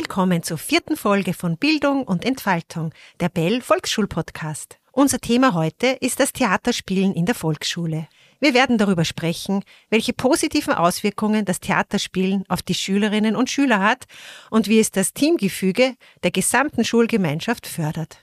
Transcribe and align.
Willkommen 0.00 0.42
zur 0.42 0.56
vierten 0.56 0.96
Folge 0.96 1.34
von 1.34 1.58
Bildung 1.58 2.04
und 2.04 2.24
Entfaltung, 2.24 2.94
der 3.20 3.28
Bell 3.28 3.60
Volksschulpodcast. 3.60 4.78
Unser 4.92 5.18
Thema 5.18 5.52
heute 5.52 5.88
ist 5.88 6.20
das 6.20 6.32
Theaterspielen 6.32 7.12
in 7.12 7.26
der 7.26 7.34
Volksschule. 7.34 8.08
Wir 8.40 8.54
werden 8.54 8.78
darüber 8.78 9.04
sprechen, 9.04 9.62
welche 9.90 10.14
positiven 10.14 10.72
Auswirkungen 10.72 11.44
das 11.44 11.60
Theaterspielen 11.60 12.44
auf 12.48 12.62
die 12.62 12.72
Schülerinnen 12.72 13.36
und 13.36 13.50
Schüler 13.50 13.80
hat 13.80 14.06
und 14.48 14.68
wie 14.68 14.80
es 14.80 14.90
das 14.90 15.12
Teamgefüge 15.12 15.96
der 16.22 16.30
gesamten 16.30 16.82
Schulgemeinschaft 16.82 17.66
fördert. 17.66 18.22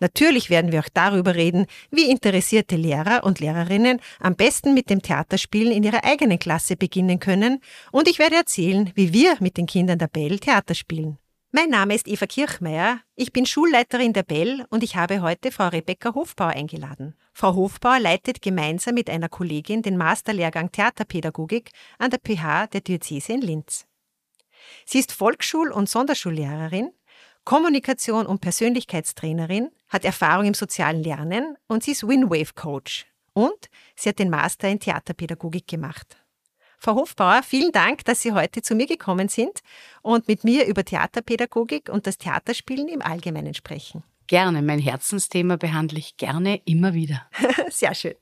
Natürlich 0.00 0.50
werden 0.50 0.72
wir 0.72 0.80
auch 0.80 0.88
darüber 0.92 1.34
reden, 1.34 1.66
wie 1.90 2.10
interessierte 2.10 2.76
Lehrer 2.76 3.24
und 3.24 3.40
Lehrerinnen 3.40 4.00
am 4.20 4.36
besten 4.36 4.74
mit 4.74 4.90
dem 4.90 5.02
Theaterspielen 5.02 5.72
in 5.72 5.82
ihrer 5.82 6.04
eigenen 6.04 6.38
Klasse 6.38 6.76
beginnen 6.76 7.18
können 7.18 7.60
und 7.92 8.08
ich 8.08 8.18
werde 8.18 8.36
erzählen, 8.36 8.90
wie 8.94 9.12
wir 9.12 9.36
mit 9.40 9.56
den 9.56 9.66
Kindern 9.66 9.98
der 9.98 10.08
Bell 10.08 10.38
Theater 10.38 10.74
spielen. 10.74 11.18
Mein 11.52 11.70
Name 11.70 11.94
ist 11.94 12.08
Eva 12.08 12.26
Kirchmeier, 12.26 13.00
ich 13.14 13.32
bin 13.32 13.46
Schulleiterin 13.46 14.12
der 14.12 14.24
Bell 14.24 14.66
und 14.68 14.82
ich 14.82 14.96
habe 14.96 15.22
heute 15.22 15.50
Frau 15.50 15.68
Rebecca 15.68 16.14
Hofbauer 16.14 16.48
eingeladen. 16.50 17.14
Frau 17.32 17.54
Hofbauer 17.54 18.00
leitet 18.00 18.42
gemeinsam 18.42 18.94
mit 18.94 19.08
einer 19.08 19.28
Kollegin 19.28 19.80
den 19.80 19.96
Masterlehrgang 19.96 20.70
Theaterpädagogik 20.72 21.70
an 21.98 22.10
der 22.10 22.18
PH 22.18 22.66
der 22.68 22.80
Diözese 22.82 23.32
in 23.32 23.40
Linz. 23.40 23.86
Sie 24.84 24.98
ist 24.98 25.12
Volksschul- 25.12 25.70
und 25.70 25.88
Sonderschullehrerin 25.88 26.90
Kommunikation 27.46 28.26
und 28.26 28.40
Persönlichkeitstrainerin, 28.40 29.70
hat 29.88 30.04
Erfahrung 30.04 30.46
im 30.46 30.54
sozialen 30.54 31.02
Lernen 31.02 31.56
und 31.68 31.82
sie 31.82 31.92
ist 31.92 32.06
Winwave 32.06 32.54
Coach. 32.54 33.06
Und 33.32 33.68
sie 33.94 34.08
hat 34.08 34.18
den 34.18 34.30
Master 34.30 34.68
in 34.68 34.80
Theaterpädagogik 34.80 35.66
gemacht. 35.68 36.16
Frau 36.78 36.94
Hofbauer, 36.94 37.42
vielen 37.42 37.72
Dank, 37.72 38.04
dass 38.04 38.22
Sie 38.22 38.32
heute 38.32 38.62
zu 38.62 38.74
mir 38.74 38.86
gekommen 38.86 39.28
sind 39.28 39.60
und 40.02 40.28
mit 40.28 40.44
mir 40.44 40.66
über 40.66 40.84
Theaterpädagogik 40.84 41.88
und 41.88 42.06
das 42.06 42.18
Theaterspielen 42.18 42.88
im 42.88 43.02
Allgemeinen 43.02 43.54
sprechen. 43.54 44.02
Gerne, 44.26 44.60
mein 44.62 44.78
Herzensthema 44.78 45.56
behandle 45.56 45.98
ich 45.98 46.16
gerne 46.16 46.60
immer 46.64 46.94
wieder. 46.94 47.26
Sehr 47.70 47.94
schön. 47.94 48.14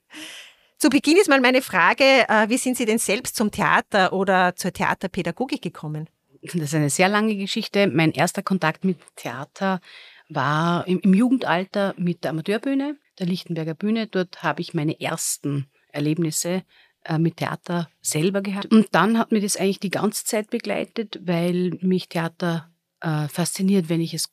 Zu 0.79 0.91
Beginn 0.91 1.17
ist 1.17 1.29
mal 1.29 1.41
meine 1.41 1.63
Frage, 1.63 2.29
äh, 2.29 2.49
wie 2.49 2.59
sind 2.59 2.77
Sie 2.77 2.85
denn 2.85 2.99
selbst 2.99 3.37
zum 3.37 3.51
Theater 3.51 4.13
oder 4.13 4.55
zur 4.55 4.73
Theaterpädagogik 4.73 5.63
gekommen? 5.63 6.09
das 6.43 6.55
ist 6.55 6.75
eine 6.75 6.91
sehr 6.91 7.09
lange 7.09 7.37
Geschichte. 7.37 7.87
Mein 7.87 8.13
erster 8.13 8.43
Kontakt 8.43 8.85
mit 8.85 8.99
Theater 9.17 9.81
war 10.29 10.87
im, 10.87 11.01
im 11.01 11.15
Jugendalter 11.15 11.95
mit 11.97 12.25
der 12.25 12.31
Amateurbühne, 12.31 12.97
der 13.19 13.27
Lichtenberger 13.27 13.75
Bühne. 13.75 14.07
Dort 14.07 14.43
habe 14.43 14.61
ich 14.61 14.75
meine 14.75 15.01
ersten 15.01 15.69
Erlebnisse 15.93 16.65
äh, 17.05 17.19
mit 17.19 17.37
Theater 17.37 17.89
selber 18.01 18.41
gehabt. 18.41 18.67
Und 18.67 18.89
dann 18.93 19.19
hat 19.19 19.33
mir 19.33 19.41
das 19.41 19.57
eigentlich 19.57 19.81
die 19.81 19.91
ganze 19.91 20.25
Zeit 20.25 20.51
begleitet, 20.51 21.21
weil 21.25 21.79
mich 21.81 22.09
Theater 22.09 22.71
äh, 23.01 23.29
fasziniert, 23.29 23.89
wenn 23.89 24.01
ich 24.01 24.15
es 24.15 24.31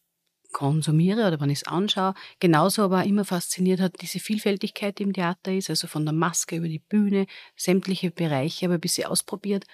konsumiere 0.51 1.27
oder 1.27 1.39
wenn 1.39 1.49
ich 1.49 1.59
es 1.59 1.67
anschaue. 1.67 2.13
Genauso 2.39 2.83
aber 2.83 3.03
immer 3.03 3.25
fasziniert 3.25 3.79
hat 3.79 4.01
diese 4.01 4.19
Vielfältigkeit, 4.19 4.99
die 4.99 5.03
im 5.03 5.13
Theater 5.13 5.53
ist, 5.53 5.69
also 5.69 5.87
von 5.87 6.05
der 6.05 6.13
Maske 6.13 6.57
über 6.57 6.67
die 6.67 6.79
Bühne, 6.79 7.25
sämtliche 7.55 8.11
Bereiche, 8.11 8.65
aber 8.65 8.75
ein 8.75 8.81
bisschen 8.81 9.07
ausprobiert. 9.07 9.65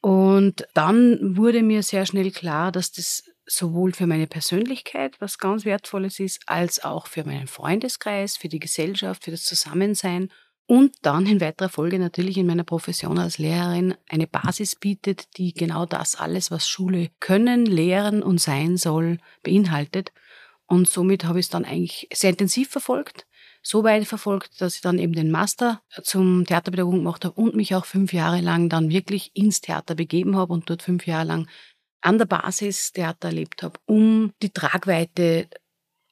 Und 0.00 0.66
dann 0.74 1.36
wurde 1.36 1.62
mir 1.62 1.82
sehr 1.82 2.06
schnell 2.06 2.30
klar, 2.30 2.70
dass 2.70 2.92
das 2.92 3.24
sowohl 3.46 3.92
für 3.92 4.06
meine 4.06 4.26
Persönlichkeit 4.26 5.20
was 5.20 5.38
ganz 5.38 5.64
Wertvolles 5.64 6.20
ist, 6.20 6.40
als 6.46 6.82
auch 6.82 7.06
für 7.06 7.24
meinen 7.24 7.46
Freundeskreis, 7.46 8.36
für 8.36 8.48
die 8.48 8.58
Gesellschaft, 8.58 9.24
für 9.24 9.30
das 9.30 9.44
Zusammensein 9.44 10.30
und 10.66 10.94
dann 11.02 11.26
in 11.26 11.40
weiterer 11.40 11.68
Folge 11.68 11.98
natürlich 11.98 12.38
in 12.38 12.46
meiner 12.46 12.64
Profession 12.64 13.18
als 13.18 13.38
Lehrerin 13.38 13.94
eine 14.08 14.26
Basis 14.26 14.74
bietet, 14.74 15.36
die 15.36 15.54
genau 15.54 15.86
das 15.86 16.16
alles, 16.16 16.50
was 16.50 16.68
Schule 16.68 17.10
können, 17.20 17.66
lehren 17.66 18.22
und 18.22 18.40
sein 18.40 18.76
soll, 18.76 19.18
beinhaltet. 19.44 20.12
Und 20.66 20.88
somit 20.88 21.24
habe 21.24 21.38
ich 21.38 21.46
es 21.46 21.50
dann 21.50 21.64
eigentlich 21.64 22.08
sehr 22.12 22.30
intensiv 22.30 22.68
verfolgt 22.70 23.26
so 23.66 23.82
weit 23.82 24.06
verfolgt, 24.06 24.60
dass 24.60 24.76
ich 24.76 24.80
dann 24.80 25.00
eben 25.00 25.12
den 25.12 25.32
Master 25.32 25.82
zum 26.02 26.46
Theaterpädagogen 26.46 27.00
gemacht 27.00 27.24
habe 27.24 27.34
und 27.34 27.56
mich 27.56 27.74
auch 27.74 27.84
fünf 27.84 28.12
Jahre 28.12 28.40
lang 28.40 28.68
dann 28.68 28.90
wirklich 28.90 29.32
ins 29.34 29.60
Theater 29.60 29.96
begeben 29.96 30.36
habe 30.36 30.52
und 30.52 30.70
dort 30.70 30.82
fünf 30.82 31.04
Jahre 31.06 31.26
lang 31.26 31.48
an 32.06 32.18
der 32.18 32.26
Basis 32.26 32.92
Theater 32.92 33.28
erlebt 33.28 33.64
habe, 33.64 33.80
um 33.84 34.32
die 34.40 34.50
Tragweite 34.50 35.48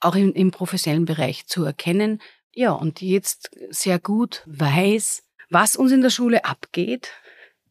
auch 0.01 0.17
im, 0.17 0.33
im 0.33 0.51
professionellen 0.51 1.05
Bereich 1.05 1.47
zu 1.47 1.65
erkennen. 1.65 2.21
Ja, 2.53 2.73
und 2.73 3.01
jetzt 3.01 3.51
sehr 3.71 4.01
gut 4.01 4.43
weiß, 4.47 5.23
was 5.51 5.77
uns 5.77 5.93
in 5.93 6.03
der 6.03 6.11
Schule 6.11 6.45
abgeht 6.45 7.13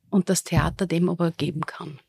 und 0.10 0.30
das 0.30 0.44
Theater 0.44 0.88
dem 0.88 1.10
aber 1.10 1.32
geben 1.32 1.62
kann. 1.62 2.00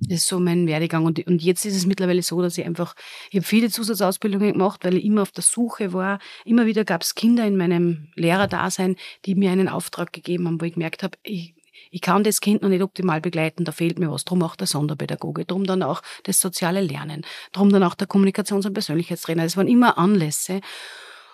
Das 0.00 0.18
ist 0.18 0.26
so 0.26 0.40
mein 0.40 0.66
Werdegang. 0.66 1.04
Und, 1.04 1.24
und 1.26 1.42
jetzt 1.42 1.64
ist 1.64 1.76
es 1.76 1.86
mittlerweile 1.86 2.22
so, 2.22 2.42
dass 2.42 2.58
ich 2.58 2.66
einfach, 2.66 2.94
ich 3.30 3.36
habe 3.36 3.46
viele 3.46 3.70
Zusatzausbildungen 3.70 4.52
gemacht, 4.52 4.84
weil 4.84 4.96
ich 4.96 5.04
immer 5.04 5.22
auf 5.22 5.30
der 5.30 5.44
Suche 5.44 5.92
war. 5.92 6.18
Immer 6.44 6.66
wieder 6.66 6.84
gab 6.84 7.02
es 7.02 7.14
Kinder 7.14 7.46
in 7.46 7.56
meinem 7.56 8.08
Lehrerdasein, 8.14 8.96
die 9.24 9.34
mir 9.34 9.52
einen 9.52 9.68
Auftrag 9.68 10.12
gegeben 10.12 10.46
haben, 10.46 10.60
wo 10.60 10.64
ich 10.64 10.74
gemerkt 10.74 11.02
habe, 11.02 11.16
ich, 11.22 11.54
ich 11.90 12.00
kann 12.00 12.24
das 12.24 12.40
Kind 12.40 12.62
noch 12.62 12.68
nicht 12.68 12.82
optimal 12.82 13.20
begleiten, 13.20 13.64
da 13.64 13.72
fehlt 13.72 13.98
mir 13.98 14.10
was. 14.10 14.24
Drum 14.24 14.42
auch 14.42 14.56
der 14.56 14.66
Sonderpädagoge, 14.66 15.44
drum 15.44 15.64
dann 15.64 15.82
auch 15.82 16.02
das 16.24 16.40
soziale 16.40 16.80
Lernen, 16.80 17.24
drum 17.52 17.70
dann 17.70 17.82
auch 17.82 17.94
der 17.94 18.08
Kommunikations- 18.08 18.66
und 18.66 18.74
Persönlichkeitstrainer. 18.74 19.44
Das 19.44 19.56
waren 19.56 19.68
immer 19.68 19.98
Anlässe. 19.98 20.60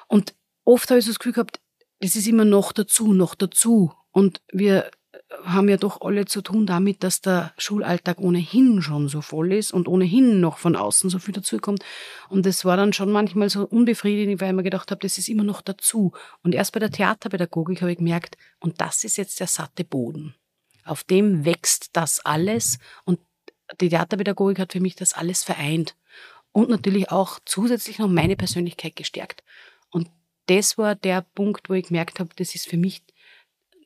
Und 0.08 0.34
oft 0.64 0.91
habe 0.91 1.00
ich 1.00 1.06
das 1.06 1.19
Gefühl 1.19 1.32
gehabt, 1.32 1.60
das 2.00 2.16
ist 2.16 2.26
immer 2.26 2.44
noch 2.44 2.72
dazu, 2.72 3.12
noch 3.12 3.34
dazu. 3.34 3.92
Und 4.10 4.42
wir 4.53 4.91
haben 5.45 5.69
ja 5.69 5.77
doch 5.77 6.00
alle 6.00 6.25
zu 6.25 6.41
tun 6.41 6.67
damit, 6.67 7.03
dass 7.03 7.21
der 7.21 7.53
Schulalltag 7.59 8.19
ohnehin 8.19 8.81
schon 8.81 9.09
so 9.09 9.21
voll 9.21 9.53
ist 9.53 9.73
und 9.73 9.89
ohnehin 9.89 10.41
noch 10.41 10.59
von 10.59 10.77
außen 10.77 11.11
so 11.11 11.19
viel 11.19 11.34
dazukommt. 11.34 11.84
Und 12.28 12.47
das 12.47 12.65
war 12.65 12.77
dann 12.77 12.93
schon 12.93 13.11
manchmal 13.11 13.51
so 13.51 13.67
unbefriedigend, 13.67 14.41
weil 14.41 14.51
ich 14.51 14.56
mir 14.56 14.62
gedacht 14.62 14.91
habe, 14.91 15.01
das 15.01 15.19
ist 15.19 15.28
immer 15.28 15.45
noch 15.45 15.61
dazu. 15.61 16.12
Und 16.43 16.55
erst 16.55 16.72
bei 16.72 16.81
der 16.81 16.91
Theaterpädagogik 16.91 17.83
habe 17.83 17.93
ich 17.93 17.99
gemerkt, 17.99 18.37
und 18.61 18.81
das 18.81 19.05
ist 19.05 19.17
jetzt 19.17 19.41
der 19.41 19.49
satte 19.49 19.84
Boden. 19.84 20.34
Auf 20.84 21.05
dem 21.05 21.45
wächst 21.45 21.91
das 21.93 22.21
alles 22.21 22.78
und 23.05 23.21
die 23.81 23.89
Theaterpädagogik 23.89 24.59
hat 24.59 24.72
für 24.72 24.81
mich 24.81 24.97
das 24.97 25.15
alles 25.15 25.45
vereint 25.45 25.97
und 26.53 26.69
natürlich 26.69 27.11
auch 27.11 27.39
zusätzlich 27.45 27.99
noch 27.99 28.09
meine 28.09 28.37
Persönlichkeit 28.37 28.97
gestärkt. 28.97 29.43
Und 29.91 30.11
das 30.47 30.77
war 30.78 30.95
der 30.95 31.22
Punkt, 31.34 31.69
wo 31.69 31.75
ich 31.75 31.87
gemerkt 31.87 32.19
habe, 32.19 32.31
das 32.37 32.55
ist 32.55 32.67
für 32.67 32.77
mich 32.77 33.03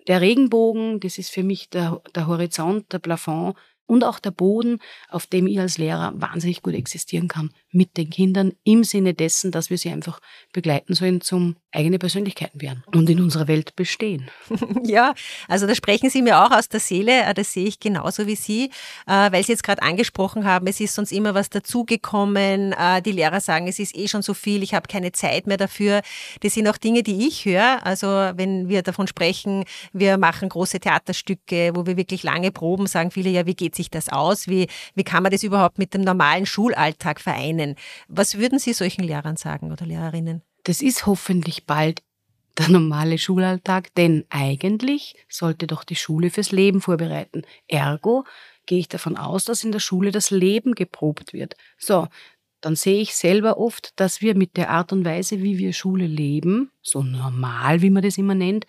der 0.07 0.21
Regenbogen, 0.21 1.01
das 1.01 1.19
ist 1.19 1.31
für 1.31 1.43
mich 1.43 1.71
der, 1.71 2.03
der 2.15 2.27
Horizont, 2.27 2.93
der 2.93 2.99
Plafond 2.99 3.57
und 3.87 4.05
auch 4.05 4.19
der 4.19 4.31
Boden, 4.31 4.79
auf 5.09 5.27
dem 5.27 5.47
ich 5.47 5.59
als 5.61 5.79
Lehrer 5.79 6.13
wahnsinnig 6.17 6.63
gut 6.63 6.75
existieren 6.75 7.29
kann 7.29 7.51
mit 7.77 7.97
den 7.97 8.11
Kindern 8.11 8.53
im 8.65 8.85
Sinne 8.85 9.15
dessen, 9.15 9.53
dass 9.53 9.71
wir 9.71 9.79
sie 9.79 9.91
einfach 9.91 10.21
begleiten 10.53 10.95
sollen 10.95 11.21
zum 11.21 11.57
eigene 11.71 11.99
Persönlichkeiten 11.99 12.61
werden 12.63 12.83
und 12.95 13.09
in 13.11 13.21
unserer 13.21 13.47
Welt 13.49 13.77
bestehen. 13.77 14.31
Ja, 14.85 15.15
also 15.49 15.67
da 15.67 15.75
sprechen 15.75 16.11
Sie 16.11 16.23
mir 16.23 16.41
auch 16.41 16.51
aus 16.51 16.69
der 16.69 16.81
Seele, 16.81 17.25
äh, 17.25 17.35
das 17.35 17.53
sehe 17.53 17.67
ich 17.67 17.81
genauso 17.81 18.27
wie 18.27 18.37
Sie, 18.37 18.71
äh, 19.07 19.33
weil 19.33 19.43
Sie 19.43 19.53
jetzt 19.53 19.65
gerade 19.65 19.83
angesprochen 19.83 20.45
haben, 20.45 20.67
es 20.69 20.79
ist 20.81 20.95
sonst 20.95 21.13
immer 21.13 21.35
was 21.35 21.51
dazugekommen, 21.51 22.73
äh, 22.73 23.03
die 23.03 23.13
Lehrer 23.13 23.41
sagen, 23.41 23.67
es 23.67 23.79
ist 23.79 23.97
eh 23.97 24.07
schon 24.07 24.23
so 24.23 24.33
viel, 24.33 24.63
ich 24.63 24.75
habe 24.75 24.87
keine 24.87 25.13
Zeit 25.13 25.47
mehr 25.47 25.57
dafür. 25.57 26.03
Das 26.41 26.55
sind 26.55 26.69
auch 26.69 26.77
Dinge, 26.77 27.03
die 27.03 27.27
ich 27.27 27.45
höre, 27.45 27.85
also 27.85 28.07
wenn 28.07 28.69
wir 28.69 28.83
davon 28.83 29.09
sprechen, 29.09 29.65
wir 29.93 30.19
machen 30.19 30.49
große 30.49 30.79
Theaterstücke, 30.79 31.73
wo 31.75 31.87
wir 31.87 31.97
wirklich 31.97 32.23
lange 32.23 32.53
proben, 32.53 32.87
sagen 32.87 33.11
viele, 33.11 33.31
ja, 33.31 33.47
wie 33.47 33.55
geht 33.55 33.75
sich 33.75 33.91
das 33.91 34.09
aus, 34.09 34.47
wie, 34.47 34.69
wie 34.95 35.05
kann 35.05 35.23
man 35.23 35.33
das 35.33 35.43
überhaupt 35.43 35.79
mit 35.79 35.95
dem 35.95 36.03
normalen 36.03 36.47
Schulalltag 36.47 37.21
vereinen? 37.21 37.66
Was 38.09 38.39
würden 38.39 38.59
Sie 38.59 38.73
solchen 38.73 39.03
Lehrern 39.03 39.37
sagen 39.37 39.73
oder 39.73 39.87
Lehrerinnen? 39.87 40.43
Das 40.63 40.81
ist 40.81 41.07
hoffentlich 41.07 41.65
bald 41.65 42.03
der 42.59 42.69
normale 42.69 43.19
Schulalltag, 43.19 43.95
denn 43.95 44.25
eigentlich 44.31 45.17
sollte 45.29 45.67
doch 45.67 45.85
die 45.85 45.97
Schule 45.97 46.31
fürs 46.31 46.53
Leben 46.53 46.81
vorbereiten. 46.81 47.43
Ergo 47.69 48.25
gehe 48.65 48.79
ich 48.79 48.89
davon 48.89 49.17
aus, 49.17 49.45
dass 49.45 49.65
in 49.65 49.73
der 49.73 49.81
Schule 49.81 50.11
das 50.11 50.31
Leben 50.31 50.75
geprobt 50.75 51.33
wird. 51.33 51.57
So, 51.79 52.09
dann 52.61 52.75
sehe 52.75 53.01
ich 53.01 53.15
selber 53.15 53.59
oft, 53.59 53.93
dass 54.01 54.23
wir 54.23 54.35
mit 54.35 54.57
der 54.57 54.71
Art 54.71 54.93
und 54.93 55.05
Weise, 55.05 55.43
wie 55.43 55.59
wir 55.59 55.73
Schule 55.73 56.07
leben, 56.07 56.71
so 56.83 57.03
normal, 57.03 57.83
wie 57.83 57.91
man 57.91 58.03
das 58.03 58.19
immer 58.19 58.35
nennt, 58.35 58.67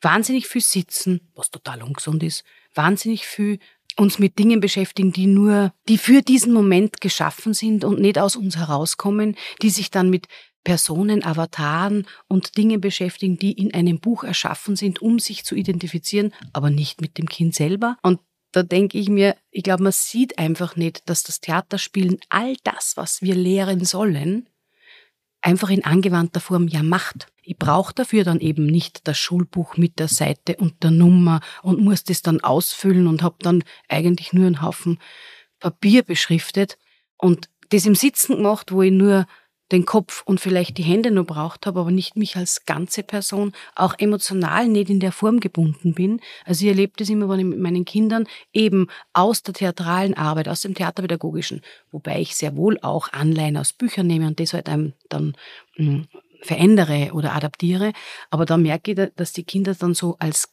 wahnsinnig 0.00 0.48
viel 0.48 0.62
sitzen, 0.62 1.20
was 1.34 1.50
total 1.50 1.82
ungesund 1.82 2.22
ist, 2.22 2.44
wahnsinnig 2.74 3.26
viel 3.26 3.58
uns 3.96 4.18
mit 4.18 4.38
Dingen 4.38 4.60
beschäftigen, 4.60 5.12
die 5.12 5.26
nur, 5.26 5.72
die 5.88 5.98
für 5.98 6.22
diesen 6.22 6.52
Moment 6.52 7.00
geschaffen 7.00 7.54
sind 7.54 7.84
und 7.84 8.00
nicht 8.00 8.18
aus 8.18 8.36
uns 8.36 8.56
herauskommen, 8.56 9.36
die 9.60 9.70
sich 9.70 9.90
dann 9.90 10.10
mit 10.10 10.28
Personen, 10.64 11.24
Avataren 11.24 12.06
und 12.28 12.56
Dinge 12.56 12.78
beschäftigen, 12.78 13.36
die 13.36 13.52
in 13.52 13.74
einem 13.74 13.98
Buch 13.98 14.24
erschaffen 14.24 14.76
sind, 14.76 15.02
um 15.02 15.18
sich 15.18 15.44
zu 15.44 15.54
identifizieren, 15.54 16.32
aber 16.52 16.70
nicht 16.70 17.00
mit 17.00 17.18
dem 17.18 17.28
Kind 17.28 17.54
selber. 17.54 17.96
Und 18.02 18.20
da 18.52 18.62
denke 18.62 18.98
ich 18.98 19.08
mir, 19.08 19.36
ich 19.50 19.62
glaube, 19.62 19.82
man 19.82 19.92
sieht 19.92 20.38
einfach 20.38 20.76
nicht, 20.76 21.08
dass 21.08 21.22
das 21.22 21.40
Theaterspielen 21.40 22.20
all 22.28 22.54
das, 22.62 22.92
was 22.96 23.22
wir 23.22 23.34
lehren 23.34 23.84
sollen, 23.84 24.48
einfach 25.40 25.70
in 25.70 25.84
angewandter 25.84 26.40
Form 26.40 26.68
ja 26.68 26.82
macht. 26.82 27.31
Ich 27.42 27.56
brauche 27.58 27.92
dafür 27.92 28.24
dann 28.24 28.40
eben 28.40 28.66
nicht 28.66 29.06
das 29.08 29.18
Schulbuch 29.18 29.76
mit 29.76 29.98
der 29.98 30.08
Seite 30.08 30.56
und 30.56 30.82
der 30.82 30.92
Nummer 30.92 31.40
und 31.62 31.80
muss 31.80 32.04
das 32.04 32.22
dann 32.22 32.40
ausfüllen 32.40 33.06
und 33.06 33.22
habe 33.22 33.36
dann 33.40 33.64
eigentlich 33.88 34.32
nur 34.32 34.46
einen 34.46 34.62
Haufen 34.62 34.98
Papier 35.58 36.02
beschriftet 36.02 36.78
und 37.16 37.48
das 37.70 37.86
im 37.86 37.94
Sitzen 37.94 38.36
gemacht, 38.36 38.72
wo 38.72 38.82
ich 38.82 38.92
nur 38.92 39.26
den 39.72 39.86
Kopf 39.86 40.22
und 40.26 40.38
vielleicht 40.38 40.76
die 40.76 40.82
Hände 40.82 41.10
nur 41.10 41.24
braucht 41.24 41.66
habe, 41.66 41.80
aber 41.80 41.90
nicht 41.90 42.16
mich 42.16 42.36
als 42.36 42.66
ganze 42.66 43.02
Person, 43.02 43.52
auch 43.74 43.94
emotional 43.98 44.68
nicht 44.68 44.90
in 44.90 45.00
der 45.00 45.12
Form 45.12 45.40
gebunden 45.40 45.94
bin. 45.94 46.20
Also 46.44 46.64
ich 46.64 46.68
erlebe 46.68 46.92
das 46.96 47.08
immer, 47.08 47.28
wenn 47.28 47.40
ich 47.40 47.46
mit 47.46 47.58
meinen 47.58 47.84
Kindern 47.84 48.28
eben 48.52 48.88
aus 49.14 49.42
der 49.42 49.54
theatralen 49.54 50.14
Arbeit, 50.14 50.48
aus 50.48 50.60
dem 50.60 50.74
Theaterpädagogischen, 50.74 51.62
wobei 51.90 52.20
ich 52.20 52.36
sehr 52.36 52.54
wohl 52.56 52.78
auch 52.82 53.12
Anleihen 53.12 53.56
aus 53.56 53.72
Büchern 53.72 54.06
nehme 54.06 54.26
und 54.26 54.38
das 54.38 54.52
halt 54.52 54.68
einem 54.68 54.92
dann 55.08 55.34
mh, 55.78 55.86
hm, 55.86 56.08
verändere 56.42 57.12
oder 57.12 57.34
adaptiere. 57.34 57.92
Aber 58.30 58.44
da 58.44 58.56
merke 58.56 58.92
ich, 58.92 59.10
dass 59.16 59.32
die 59.32 59.44
Kinder 59.44 59.74
dann 59.74 59.94
so 59.94 60.16
als 60.18 60.48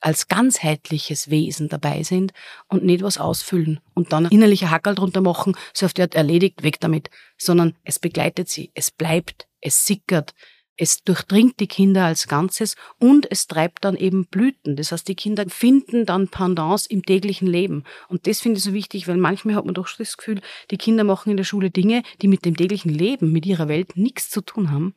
als 0.00 0.28
ganzheitliches 0.28 1.30
Wesen 1.30 1.70
dabei 1.70 2.02
sind 2.02 2.34
und 2.68 2.84
nicht 2.84 3.02
was 3.02 3.16
ausfüllen 3.16 3.80
und 3.94 4.12
dann 4.12 4.26
innerliche 4.26 4.70
Hackerl 4.70 4.94
drunter 4.94 5.22
machen, 5.22 5.56
so 5.72 5.86
auf 5.86 5.94
der 5.94 6.04
Art 6.04 6.14
erledigt, 6.14 6.62
weg 6.62 6.78
damit, 6.80 7.08
sondern 7.38 7.74
es 7.84 7.98
begleitet 7.98 8.50
sie, 8.50 8.70
es 8.74 8.90
bleibt, 8.90 9.48
es 9.62 9.86
sickert, 9.86 10.34
es 10.76 11.04
durchdringt 11.04 11.60
die 11.60 11.68
Kinder 11.68 12.04
als 12.04 12.26
Ganzes 12.26 12.74
und 12.98 13.30
es 13.30 13.46
treibt 13.46 13.84
dann 13.84 13.96
eben 13.96 14.26
Blüten. 14.26 14.76
Das 14.76 14.92
heißt, 14.92 15.06
die 15.06 15.14
Kinder 15.14 15.44
finden 15.48 16.04
dann 16.04 16.28
Pendants 16.28 16.86
im 16.86 17.02
täglichen 17.02 17.46
Leben. 17.46 17.84
Und 18.08 18.26
das 18.26 18.40
finde 18.40 18.58
ich 18.58 18.64
so 18.64 18.72
wichtig, 18.72 19.06
weil 19.06 19.16
manchmal 19.16 19.54
hat 19.54 19.64
man 19.64 19.74
doch 19.74 19.88
das 19.96 20.16
Gefühl, 20.16 20.40
die 20.70 20.76
Kinder 20.76 21.04
machen 21.04 21.30
in 21.30 21.36
der 21.36 21.44
Schule 21.44 21.70
Dinge, 21.70 22.02
die 22.22 22.28
mit 22.28 22.44
dem 22.44 22.56
täglichen 22.56 22.92
Leben, 22.92 23.32
mit 23.32 23.46
ihrer 23.46 23.68
Welt 23.68 23.96
nichts 23.96 24.30
zu 24.30 24.40
tun 24.40 24.70
haben. 24.70 24.94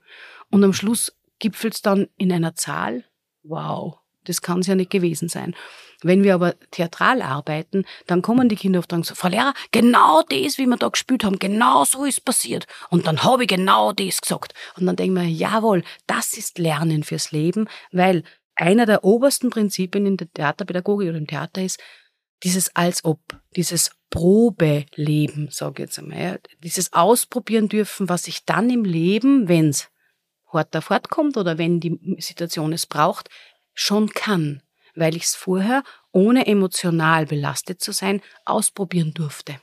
Und 0.49 0.63
am 0.63 0.73
Schluss 0.73 1.15
gipfelt 1.39 1.75
es 1.75 1.81
dann 1.81 2.07
in 2.17 2.31
einer 2.31 2.55
Zahl. 2.55 3.03
Wow, 3.44 3.99
das 4.23 4.41
kann 4.41 4.59
es 4.59 4.67
ja 4.67 4.75
nicht 4.75 4.91
gewesen 4.91 5.29
sein. 5.29 5.55
Wenn 6.01 6.23
wir 6.23 6.35
aber 6.35 6.55
theatral 6.71 7.21
arbeiten, 7.21 7.85
dann 8.05 8.21
kommen 8.21 8.49
die 8.49 8.55
Kinder 8.55 8.79
oft 8.79 8.94
und 8.94 9.05
sagen, 9.05 9.17
Frau 9.17 9.29
Lehrer, 9.29 9.53
genau 9.71 10.21
das, 10.21 10.57
wie 10.57 10.67
wir 10.67 10.77
da 10.77 10.89
gespielt 10.89 11.23
haben, 11.23 11.39
genau 11.39 11.85
so 11.85 12.05
ist 12.05 12.23
passiert. 12.23 12.67
Und 12.89 13.07
dann 13.07 13.23
habe 13.23 13.44
ich 13.44 13.49
genau 13.49 13.94
das 13.94 14.21
gesagt. 14.21 14.53
Und 14.75 14.85
dann 14.85 14.95
denken 14.95 15.15
wir, 15.15 15.23
jawohl, 15.23 15.83
das 16.05 16.33
ist 16.33 16.59
Lernen 16.59 17.03
fürs 17.03 17.31
Leben, 17.31 17.67
weil 17.91 18.23
einer 18.55 18.85
der 18.85 19.03
obersten 19.03 19.49
Prinzipien 19.49 20.05
in 20.05 20.17
der 20.17 20.31
Theaterpädagogik 20.31 21.09
oder 21.09 21.17
im 21.17 21.27
Theater 21.27 21.63
ist, 21.63 21.79
dieses 22.44 22.75
als 22.75 23.03
ob, 23.03 23.19
dieses 23.55 23.91
Probeleben, 24.09 25.49
sage 25.51 25.83
ich 25.83 25.89
jetzt 25.89 25.99
einmal, 25.99 26.39
dieses 26.63 26.94
Ausprobieren 26.94 27.69
dürfen, 27.69 28.09
was 28.09 28.27
ich 28.27 28.45
dann 28.45 28.69
im 28.69 28.85
Leben, 28.85 29.47
wenn's 29.47 29.89
hart 30.49 30.75
fortkommt 30.83 31.38
oder 31.38 31.57
wenn 31.57 31.79
die 31.79 31.99
Situation 32.19 32.73
es 32.73 32.85
braucht, 32.85 33.29
schon 33.73 34.09
kann, 34.09 34.61
weil 34.95 35.15
ich 35.15 35.23
es 35.23 35.35
vorher, 35.35 35.83
ohne 36.11 36.47
emotional 36.47 37.25
belastet 37.25 37.81
zu 37.81 37.91
sein, 37.91 38.21
ausprobieren 38.45 39.13
durfte. 39.13 39.59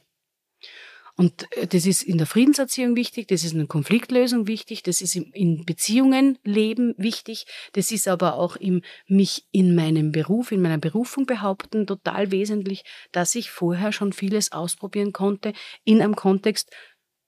Und 1.16 1.46
äh, 1.56 1.66
das 1.66 1.86
ist 1.86 2.02
in 2.02 2.18
der 2.18 2.26
Friedenserziehung 2.26 2.96
wichtig, 2.96 3.28
das 3.28 3.44
ist 3.44 3.52
in 3.52 3.58
der 3.58 3.68
Konfliktlösung 3.68 4.46
wichtig, 4.46 4.82
das 4.82 5.00
ist 5.00 5.14
in 5.14 5.64
Beziehungen 5.64 6.38
leben 6.44 6.94
wichtig, 6.96 7.46
das 7.72 7.92
ist 7.92 8.08
aber 8.08 8.34
auch 8.34 8.56
im 8.56 8.82
mich 9.06 9.44
in 9.52 9.74
meinem 9.74 10.12
Beruf, 10.12 10.50
in 10.50 10.62
meiner 10.62 10.78
Berufung 10.78 11.26
behaupten 11.26 11.86
total 11.86 12.30
wesentlich, 12.30 12.84
dass 13.12 13.34
ich 13.34 13.50
vorher 13.50 13.92
schon 13.92 14.12
vieles 14.12 14.52
ausprobieren 14.52 15.12
konnte 15.12 15.52
in 15.84 16.02
einem 16.02 16.16
Kontext, 16.16 16.70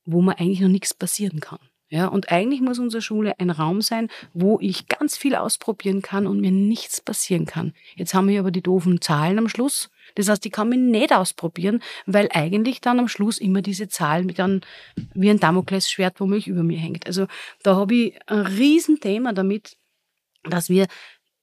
wo 0.05 0.21
mir 0.21 0.39
eigentlich 0.39 0.61
noch 0.61 0.69
nichts 0.69 0.95
passieren 0.95 1.41
kann. 1.41 1.59
Ja, 1.89 2.09
und 2.09 2.33
eigentlich 2.33 2.61
muss 2.61 2.81
unsere 2.81 3.01
Schule 3.01 3.39
ein 3.39 3.51
Raum 3.51 3.81
sein, 3.81 4.09
wo 4.35 4.59
ich 4.61 4.89
ganz 4.89 5.17
viel 5.17 5.37
ausprobieren 5.37 6.03
kann 6.03 6.27
und 6.27 6.41
mir 6.41 6.51
nichts 6.51 7.01
passieren 7.01 7.47
kann. 7.47 7.75
Jetzt 7.95 8.13
haben 8.13 8.27
wir 8.27 8.41
aber 8.41 8.51
die 8.51 8.63
doofen 8.63 9.01
Zahlen 9.01 9.39
am 9.39 9.49
Schluss. 9.49 9.91
Das 10.17 10.29
heißt, 10.29 10.45
ich 10.47 10.53
kann 10.53 10.69
mich 10.69 10.81
nicht 10.81 11.13
ausprobieren, 11.13 11.81
weil 12.07 12.29
eigentlich 12.33 12.81
dann 12.81 12.99
am 12.99 13.07
Schluss 13.07 13.39
immer 13.39 13.63
diese 13.63 13.89
Zahl 13.89 14.25
mit 14.25 14.41
dann 14.41 14.63
wie 15.15 15.31
ein 15.31 15.39
Damoklesschwert 15.39 16.19
womöglich 16.19 16.49
über 16.49 16.65
mir 16.65 16.79
hängt. 16.79 17.07
Also 17.07 17.29
da 17.63 17.77
habe 17.77 17.95
ich 17.95 18.19
ein 18.27 18.41
Riesenthema 18.41 19.33
damit, 19.33 19.77
dass 20.43 20.69
wir 20.69 20.89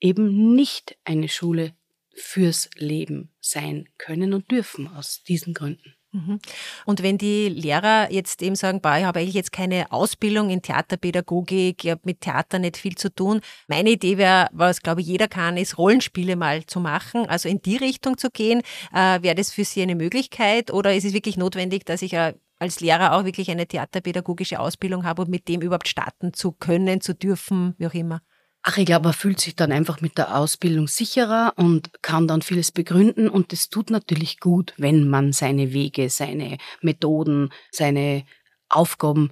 eben 0.02 0.56
nicht 0.56 0.98
eine 1.06 1.30
Schule 1.30 1.74
fürs 2.14 2.70
Leben 2.76 3.30
sein 3.40 3.88
können 3.98 4.34
und 4.34 4.52
dürfen 4.52 4.88
aus 4.90 5.24
diesen 5.24 5.54
Gründen. 5.54 5.93
Mhm. 6.14 6.40
Und 6.86 7.02
wenn 7.02 7.18
die 7.18 7.50
Lehrer 7.50 8.12
jetzt 8.12 8.44
eben 8.44 8.56
sagen, 8.56 8.82
boah, 8.82 8.98
ich 8.98 9.04
habe 9.04 9.20
eigentlich 9.20 9.34
jetzt 9.34 9.52
keine 9.52 9.92
Ausbildung 9.92 10.52
in 10.52 10.62
Theaterpädagogik, 10.62 11.84
ich 11.84 11.92
habe 11.92 12.02
mit 12.04 12.22
Theater 12.22 12.60
nicht 12.60 12.78
viel 12.78 12.96
zu 12.96 13.14
tun. 13.14 13.42
Meine 13.68 13.90
Idee 13.90 14.18
wäre, 14.20 14.48
was 14.52 14.82
glaube 14.82 15.02
ich 15.02 15.08
jeder 15.08 15.28
kann, 15.28 15.58
ist 15.58 15.78
Rollenspiele 15.80 16.36
mal 16.36 16.66
zu 16.68 16.80
machen, 16.80 17.26
also 17.26 17.50
in 17.50 17.62
die 17.64 17.78
Richtung 17.78 18.18
zu 18.20 18.30
gehen. 18.30 18.62
Äh, 18.94 19.24
wäre 19.24 19.36
das 19.36 19.52
für 19.52 19.66
Sie 19.66 19.82
eine 19.82 19.96
Möglichkeit 19.96 20.72
oder 20.72 20.94
ist 20.94 21.04
es 21.04 21.14
wirklich 21.14 21.36
notwendig, 21.36 21.84
dass 21.86 22.04
ich 22.04 22.14
äh, 22.14 22.34
als 22.60 22.80
Lehrer 22.80 23.14
auch 23.14 23.26
wirklich 23.26 23.50
eine 23.50 23.66
theaterpädagogische 23.66 24.60
Ausbildung 24.60 25.06
habe, 25.06 25.24
um 25.24 25.30
mit 25.30 25.48
dem 25.48 25.62
überhaupt 25.62 25.88
starten 25.88 26.34
zu 26.34 26.52
können, 26.52 27.02
zu 27.02 27.16
dürfen, 27.16 27.74
wie 27.80 27.88
auch 27.88 27.94
immer? 27.94 28.22
Ach, 28.66 28.78
ich 28.78 28.86
glaube, 28.86 29.06
man 29.06 29.14
fühlt 29.14 29.42
sich 29.42 29.58
dann 29.58 29.74
einfach 29.74 30.00
mit 30.00 30.18
der 30.18 30.38
Ausbildung 30.38 30.88
sicherer 30.88 31.54
und 31.58 31.92
kann 32.02 32.30
dann 32.30 32.42
vieles 32.42 32.72
begründen. 32.72 33.28
Und 33.28 33.52
das 33.52 33.70
tut 33.70 33.90
natürlich 33.90 34.40
gut, 34.40 34.74
wenn 34.78 35.10
man 35.10 35.34
seine 35.34 35.74
Wege, 35.74 36.10
seine 36.10 36.58
Methoden, 36.82 37.50
seine 37.72 38.24
Aufgaben 38.70 39.32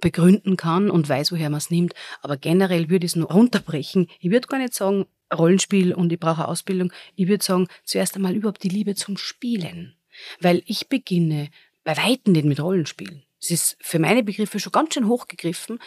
begründen 0.00 0.56
kann 0.56 0.90
und 0.90 1.08
weiß, 1.08 1.30
woher 1.30 1.50
man 1.50 1.58
es 1.58 1.70
nimmt. 1.70 1.94
Aber 2.20 2.36
generell 2.36 2.90
würde 2.90 3.06
ich 3.06 3.12
es 3.12 3.16
nur 3.16 3.30
runterbrechen. 3.30 4.08
Ich 4.18 4.32
würde 4.32 4.48
gar 4.48 4.58
nicht 4.58 4.74
sagen, 4.74 5.06
Rollenspiel 5.32 5.94
und 5.94 6.12
ich 6.12 6.18
brauche 6.18 6.48
Ausbildung. 6.48 6.92
Ich 7.14 7.28
würde 7.28 7.44
sagen, 7.44 7.68
zuerst 7.84 8.16
einmal 8.16 8.34
überhaupt 8.34 8.64
die 8.64 8.68
Liebe 8.68 8.96
zum 8.96 9.16
Spielen. 9.16 9.94
Weil 10.40 10.62
ich 10.66 10.88
beginne 10.88 11.50
bei 11.84 11.96
Weitem 11.96 12.32
nicht 12.32 12.44
mit 12.44 12.60
Rollenspielen. 12.60 13.22
Es 13.40 13.52
ist 13.52 13.76
für 13.80 14.00
meine 14.00 14.24
Begriffe 14.24 14.58
schon 14.58 14.72
ganz 14.72 14.94
schön 14.94 15.06
hochgegriffen. 15.06 15.78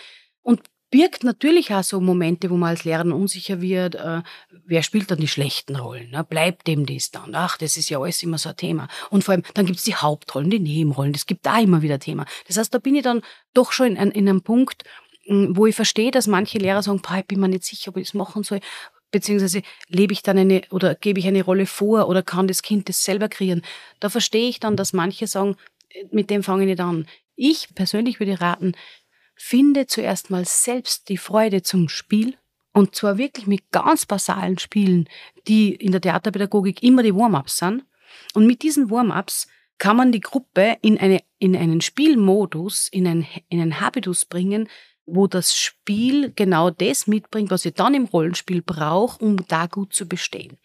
Und 0.42 0.62
birgt 0.89 1.24
natürlich 1.24 1.74
auch 1.74 1.84
so 1.84 2.00
Momente, 2.00 2.50
wo 2.50 2.57
man 2.57 2.69
als 2.69 2.84
Lehrer 2.84 3.06
unsicher 3.06 3.62
wird, 3.62 3.95
äh, 3.95 4.22
wer 4.66 4.84
spielt 4.84 5.12
dann 5.12 5.19
die 5.19 5.28
schlechten 5.28 5.75
Rollen? 5.75 6.12
Ne? 6.12 6.24
Bleibt 6.24 6.68
dem 6.68 6.86
das 6.86 7.12
dann? 7.12 7.36
Ach, 7.36 7.57
das 7.57 7.78
ist 7.78 7.89
ja 7.89 8.00
alles 8.00 8.24
immer 8.24 8.38
so 8.38 8.50
ein 8.50 8.57
Thema. 8.57 8.88
Und 9.10 9.24
vor 9.24 9.34
allem, 9.34 9.44
dann 9.54 9.66
gibt's 9.66 9.84
die 9.84 9.95
Hauptrollen, 9.95 10.50
die 10.50 10.60
Nebenrollen, 10.60 11.13
das 11.13 11.25
gibt 11.25 11.46
da 11.46 11.60
immer 11.60 11.82
wieder 11.82 12.00
Thema. 12.00 12.25
Das 12.48 12.58
heißt, 12.58 12.74
da 12.74 12.79
bin 12.79 12.96
ich 12.96 13.03
dann 13.03 13.22
doch 13.53 13.72
schon 13.72 13.96
in, 13.96 14.12
in 14.12 14.29
einem 14.29 14.41
Punkt, 14.41 14.84
wo 15.29 15.65
ich 15.65 15.75
verstehe, 15.75 16.12
dass 16.12 16.25
manche 16.25 16.58
Lehrer 16.58 16.82
sagen, 16.82 17.01
ich 17.17 17.25
bin 17.25 17.41
mir 17.41 17.50
nicht 17.50 17.65
sicher, 17.65 17.89
ob 17.89 17.98
ich 17.98 18.08
das 18.08 18.13
machen 18.13 18.44
soll 18.44 18.62
beziehungsweise 19.12 19.62
lebe 19.88 20.13
ich 20.13 20.22
dann 20.22 20.38
eine 20.38 20.63
oder 20.70 20.96
gebe 20.96 21.20
ich 21.20 21.27
eine 21.27 21.44
Rolle 21.44 21.65
vor 21.65 22.10
oder 22.10 22.24
kann 22.24 22.48
das 22.48 22.62
Kind 22.62 22.89
das 22.89 23.03
selber 23.03 23.29
kreieren. 23.29 23.62
Da 24.00 24.10
verstehe 24.10 24.50
ich 24.50 24.60
dann, 24.60 24.75
dass 24.75 24.94
manche 24.94 25.27
sagen, 25.27 25.56
mit 26.12 26.29
dem 26.29 26.44
fange 26.44 26.63
ich 26.63 26.67
nicht 26.67 26.82
an. 26.82 27.08
Ich 27.36 27.74
persönlich 27.75 28.20
würde 28.20 28.41
raten, 28.41 28.74
Finde 29.38 29.88
zuerst 29.88 30.29
mal 30.29 30.46
selbst 30.46 31.10
die 31.10 31.17
Freude 31.17 31.62
zum 31.62 31.89
Spiel 31.89 32.36
und 32.74 32.96
zwar 32.96 33.17
wirklich 33.17 33.48
mit 33.48 33.72
ganz 33.72 34.06
basalen 34.06 34.60
Spielen, 34.60 35.10
die 35.48 35.74
in 35.74 35.91
der 35.91 36.01
Theaterpädagogik 36.01 36.84
immer 36.84 37.01
die 37.01 37.15
Warm-ups 37.15 37.58
sind. 37.58 37.84
Und 38.34 38.46
mit 38.46 38.62
diesen 38.62 38.91
Warm-ups 38.91 39.48
kann 39.79 39.98
man 39.98 40.12
die 40.12 40.20
Gruppe 40.20 40.77
in, 40.82 41.00
eine, 41.00 41.24
in 41.39 41.56
einen 41.56 41.82
Spielmodus, 41.82 42.88
in, 42.88 43.08
ein, 43.08 43.27
in 43.50 43.62
einen 43.62 43.79
Habitus 43.79 44.25
bringen, 44.25 44.70
wo 45.08 45.25
das 45.25 45.58
Spiel 45.58 46.32
genau 46.36 46.70
das 46.70 47.08
mitbringt, 47.08 47.50
was 47.50 47.65
ihr 47.65 47.72
dann 47.72 47.94
im 47.94 48.06
Rollenspiel 48.06 48.62
braucht, 48.62 49.22
um 49.22 49.38
da 49.48 49.67
gut 49.67 49.94
zu 49.94 50.08
bestehen. 50.08 50.58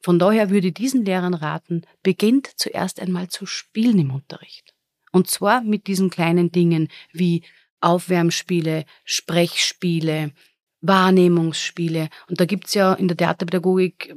Von 0.00 0.18
daher 0.18 0.50
würde 0.50 0.68
ich 0.68 0.74
diesen 0.74 1.04
Lehrern 1.04 1.32
raten, 1.34 1.82
beginnt 2.02 2.50
zuerst 2.56 3.00
einmal 3.00 3.28
zu 3.28 3.46
spielen 3.46 3.98
im 3.98 4.10
Unterricht. 4.10 4.74
Und 5.12 5.28
zwar 5.30 5.62
mit 5.62 5.86
diesen 5.86 6.10
kleinen 6.10 6.50
Dingen 6.50 6.88
wie 7.12 7.42
Aufwärmspiele, 7.82 8.84
Sprechspiele, 9.04 10.32
Wahrnehmungsspiele. 10.80 12.08
Und 12.28 12.40
da 12.40 12.44
gibt's 12.44 12.74
ja 12.74 12.94
in 12.94 13.08
der 13.08 13.16
Theaterpädagogik 13.16 14.14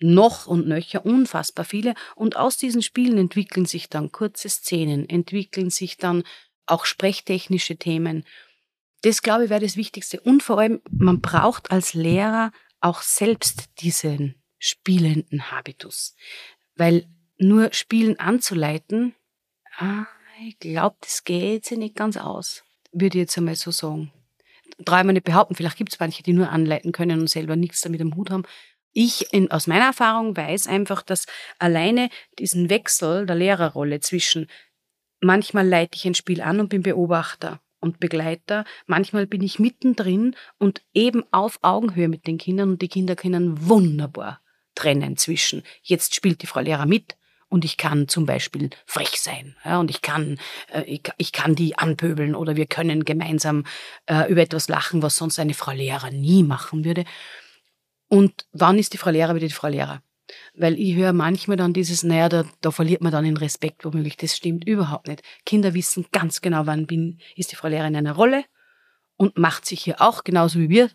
noch 0.00 0.46
und 0.46 0.68
nöcher 0.68 1.04
unfassbar 1.04 1.64
viele. 1.64 1.94
Und 2.14 2.36
aus 2.36 2.56
diesen 2.56 2.82
Spielen 2.82 3.18
entwickeln 3.18 3.66
sich 3.66 3.88
dann 3.88 4.12
kurze 4.12 4.48
Szenen, 4.48 5.08
entwickeln 5.08 5.70
sich 5.70 5.96
dann 5.96 6.22
auch 6.66 6.84
sprechtechnische 6.84 7.76
Themen. 7.76 8.24
Das, 9.02 9.22
glaube 9.22 9.44
ich, 9.44 9.50
wäre 9.50 9.60
das 9.60 9.76
Wichtigste. 9.76 10.20
Und 10.20 10.42
vor 10.42 10.58
allem, 10.58 10.80
man 10.90 11.20
braucht 11.20 11.70
als 11.70 11.94
Lehrer 11.94 12.52
auch 12.80 13.02
selbst 13.02 13.80
diesen 13.80 14.36
spielenden 14.58 15.50
Habitus. 15.50 16.14
Weil 16.76 17.06
nur 17.38 17.72
Spielen 17.72 18.18
anzuleiten, 18.18 19.14
ah, 19.76 20.06
ich 20.46 20.58
glaube, 20.58 20.96
das 21.00 21.24
geht 21.24 21.64
sich 21.64 21.78
nicht 21.78 21.96
ganz 21.96 22.16
aus 22.16 22.64
würde 22.92 23.18
ich 23.18 23.22
jetzt 23.22 23.38
einmal 23.38 23.56
so 23.56 23.70
sagen. 23.70 24.12
Traue 24.84 25.04
mir 25.04 25.12
nicht 25.12 25.24
behaupten, 25.24 25.54
vielleicht 25.54 25.76
gibt 25.76 25.92
es 25.92 26.00
manche, 26.00 26.22
die 26.22 26.32
nur 26.32 26.50
anleiten 26.50 26.92
können 26.92 27.20
und 27.20 27.30
selber 27.30 27.56
nichts 27.56 27.80
damit 27.80 28.00
am 28.00 28.14
Hut 28.14 28.30
haben. 28.30 28.44
Ich 28.92 29.32
in, 29.32 29.50
aus 29.50 29.66
meiner 29.66 29.86
Erfahrung 29.86 30.36
weiß 30.36 30.66
einfach, 30.66 31.02
dass 31.02 31.26
alleine 31.58 32.08
diesen 32.38 32.70
Wechsel 32.70 33.26
der 33.26 33.36
Lehrerrolle 33.36 34.00
zwischen 34.00 34.46
manchmal 35.20 35.66
leite 35.66 35.96
ich 35.96 36.06
ein 36.06 36.14
Spiel 36.14 36.40
an 36.40 36.60
und 36.60 36.68
bin 36.68 36.82
Beobachter 36.82 37.60
und 37.80 38.00
Begleiter, 38.00 38.64
manchmal 38.86 39.26
bin 39.26 39.42
ich 39.42 39.58
mittendrin 39.58 40.34
und 40.58 40.82
eben 40.94 41.24
auf 41.32 41.58
Augenhöhe 41.62 42.08
mit 42.08 42.26
den 42.26 42.38
Kindern 42.38 42.70
und 42.70 42.82
die 42.82 42.88
Kinder 42.88 43.14
können 43.14 43.68
wunderbar 43.68 44.40
trennen 44.74 45.16
zwischen 45.16 45.64
jetzt 45.82 46.14
spielt 46.14 46.42
die 46.42 46.46
Frau 46.46 46.60
Lehrer 46.60 46.86
mit 46.86 47.17
und 47.48 47.64
ich 47.64 47.76
kann 47.76 48.08
zum 48.08 48.26
Beispiel 48.26 48.70
frech 48.86 49.20
sein 49.20 49.56
ja, 49.64 49.78
und 49.80 49.90
ich 49.90 50.02
kann, 50.02 50.38
äh, 50.72 50.82
ich, 50.82 51.02
ich, 51.16 51.32
kann 51.32 51.54
die 51.54 51.78
anpöbeln 51.78 52.34
oder 52.34 52.56
wir 52.56 52.66
können 52.66 53.04
gemeinsam 53.04 53.64
äh, 54.06 54.30
über 54.30 54.42
etwas 54.42 54.68
lachen, 54.68 55.02
was 55.02 55.16
sonst 55.16 55.38
eine 55.38 55.54
Frau 55.54 55.72
Lehrer 55.72 56.10
nie 56.10 56.42
machen 56.42 56.84
würde. 56.84 57.04
Und 58.08 58.46
wann 58.52 58.78
ist 58.78 58.92
die 58.92 58.98
Frau 58.98 59.10
Lehrer 59.10 59.34
wieder 59.34 59.46
die 59.46 59.52
Frau 59.52 59.68
Lehrer? 59.68 60.02
Weil 60.54 60.78
ich 60.78 60.94
höre 60.94 61.14
manchmal 61.14 61.56
dann 61.56 61.72
dieses, 61.72 62.02
naja, 62.02 62.28
da, 62.28 62.44
da 62.60 62.70
verliert 62.70 63.00
man 63.00 63.12
dann 63.12 63.24
den 63.24 63.38
Respekt 63.38 63.84
womöglich. 63.84 64.16
Das 64.18 64.36
stimmt 64.36 64.66
überhaupt 64.66 65.08
nicht. 65.08 65.22
Kinder 65.46 65.72
wissen 65.72 66.06
ganz 66.12 66.42
genau, 66.42 66.66
wann 66.66 66.86
bin, 66.86 67.18
ist 67.34 67.52
die 67.52 67.56
Frau 67.56 67.68
Lehrer 67.68 67.88
in 67.88 67.96
einer 67.96 68.12
Rolle 68.12 68.44
und 69.16 69.38
macht 69.38 69.64
sich 69.64 69.80
hier 69.80 70.02
auch 70.02 70.24
genauso 70.24 70.58
wie 70.58 70.68
wir 70.68 70.90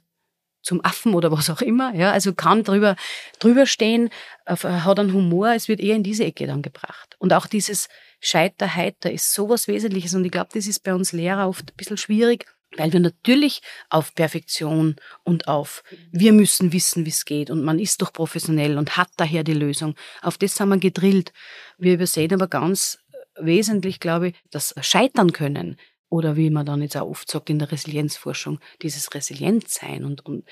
zum 0.64 0.84
Affen 0.84 1.14
oder 1.14 1.32
was 1.32 1.50
auch 1.50 1.62
immer. 1.62 1.94
Ja, 1.94 2.12
also 2.12 2.34
kann 2.34 2.64
drüber, 2.64 2.96
drüber 3.40 3.68
stehen, 3.68 4.10
äh, 4.46 4.56
hat 4.56 5.00
einen 5.00 5.14
Humor, 5.14 5.54
es 5.54 5.68
wird 5.68 5.80
eher 5.80 5.96
in 5.96 6.04
diese 6.04 6.24
Ecke 6.24 6.48
dann 6.48 6.62
gebracht. 6.62 7.16
Und 7.20 7.34
auch 7.34 7.46
dieses 7.46 7.90
Scheiter, 8.20 8.74
Heiter 8.74 9.12
ist 9.12 9.34
sowas 9.34 9.68
Wesentliches 9.68 10.16
und 10.16 10.26
ich 10.26 10.32
glaube, 10.32 10.50
das 10.54 10.66
ist 10.66 10.80
bei 10.80 10.96
uns 10.96 11.12
Lehrer 11.12 11.48
oft 11.48 11.72
ein 11.72 11.76
bisschen 11.76 11.98
schwierig, 11.98 12.46
weil 12.78 12.92
wir 12.94 13.02
natürlich 13.02 13.62
auf 13.90 14.16
Perfektion 14.16 14.96
und 15.24 15.48
auf 15.48 15.84
wir 16.12 16.34
müssen 16.34 16.74
wissen, 16.74 17.06
wie 17.06 17.10
es 17.10 17.26
geht 17.26 17.52
und 17.52 17.64
man 17.64 17.80
ist 17.80 18.02
doch 18.02 18.14
professionell 18.14 18.78
und 18.78 18.98
hat 18.98 19.10
daher 19.18 19.44
die 19.44 19.54
Lösung. 19.54 19.96
Auf 20.22 20.38
das 20.38 20.60
haben 20.60 20.70
wir 20.70 20.78
gedrillt. 20.78 21.34
Wir 21.78 21.94
übersehen 21.96 22.34
aber 22.34 22.48
ganz 22.48 23.00
wesentlich, 23.36 24.00
glaube 24.00 24.30
ich, 24.30 24.36
das 24.52 24.74
Scheitern 24.82 25.34
können 25.34 25.78
oder 26.14 26.36
wie 26.36 26.52
man 26.52 26.64
dann 26.64 26.84
jetzt 26.84 26.96
auch 26.96 27.10
oft 27.10 27.30
sagt 27.30 27.50
in 27.50 27.58
der 27.58 27.72
Resilienzforschung, 27.72 28.60
dieses 28.84 29.16
Resilientsein 29.16 30.06
und, 30.06 30.24
und 30.24 30.46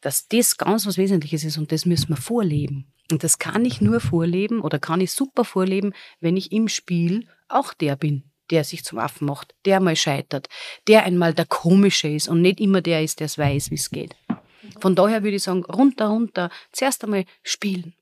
dass 0.00 0.28
das 0.28 0.56
ganz 0.56 0.86
was 0.86 0.96
Wesentliches 0.96 1.42
ist 1.42 1.58
und 1.58 1.72
das 1.72 1.86
müssen 1.86 2.10
wir 2.10 2.16
vorleben. 2.16 2.92
Und 3.10 3.24
das 3.24 3.40
kann 3.40 3.64
ich 3.64 3.80
nur 3.80 3.98
vorleben 3.98 4.60
oder 4.60 4.78
kann 4.78 5.00
ich 5.00 5.10
super 5.10 5.44
vorleben, 5.44 5.92
wenn 6.20 6.36
ich 6.36 6.52
im 6.52 6.68
Spiel 6.68 7.26
auch 7.48 7.74
der 7.74 7.96
bin, 7.96 8.30
der 8.50 8.62
sich 8.62 8.84
zum 8.84 9.00
Affen 9.00 9.26
macht, 9.26 9.56
der 9.64 9.80
mal 9.80 9.96
scheitert, 9.96 10.48
der 10.86 11.02
einmal 11.02 11.34
der 11.34 11.46
Komische 11.46 12.06
ist 12.06 12.28
und 12.28 12.40
nicht 12.40 12.60
immer 12.60 12.80
der 12.80 13.02
ist, 13.02 13.18
der 13.18 13.24
es 13.24 13.38
weiß, 13.38 13.72
wie 13.72 13.74
es 13.74 13.90
geht. 13.90 14.14
Von 14.78 14.94
daher 14.94 15.24
würde 15.24 15.36
ich 15.36 15.42
sagen, 15.42 15.64
runter, 15.64 16.06
runter, 16.06 16.48
zuerst 16.70 17.02
einmal 17.02 17.24
spielen. 17.42 17.92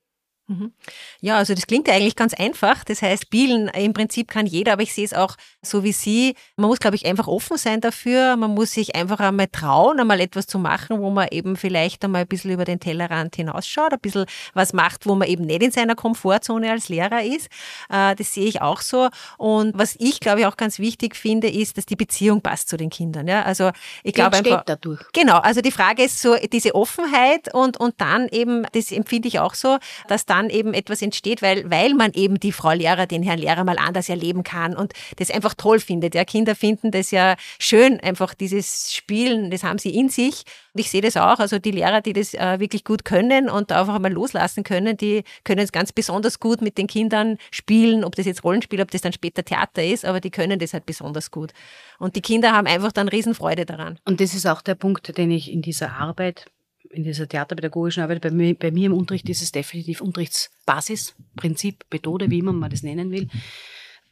Mhm. 0.48 0.72
Ja, 1.20 1.38
also 1.38 1.54
das 1.54 1.66
klingt 1.66 1.88
ja 1.88 1.94
eigentlich 1.94 2.14
ganz 2.14 2.32
einfach. 2.32 2.84
Das 2.84 3.02
heißt, 3.02 3.24
spielen 3.24 3.68
im 3.68 3.92
Prinzip 3.92 4.28
kann 4.28 4.46
jeder, 4.46 4.74
aber 4.74 4.82
ich 4.82 4.94
sehe 4.94 5.04
es 5.04 5.12
auch 5.12 5.36
so 5.60 5.82
wie 5.82 5.90
Sie. 5.90 6.36
Man 6.56 6.68
muss, 6.68 6.78
glaube 6.78 6.94
ich, 6.94 7.04
einfach 7.04 7.26
offen 7.26 7.56
sein 7.56 7.80
dafür. 7.80 8.36
Man 8.36 8.54
muss 8.54 8.72
sich 8.72 8.94
einfach 8.94 9.18
einmal 9.18 9.48
trauen, 9.48 9.98
einmal 9.98 10.20
etwas 10.20 10.46
zu 10.46 10.60
machen, 10.60 11.00
wo 11.00 11.10
man 11.10 11.28
eben 11.32 11.56
vielleicht 11.56 12.04
einmal 12.04 12.22
ein 12.22 12.28
bisschen 12.28 12.52
über 12.52 12.64
den 12.64 12.78
Tellerrand 12.78 13.34
hinausschaut, 13.34 13.92
ein 13.92 13.98
bisschen 13.98 14.26
was 14.54 14.72
macht, 14.72 15.06
wo 15.06 15.16
man 15.16 15.26
eben 15.26 15.44
nicht 15.44 15.62
in 15.62 15.72
seiner 15.72 15.96
Komfortzone 15.96 16.70
als 16.70 16.88
Lehrer 16.88 17.24
ist. 17.24 17.48
Äh, 17.90 18.14
das 18.14 18.32
sehe 18.32 18.46
ich 18.46 18.62
auch 18.62 18.82
so. 18.82 19.08
Und 19.38 19.76
was 19.76 19.96
ich, 19.98 20.20
glaube 20.20 20.40
ich, 20.40 20.46
auch 20.46 20.56
ganz 20.56 20.78
wichtig 20.78 21.16
finde, 21.16 21.48
ist, 21.48 21.76
dass 21.76 21.86
die 21.86 21.96
Beziehung 21.96 22.40
passt 22.40 22.68
zu 22.68 22.76
den 22.76 22.90
Kindern. 22.90 23.26
Ja, 23.26 23.42
also 23.42 23.72
ich 24.04 24.14
glaube 24.14 24.36
einfach. 24.36 24.62
dadurch. 24.64 25.00
Genau. 25.12 25.38
Also 25.38 25.60
die 25.60 25.72
Frage 25.72 26.04
ist 26.04 26.22
so 26.22 26.36
diese 26.52 26.76
Offenheit 26.76 27.52
und, 27.52 27.78
und 27.78 28.00
dann 28.00 28.28
eben, 28.28 28.64
das 28.72 28.92
empfinde 28.92 29.26
ich 29.26 29.40
auch 29.40 29.54
so, 29.54 29.78
dass 30.06 30.24
dann 30.24 30.35
dann 30.36 30.50
eben 30.50 30.74
etwas 30.74 31.02
entsteht, 31.02 31.42
weil, 31.42 31.70
weil 31.70 31.94
man 31.94 32.12
eben 32.12 32.38
die 32.38 32.52
Frau 32.52 32.72
Lehrer, 32.72 33.06
den 33.06 33.22
Herrn 33.22 33.38
Lehrer 33.38 33.64
mal 33.64 33.78
anders 33.78 34.08
erleben 34.08 34.42
kann 34.42 34.76
und 34.76 34.92
das 35.16 35.30
einfach 35.30 35.54
toll 35.54 35.80
findet. 35.80 36.14
Ja, 36.14 36.24
Kinder 36.24 36.54
finden 36.54 36.90
das 36.90 37.10
ja 37.10 37.36
schön, 37.58 38.00
einfach 38.00 38.34
dieses 38.34 38.94
Spielen, 38.94 39.50
das 39.50 39.62
haben 39.62 39.78
sie 39.78 39.94
in 39.94 40.08
sich. 40.08 40.44
Und 40.74 40.80
ich 40.80 40.90
sehe 40.90 41.00
das 41.00 41.16
auch, 41.16 41.38
also 41.38 41.58
die 41.58 41.70
Lehrer, 41.70 42.00
die 42.02 42.12
das 42.12 42.34
äh, 42.34 42.60
wirklich 42.60 42.84
gut 42.84 43.04
können 43.04 43.48
und 43.48 43.72
einfach 43.72 43.98
mal 43.98 44.12
loslassen 44.12 44.62
können, 44.62 44.96
die 44.96 45.24
können 45.44 45.60
es 45.60 45.72
ganz 45.72 45.92
besonders 45.92 46.38
gut 46.38 46.60
mit 46.60 46.76
den 46.76 46.86
Kindern 46.86 47.38
spielen, 47.50 48.04
ob 48.04 48.14
das 48.14 48.26
jetzt 48.26 48.44
Rollenspiel, 48.44 48.82
ob 48.82 48.90
das 48.90 49.00
dann 49.00 49.12
später 49.12 49.44
Theater 49.44 49.84
ist, 49.84 50.04
aber 50.04 50.20
die 50.20 50.30
können 50.30 50.58
das 50.58 50.74
halt 50.74 50.86
besonders 50.86 51.30
gut. 51.30 51.52
Und 51.98 52.16
die 52.16 52.20
Kinder 52.20 52.52
haben 52.52 52.66
einfach 52.66 52.92
dann 52.92 53.08
Riesenfreude 53.08 53.64
daran. 53.64 53.98
Und 54.04 54.20
das 54.20 54.34
ist 54.34 54.46
auch 54.46 54.60
der 54.60 54.74
Punkt, 54.74 55.16
den 55.16 55.30
ich 55.30 55.50
in 55.50 55.62
dieser 55.62 55.92
Arbeit 55.94 56.46
in 56.90 57.04
dieser 57.04 57.28
theaterpädagogischen 57.28 58.02
Arbeit, 58.02 58.22
bei 58.22 58.30
mir, 58.30 58.54
bei 58.54 58.70
mir 58.70 58.86
im 58.86 58.94
Unterricht 58.94 59.28
ist 59.28 59.42
es 59.42 59.52
definitiv 59.52 60.00
Unterrichtsbasis, 60.00 61.14
Prinzip, 61.36 61.84
Methode, 61.92 62.30
wie 62.30 62.38
immer 62.38 62.52
man 62.52 62.70
das 62.70 62.82
nennen 62.82 63.10
will, 63.10 63.28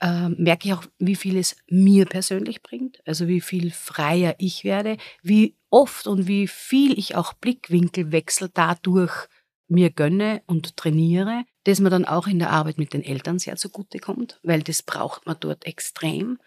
äh, 0.01 0.29
merke 0.29 0.69
ich 0.69 0.75
auch, 0.75 0.85
wie 0.99 1.17
viel 1.17 1.37
es 1.37 1.57
mir 1.69 2.07
persönlich 2.07 2.63
bringt, 2.63 2.99
also 3.07 3.29
wie 3.29 3.41
viel 3.41 3.71
freier 3.71 4.35
ich 4.39 4.65
werde, 4.65 4.97
wie 5.23 5.57
oft 5.71 6.07
und 6.07 6.27
wie 6.27 6.47
viel 6.49 6.99
ich 6.99 7.15
auch 7.17 7.33
Blickwinkelwechsel 7.35 8.51
dadurch 8.53 9.29
mir 9.69 9.91
gönne 9.91 10.43
und 10.47 10.77
trainiere, 10.77 11.45
dass 11.65 11.81
man 11.81 11.91
dann 11.91 12.05
auch 12.05 12.27
in 12.27 12.39
der 12.39 12.51
Arbeit 12.51 12.79
mit 12.79 12.93
den 12.93 13.03
Eltern 13.03 13.39
sehr 13.39 13.57
zugute 13.57 13.99
kommt, 13.99 14.39
weil 14.43 14.63
das 14.63 14.83
braucht 14.83 15.27
man 15.27 15.37
dort 15.41 15.65
extrem. 15.65 16.39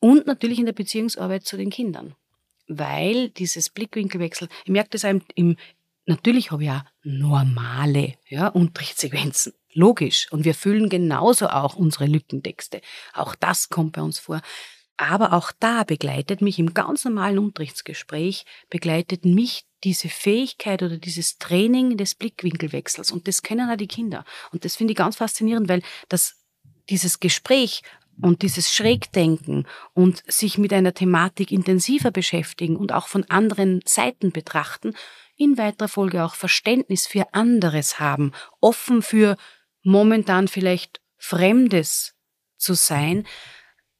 Und 0.00 0.26
natürlich 0.26 0.58
in 0.58 0.66
der 0.66 0.72
Beziehungsarbeit 0.72 1.44
zu 1.44 1.56
den 1.56 1.70
Kindern 1.70 2.14
weil 2.68 3.30
dieses 3.30 3.70
Blickwinkelwechsel, 3.70 4.48
ich 4.64 4.70
merke 4.70 4.90
das 4.90 5.04
im, 5.04 5.22
im 5.34 5.56
natürlich 6.06 6.50
habe 6.50 6.64
ich 6.64 6.70
auch 6.70 6.82
normale 7.02 8.14
ja, 8.28 8.48
Unterrichtssequenzen. 8.48 9.52
Logisch. 9.72 10.32
Und 10.32 10.44
wir 10.44 10.54
füllen 10.54 10.88
genauso 10.88 11.48
auch 11.48 11.76
unsere 11.76 12.06
Lückentexte. 12.06 12.80
Auch 13.12 13.34
das 13.34 13.68
kommt 13.68 13.92
bei 13.92 14.02
uns 14.02 14.18
vor. 14.18 14.40
Aber 14.96 15.34
auch 15.34 15.52
da 15.60 15.84
begleitet 15.84 16.40
mich 16.40 16.58
im 16.58 16.72
ganz 16.72 17.04
normalen 17.04 17.38
Unterrichtsgespräch, 17.38 18.46
begleitet 18.70 19.26
mich 19.26 19.66
diese 19.84 20.08
Fähigkeit 20.08 20.82
oder 20.82 20.96
dieses 20.96 21.36
Training 21.36 21.98
des 21.98 22.14
Blickwinkelwechsels. 22.14 23.10
Und 23.10 23.28
das 23.28 23.42
kennen 23.42 23.70
auch 23.70 23.76
die 23.76 23.86
Kinder. 23.86 24.24
Und 24.52 24.64
das 24.64 24.76
finde 24.76 24.92
ich 24.92 24.96
ganz 24.96 25.16
faszinierend, 25.16 25.68
weil 25.68 25.82
das, 26.08 26.36
dieses 26.88 27.20
Gespräch 27.20 27.82
und 28.20 28.42
dieses 28.42 28.72
Schrägdenken 28.72 29.66
und 29.94 30.22
sich 30.26 30.58
mit 30.58 30.72
einer 30.72 30.94
Thematik 30.94 31.52
intensiver 31.52 32.10
beschäftigen 32.10 32.76
und 32.76 32.92
auch 32.92 33.08
von 33.08 33.24
anderen 33.24 33.80
Seiten 33.84 34.32
betrachten, 34.32 34.94
in 35.36 35.58
weiterer 35.58 35.88
Folge 35.88 36.24
auch 36.24 36.34
Verständnis 36.34 37.06
für 37.06 37.34
anderes 37.34 38.00
haben, 38.00 38.32
offen 38.60 39.02
für 39.02 39.36
momentan 39.82 40.48
vielleicht 40.48 41.00
Fremdes 41.18 42.14
zu 42.56 42.74
sein, 42.74 43.26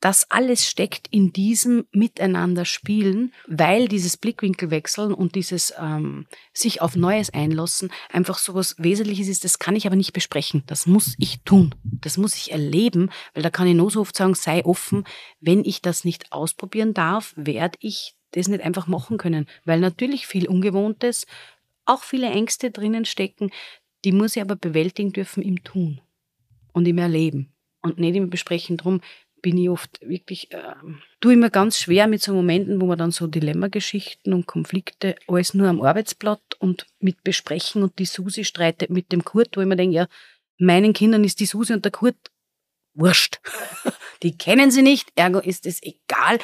das 0.01 0.31
alles 0.31 0.67
steckt 0.67 1.09
in 1.11 1.33
diesem 1.33 1.87
Miteinander 1.91 2.65
spielen, 2.65 3.33
weil 3.47 3.89
dieses 3.89 4.17
Blickwinkelwechseln 4.17 5.15
und 5.15 5.35
dieses 5.35 5.73
ähm, 5.79 6.27
sich 6.53 6.83
auf 6.83 6.97
Neues 6.97 7.31
einlassen 7.31 7.91
einfach 8.11 8.39
so 8.39 8.55
was 8.55 8.77
Wesentliches 8.79 9.29
ist. 9.29 9.45
Das 9.45 9.59
kann 9.59 9.75
ich 9.75 9.87
aber 9.87 9.97
nicht 9.97 10.13
besprechen. 10.13 10.63
Das 10.67 10.87
muss 10.87 11.15
ich 11.19 11.41
tun. 11.43 11.75
Das 11.83 12.19
muss 12.19 12.37
ich 12.37 12.53
erleben, 12.53 13.11
weil 13.35 13.43
da 13.43 13.51
kann 13.51 13.67
ich 13.67 13.75
nur 13.75 13.91
so 13.91 14.01
oft 14.01 14.17
sagen, 14.17 14.35
sei 14.35 14.65
offen. 14.65 15.05
Wenn 15.41 15.65
ich 15.65 15.81
das 15.81 16.05
nicht 16.05 16.31
ausprobieren 16.31 16.93
darf, 16.93 17.33
werde 17.37 17.79
ich 17.81 18.15
das 18.33 18.49
nicht 18.49 18.63
einfach 18.63 18.87
machen 18.87 19.17
können, 19.17 19.47
weil 19.65 19.81
natürlich 19.81 20.27
viel 20.27 20.47
Ungewohntes, 20.47 21.27
auch 21.87 22.03
viele 22.03 22.29
Ängste 22.29 22.71
drinnen 22.71 23.05
stecken, 23.05 23.51
die 24.05 24.13
muss 24.13 24.37
ich 24.37 24.43
aber 24.43 24.57
bewältigen 24.57 25.13
dürfen 25.13 25.43
im 25.43 25.65
Tun 25.65 26.01
und 26.73 26.87
im 26.87 26.99
Erleben 26.99 27.55
und 27.81 27.99
nicht 27.99 28.17
im 28.17 28.29
Besprechen 28.29 28.77
drum, 28.77 29.01
bin 29.43 29.59
ich 29.59 29.69
oft 29.69 30.01
wirklich, 30.03 30.53
äh, 30.53 30.75
tue 31.21 31.35
ich 31.35 31.39
mir 31.39 31.51
ganz 31.51 31.79
schwer 31.79 32.07
mit 32.07 32.23
so 32.23 32.33
Momenten, 32.33 32.81
wo 32.81 32.87
man 32.87 32.99
dann 32.99 33.11
so 33.11 33.27
Dilemmageschichten 33.27 34.33
und 34.33 34.47
Konflikte 34.47 35.17
alles 35.29 35.55
nur 35.55 35.69
am 35.69 35.83
Arbeitsblatt 35.83 36.43
und 36.59 36.87
mit 37.01 37.23
besprechen 37.23 37.83
und 37.83 37.99
die 37.99 38.07
Susi 38.07 38.45
streitet 38.45 38.91
mit 38.91 39.13
dem 39.13 39.25
Kurt, 39.25 39.57
wo 39.57 39.61
ich 39.61 39.67
mir 39.67 39.77
denke, 39.77 39.97
ja, 39.97 40.07
meinen 40.59 40.93
Kindern 40.93 41.25
ist 41.25 41.41
die 41.41 41.47
Susi 41.47 41.73
und 41.73 41.85
der 41.85 41.93
Kurt 41.93 42.17
wurscht. 42.95 43.41
die 44.23 44.37
kennen 44.37 44.71
sie 44.71 44.83
nicht, 44.83 45.13
ergo 45.15 45.39
ist 45.39 45.67
es 45.67 45.83
egal. 45.83 46.39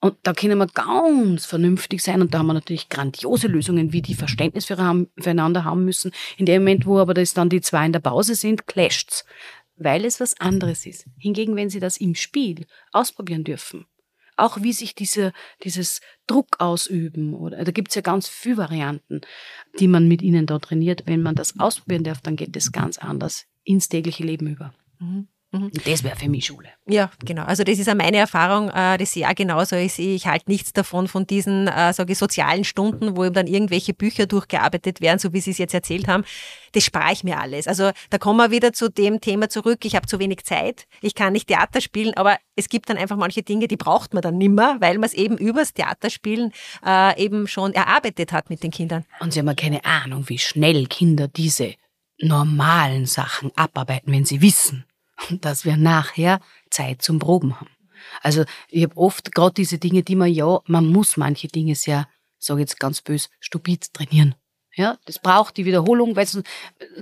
Und 0.00 0.18
da 0.22 0.34
können 0.34 0.58
wir 0.58 0.66
ganz 0.66 1.46
vernünftig 1.46 2.02
sein 2.02 2.20
und 2.20 2.34
da 2.34 2.40
haben 2.40 2.48
wir 2.48 2.52
natürlich 2.52 2.90
grandiose 2.90 3.46
Lösungen, 3.46 3.94
wie 3.94 4.02
die 4.02 4.14
Verständnis 4.14 4.66
füreinander 4.66 5.64
haben 5.64 5.86
müssen. 5.86 6.12
In 6.36 6.44
dem 6.44 6.60
Moment, 6.60 6.84
wo 6.84 6.98
aber 6.98 7.14
das 7.14 7.32
dann 7.32 7.48
die 7.48 7.62
zwei 7.62 7.86
in 7.86 7.92
der 7.94 8.00
Pause 8.00 8.34
sind, 8.34 8.66
clasht's 8.66 9.24
weil 9.76 10.04
es 10.04 10.20
was 10.20 10.40
anderes 10.40 10.86
ist. 10.86 11.06
Hingegen, 11.18 11.56
wenn 11.56 11.70
Sie 11.70 11.80
das 11.80 11.96
im 11.96 12.14
Spiel 12.14 12.66
ausprobieren 12.92 13.44
dürfen, 13.44 13.86
auch 14.36 14.62
wie 14.62 14.72
sich 14.72 14.94
diese, 14.94 15.32
dieses 15.62 16.00
Druck 16.26 16.60
ausüben, 16.60 17.34
oder 17.34 17.64
da 17.64 17.70
gibt 17.70 17.90
es 17.90 17.94
ja 17.94 18.02
ganz 18.02 18.28
viele 18.28 18.56
Varianten, 18.56 19.20
die 19.78 19.88
man 19.88 20.08
mit 20.08 20.22
Ihnen 20.22 20.46
da 20.46 20.58
trainiert. 20.58 21.04
Wenn 21.06 21.22
man 21.22 21.34
das 21.34 21.58
ausprobieren 21.58 22.04
darf, 22.04 22.20
dann 22.20 22.36
geht 22.36 22.56
es 22.56 22.72
ganz 22.72 22.98
anders 22.98 23.46
ins 23.62 23.88
tägliche 23.88 24.24
Leben 24.24 24.48
über. 24.48 24.74
Mhm. 24.98 25.28
Mhm. 25.54 25.70
Das 25.84 26.02
wäre 26.02 26.16
für 26.16 26.28
mich 26.28 26.46
Schule. 26.46 26.68
Ja, 26.86 27.10
genau. 27.24 27.44
Also 27.44 27.62
das 27.62 27.78
ist 27.78 27.88
auch 27.88 27.94
meine 27.94 28.16
Erfahrung, 28.16 28.70
äh, 28.70 28.98
das 28.98 29.14
ja 29.14 29.32
genauso 29.32 29.76
ist. 29.76 30.00
Ich 30.00 30.26
halte 30.26 30.50
nichts 30.50 30.72
davon 30.72 31.06
von 31.06 31.26
diesen, 31.26 31.68
äh, 31.68 31.92
sage 31.92 32.12
ich, 32.12 32.18
sozialen 32.18 32.64
Stunden, 32.64 33.16
wo 33.16 33.24
eben 33.24 33.34
dann 33.34 33.46
irgendwelche 33.46 33.94
Bücher 33.94 34.26
durchgearbeitet 34.26 35.00
werden, 35.00 35.20
so 35.20 35.32
wie 35.32 35.40
Sie 35.40 35.52
es 35.52 35.58
jetzt 35.58 35.72
erzählt 35.72 36.08
haben. 36.08 36.24
Das 36.72 36.84
spare 36.84 37.12
ich 37.12 37.22
mir 37.22 37.38
alles. 37.38 37.68
Also 37.68 37.92
da 38.10 38.18
kommen 38.18 38.38
wir 38.38 38.50
wieder 38.50 38.72
zu 38.72 38.90
dem 38.90 39.20
Thema 39.20 39.48
zurück. 39.48 39.84
Ich 39.84 39.94
habe 39.94 40.08
zu 40.08 40.18
wenig 40.18 40.44
Zeit. 40.44 40.86
Ich 41.00 41.14
kann 41.14 41.32
nicht 41.32 41.46
Theater 41.46 41.80
spielen, 41.80 42.14
aber 42.14 42.36
es 42.56 42.68
gibt 42.68 42.90
dann 42.90 42.96
einfach 42.96 43.16
manche 43.16 43.44
Dinge, 43.44 43.68
die 43.68 43.76
braucht 43.76 44.12
man 44.12 44.22
dann 44.22 44.36
nimmer, 44.36 44.80
weil 44.80 44.98
man 44.98 45.04
es 45.04 45.14
eben 45.14 45.38
übers 45.38 45.72
Theaterspielen 45.72 46.52
äh, 46.84 47.22
eben 47.22 47.46
schon 47.46 47.74
erarbeitet 47.74 48.32
hat 48.32 48.50
mit 48.50 48.64
den 48.64 48.72
Kindern. 48.72 49.04
Und 49.20 49.32
Sie 49.32 49.38
haben 49.38 49.46
ja 49.46 49.54
keine 49.54 49.84
Ahnung, 49.84 50.28
wie 50.28 50.38
schnell 50.38 50.86
Kinder 50.86 51.28
diese 51.28 51.74
normalen 52.18 53.06
Sachen 53.06 53.50
abarbeiten, 53.56 54.12
wenn 54.12 54.24
sie 54.24 54.40
wissen, 54.40 54.84
dass 55.40 55.64
wir 55.64 55.76
nachher 55.76 56.40
Zeit 56.70 57.02
zum 57.02 57.18
Proben 57.18 57.60
haben. 57.60 57.70
Also 58.22 58.44
ich 58.68 58.84
habe 58.84 58.96
oft 58.96 59.34
gerade 59.34 59.54
diese 59.54 59.78
Dinge, 59.78 60.02
die 60.02 60.16
man 60.16 60.32
ja, 60.32 60.60
man 60.66 60.86
muss 60.86 61.16
manche 61.16 61.48
Dinge 61.48 61.74
sehr, 61.74 62.08
sage 62.38 62.60
jetzt 62.60 62.78
ganz 62.78 63.00
bös, 63.00 63.30
stupid 63.40 63.92
trainieren. 63.94 64.34
Ja, 64.76 64.98
das 65.06 65.18
braucht 65.18 65.56
die 65.56 65.64
Wiederholung, 65.64 66.16
weil 66.16 66.26
sonst 66.26 66.48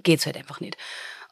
geht's 0.02 0.26
halt 0.26 0.36
einfach 0.36 0.60
nicht. 0.60 0.76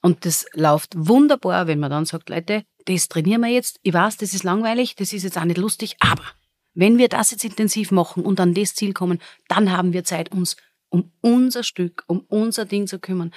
Und 0.03 0.25
das 0.25 0.47
läuft 0.55 0.95
wunderbar, 0.97 1.67
wenn 1.67 1.79
man 1.79 1.91
dann 1.91 2.07
sagt, 2.07 2.31
Leute, 2.31 2.65
das 2.87 3.09
trainieren 3.09 3.43
wir 3.43 3.51
jetzt. 3.51 3.79
Ich 3.83 3.93
weiß, 3.93 4.17
das 4.17 4.33
ist 4.33 4.45
langweilig, 4.45 4.97
das 4.97 5.13
ist 5.13 5.25
jetzt 5.25 5.37
auch 5.37 5.45
nicht 5.45 5.59
lustig, 5.59 5.97
aber 6.01 6.25
wenn 6.73 6.99
wir 6.99 7.09
das 7.09 7.31
jetzt 7.31 7.45
intensiv 7.45 7.91
machen 7.91 8.25
und 8.25 8.41
an 8.41 8.55
das 8.55 8.75
Ziel 8.75 8.95
kommen, 8.95 9.21
dann 9.49 9.71
haben 9.71 9.93
wir 9.93 10.05
Zeit, 10.05 10.33
uns 10.33 10.57
um 10.89 11.13
unser 11.21 11.63
Stück, 11.63 12.05
um 12.07 12.21
unser 12.29 12.65
Ding 12.65 12.87
zu 12.87 12.99
kümmern. 12.99 13.33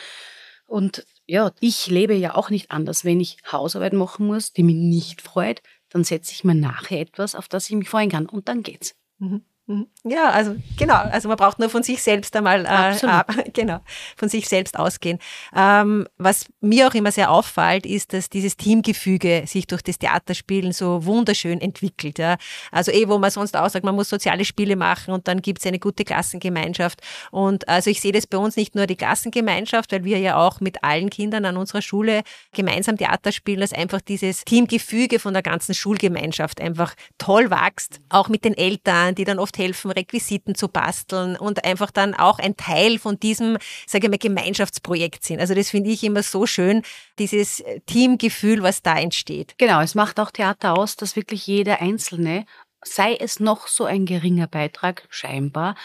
Und 0.66 1.06
ja, 1.27 1.51
ich 1.60 1.88
lebe 1.88 2.13
ja 2.13 2.36
auch 2.36 2.50
nicht 2.50 2.72
anders. 2.72 3.06
Wenn 3.06 3.20
ich 3.20 3.38
Hausarbeit 3.51 3.94
machen 3.94 4.25
muss, 4.27 4.53
die 4.53 4.63
mich 4.63 4.75
nicht 4.75 5.22
freut, 5.22 5.62
dann 5.89 6.03
setze 6.03 6.32
ich 6.32 6.44
mir 6.44 6.56
nachher 6.56 7.00
etwas, 7.00 7.36
auf 7.36 7.48
das 7.48 7.70
ich 7.70 7.75
mich 7.75 7.89
freuen 7.89 8.10
kann. 8.10 8.25
Und 8.27 8.48
dann 8.48 8.63
geht's. 8.63 8.96
Mhm. 9.20 9.44
Mhm. 9.65 9.88
Ja, 10.03 10.29
also 10.32 10.58
genau, 10.77 10.96
also 10.96 11.29
man 11.29 11.38
braucht 11.38 11.58
nur 11.58 11.70
von 11.70 11.84
sich 11.84 12.03
selbst 12.03 12.36
einmal 12.36 12.65
äh, 12.65 13.05
ab, 13.08 13.34
genau, 13.53 13.79
von 14.17 14.27
sich 14.27 14.50
selbst 14.50 14.77
ausgehen. 14.77 15.20
Ähm, 15.55 16.05
was 16.17 16.48
mir 16.60 16.89
auch 16.89 16.93
immer 16.93 17.13
sehr 17.13 17.32
auffällt, 17.32 17.86
ist, 17.86 18.12
dass 18.12 18.29
dieses 18.29 18.58
Teamgefüge 18.58 19.43
sich 19.46 19.65
durch 19.65 19.82
das 19.82 20.00
Theaterspielen 20.00 20.74
so 20.74 21.05
wunderschön 21.05 21.62
entwickelt. 21.62 22.20
Ja. 22.20 22.36
Also 22.74 22.91
eh, 22.91 23.08
wo 23.08 23.17
man 23.20 23.32
sonst 23.32 23.55
auch 23.55 23.70
sagt, 23.70 23.86
man 23.86 23.96
muss 23.96 24.10
soziale 24.10 24.43
Spiele 24.43 24.75
machen 24.75 25.13
und 25.13 25.29
dann 25.29 25.41
gibt 25.41 25.60
es 25.60 25.65
eine 25.65 25.79
gute 25.79 26.03
Klassengemeinschaft. 26.03 27.00
Und 27.32 27.70
also 27.70 27.89
ich 27.89 28.01
sehe 28.01 28.12
das 28.12 28.27
bei 28.27 28.38
uns 28.38 28.58
nicht 28.58 28.75
nur 28.75 28.86
die 28.86 28.98
Klassengemeinschaft, 28.98 29.93
weil 29.93 30.03
wir 30.03 30.20
ja 30.20 30.36
auch 30.36 30.60
mit 30.60 30.84
allen 30.84 31.10
Kindern 31.10 31.46
an 31.46 31.55
unserer 31.55 31.82
Schule 31.82 32.24
gemeinsam 32.51 32.98
Theater 32.98 33.32
spielen, 33.32 33.62
dass 33.62 33.72
einfach 33.72 34.01
dieses 34.01 34.43
Teamgefüge 34.43 35.20
von 35.20 35.32
der 35.32 35.41
ganzen 35.41 35.74
Schulgemeinschaft 35.74 36.60
einfach 36.60 36.96
toll 37.17 37.50
wächst. 37.50 38.01
Auch 38.10 38.27
mit 38.27 38.43
den 38.43 38.58
Eltern, 38.58 39.15
die 39.15 39.24
dann 39.24 39.39
oft 39.39 39.53
oft 39.54 39.58
helfen, 39.58 39.92
Requisiten 39.92 40.56
zu 40.56 40.68
basteln 40.68 41.36
und 41.36 41.64
einfach 41.66 41.92
dann 41.92 42.14
auch 42.14 42.40
ein 42.40 42.58
Teil 42.58 43.00
von 43.00 43.20
diesem, 43.20 43.58
sage 43.86 44.08
ich 44.08 44.12
mal, 44.12 44.18
Gemeinschaftsprojekt 44.18 45.24
sind. 45.24 45.40
Also 45.40 45.54
das 45.54 45.70
finde 45.70 45.92
ich 45.92 46.04
immer 46.04 46.24
so 46.24 46.46
schön, 46.46 46.82
dieses 47.20 47.64
Teamgefühl, 47.86 48.64
was 48.64 48.82
da 48.82 48.98
entsteht. 48.98 49.56
Genau, 49.58 49.82
es 49.82 49.96
macht 49.96 50.20
auch 50.20 50.32
Theater 50.32 50.78
aus, 50.78 50.96
dass 50.96 51.16
wirklich 51.16 51.46
jeder 51.48 51.82
Einzelne, 51.82 52.46
sei 52.84 53.16
es 53.16 53.40
noch 53.40 53.68
so 53.68 53.86
ein 53.86 54.06
geringer 54.06 54.48
Beitrag, 54.48 55.08
scheinbar, 55.10 55.76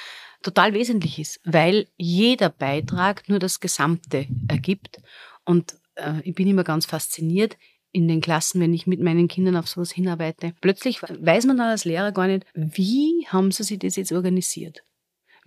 total 0.43 0.73
wesentlich 0.73 1.19
ist, 1.19 1.41
weil 1.45 1.89
jeder 1.97 2.49
Beitrag 2.49 3.29
nur 3.29 3.39
das 3.39 3.61
Gesamte 3.61 4.27
ergibt. 4.49 5.01
Und 5.45 5.77
äh, 5.97 6.21
ich 6.23 6.35
bin 6.35 6.49
immer 6.49 6.65
ganz 6.65 6.87
fasziniert, 6.87 7.57
in 7.99 8.09
den 8.09 8.21
Klassen, 8.21 8.61
wenn 8.61 8.73
ich 8.73 8.87
mit 8.87 9.00
meinen 9.00 9.28
Kindern 9.28 9.57
auf 9.57 9.69
sowas 9.69 9.90
hinarbeite. 9.90 10.55
Plötzlich 10.61 11.02
weiß 11.02 11.47
man 11.47 11.59
dann 11.59 11.71
als 11.71 11.85
Lehrer 11.85 12.12
gar 12.12 12.28
nicht, 12.28 12.47
wie 12.55 13.26
haben 13.28 13.50
sie 13.50 13.64
sich 13.64 13.78
das 13.78 13.97
jetzt 13.97 14.12
organisiert? 14.12 14.83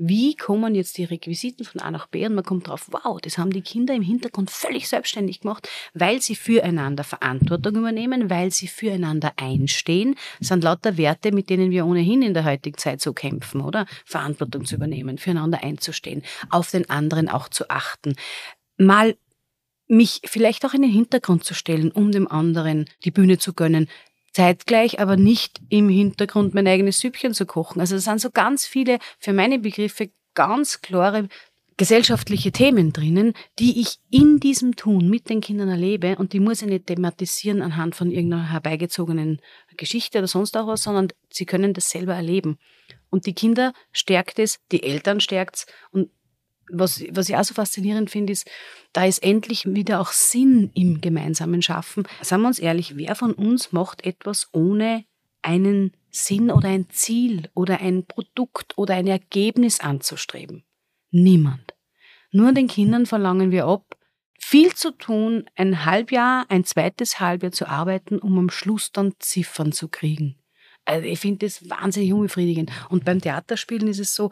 Wie 0.04 0.36
kommen 0.36 0.74
jetzt 0.74 0.98
die 0.98 1.04
Requisiten 1.04 1.64
von 1.64 1.80
A 1.80 1.92
nach 1.92 2.08
B 2.08 2.26
und 2.26 2.34
man 2.34 2.44
kommt 2.44 2.68
drauf, 2.68 2.88
wow, 2.90 3.22
das 3.22 3.38
haben 3.38 3.52
die 3.52 3.62
Kinder 3.62 3.94
im 3.94 4.02
Hintergrund 4.02 4.50
völlig 4.50 4.90
selbstständig 4.90 5.42
gemacht, 5.42 5.70
weil 5.94 6.22
sie 6.22 6.36
füreinander 6.36 7.04
Verantwortung 7.04 7.76
übernehmen, 7.76 8.30
weil 8.30 8.52
sie 8.52 8.68
füreinander 8.68 9.34
einstehen. 9.36 10.16
Das 10.40 10.48
sind 10.48 10.64
lauter 10.64 10.98
Werte, 10.98 11.32
mit 11.32 11.52
denen 11.52 11.70
wir 11.70 11.86
ohnehin 11.86 12.24
in 12.24 12.34
der 12.34 12.46
heutigen 12.46 12.78
Zeit 12.78 13.00
so 13.00 13.14
kämpfen, 13.14 13.62
oder? 13.62 13.86
Verantwortung 14.04 14.66
zu 14.66 14.76
übernehmen, 14.76 15.20
füreinander 15.20 15.64
einzustehen, 15.64 16.24
auf 16.50 16.72
den 16.72 16.90
anderen 16.90 17.30
auch 17.30 17.48
zu 17.48 17.70
achten. 17.70 18.16
Mal 18.78 19.16
mich 19.92 20.22
vielleicht 20.24 20.66
auch 20.66 20.74
in 20.74 20.82
den 20.82 20.92
Hintergrund 20.92 21.44
zu 21.44 21.54
stellen, 21.54 21.92
um 21.92 22.12
dem 22.12 22.28
anderen 22.28 22.86
die 23.04 23.12
Bühne 23.12 23.38
zu 23.38 23.54
gönnen. 23.54 23.90
Zeitgleich 24.32 25.00
aber 25.02 25.18
nicht 25.18 25.60
im 25.68 25.90
Hintergrund 25.90 26.54
mein 26.54 26.66
eigenes 26.66 27.02
Süppchen 27.02 27.34
zu 27.34 27.46
kochen. 27.46 27.82
Also 27.82 27.98
es 27.98 28.06
sind 28.06 28.22
so 28.22 28.32
ganz 28.32 28.66
viele, 28.66 29.00
für 29.20 29.34
meine 29.34 29.60
Begriffe, 29.60 30.10
ganz 30.34 30.82
klare 30.82 31.28
gesellschaftliche 31.76 32.54
Themen 32.54 32.94
drinnen, 32.94 33.34
die 33.60 33.82
ich 33.82 33.98
in 34.10 34.40
diesem 34.40 34.78
Tun 34.78 35.10
mit 35.10 35.30
den 35.30 35.42
Kindern 35.42 35.68
erlebe 35.68 36.16
und 36.16 36.32
die 36.32 36.40
muss 36.40 36.62
ich 36.62 36.70
nicht 36.70 36.88
thematisieren 36.88 37.62
anhand 37.62 37.96
von 37.96 38.12
irgendeiner 38.12 38.50
herbeigezogenen 38.50 39.42
Geschichte 39.76 40.20
oder 40.20 40.28
sonst 40.28 40.56
auch 40.56 40.68
was, 40.68 40.84
sondern 40.84 41.10
sie 41.30 41.46
können 41.46 41.74
das 41.74 41.90
selber 41.90 42.14
erleben. 42.14 42.60
Und 43.10 43.26
die 43.26 43.34
Kinder 43.34 43.74
stärkt 43.92 44.40
es, 44.40 44.60
die 44.72 44.84
Eltern 44.84 45.20
stärkt 45.20 45.56
es 45.56 45.66
und 45.92 46.10
was, 46.72 47.04
was 47.12 47.30
ich 47.30 47.36
auch 47.36 47.44
so 47.44 47.54
faszinierend 47.54 48.10
finde, 48.10 48.34
ist, 48.34 48.50
da 48.94 49.06
ist 49.06 49.24
endlich 49.24 49.66
wieder 49.66 50.00
auch 50.00 50.12
Sinn 50.12 50.72
im 50.74 51.02
gemeinsamen 51.02 51.62
Schaffen. 51.62 52.08
Sagen 52.22 52.44
wir 52.44 52.48
uns 52.50 52.60
ehrlich, 52.60 52.98
wer 52.98 53.16
von 53.16 53.34
uns 53.34 53.72
macht 53.72 54.06
etwas 54.06 54.50
ohne 54.52 55.06
einen 55.42 55.94
Sinn 56.10 56.52
oder 56.52 56.70
ein 56.70 56.90
Ziel 56.90 57.50
oder 57.54 57.80
ein 57.80 58.06
Produkt 58.06 58.78
oder 58.78 58.96
ein 58.96 59.08
Ergebnis 59.08 59.80
anzustreben? 59.80 60.64
Niemand. 61.12 61.74
Nur 62.32 62.54
den 62.54 62.68
Kindern 62.68 63.06
verlangen 63.06 63.52
wir 63.52 63.66
ab, 63.66 63.98
viel 64.40 64.74
zu 64.74 64.92
tun, 64.92 65.46
ein 65.56 65.86
Halbjahr, 65.86 66.46
ein 66.50 66.64
zweites 66.64 67.20
Halbjahr 67.20 67.52
zu 67.52 67.68
arbeiten, 67.68 68.20
um 68.20 68.38
am 68.38 68.50
Schluss 68.50 68.92
dann 68.92 69.14
Ziffern 69.20 69.72
zu 69.72 69.88
kriegen. 69.88 70.38
Also 70.86 71.06
ich 71.08 71.20
finde 71.20 71.46
das 71.46 71.70
wahnsinnig 71.70 72.12
unbefriedigend. 72.12 72.72
Und 72.90 73.06
beim 73.06 73.22
Theaterspielen 73.22 73.88
ist 73.88 74.00
es 74.00 74.16
so, 74.16 74.32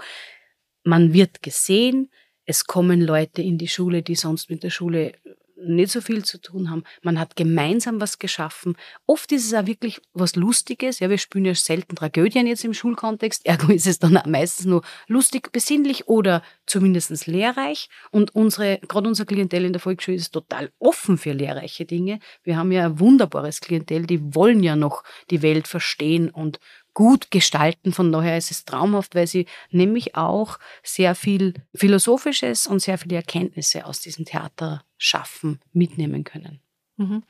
man 0.84 1.14
wird 1.14 1.44
gesehen, 1.44 2.10
es 2.50 2.66
kommen 2.66 3.00
Leute 3.00 3.44
in 3.44 3.60
die 3.60 3.68
Schule, 3.68 4.02
die 4.02 4.16
sonst 4.16 4.50
mit 4.50 4.64
der 4.64 4.72
Schule 4.72 5.14
nicht 5.62 5.92
so 5.92 6.02
viel 6.02 6.26
zu 6.26 6.42
tun 6.42 6.72
haben. 6.72 6.84
Man 7.04 7.20
hat 7.20 7.36
gemeinsam 7.36 8.02
was 8.02 8.18
geschaffen. 8.18 8.76
Oft 9.06 9.32
ist 9.32 9.46
es 9.46 9.54
auch 9.54 9.68
wirklich 9.68 10.02
was 10.14 10.36
Lustiges. 10.36 11.00
Ja, 11.00 11.12
wir 11.12 11.20
spielen 11.20 11.46
ja 11.46 11.54
selten 11.54 11.96
Tragödien 11.96 12.48
jetzt 12.48 12.64
im 12.64 12.74
Schulkontext. 12.74 13.46
Ergo 13.46 13.72
ist 13.72 13.86
es 13.86 14.00
dann 14.00 14.18
auch 14.18 14.26
meistens 14.26 14.66
nur 14.66 14.82
lustig, 15.08 15.52
besinnlich 15.52 16.08
oder 16.08 16.42
zumindest 16.66 17.28
lehrreich. 17.28 17.88
Und 18.10 18.34
unsere, 18.34 18.80
gerade 18.88 19.08
unser 19.08 19.26
Klientel 19.26 19.64
in 19.66 19.74
der 19.74 19.82
Volksschule 19.82 20.18
ist 20.18 20.32
total 20.32 20.72
offen 20.80 21.20
für 21.20 21.34
lehrreiche 21.34 21.86
Dinge. 21.86 22.20
Wir 22.42 22.58
haben 22.58 22.72
ja 22.72 22.86
ein 22.86 23.00
wunderbares 23.00 23.62
Klientel, 23.62 24.08
die 24.08 24.34
wollen 24.34 24.64
ja 24.64 24.76
noch 24.76 25.04
die 25.30 25.44
Welt 25.44 25.68
verstehen 25.68 26.32
und 26.32 26.60
gut 26.94 27.32
gestalten. 27.32 27.94
Von 27.94 28.12
daher 28.12 28.38
ist 28.38 28.52
es 28.52 28.66
traumhaft, 28.66 29.16
weil 29.16 29.28
sie 29.28 29.46
nämlich 29.72 30.16
auch 30.16 30.60
sehr 30.84 31.16
viel 31.16 31.54
Philosophisches 31.76 32.68
und 32.68 32.82
sehr 32.82 32.98
viele 32.98 33.18
Erkenntnisse 33.18 33.86
aus 33.86 34.02
diesem 34.02 34.26
Theater 34.26 34.84
schaffen, 34.98 35.60
mitnehmen 35.72 36.24
können. 36.24 36.62
Mhm. 37.00 37.24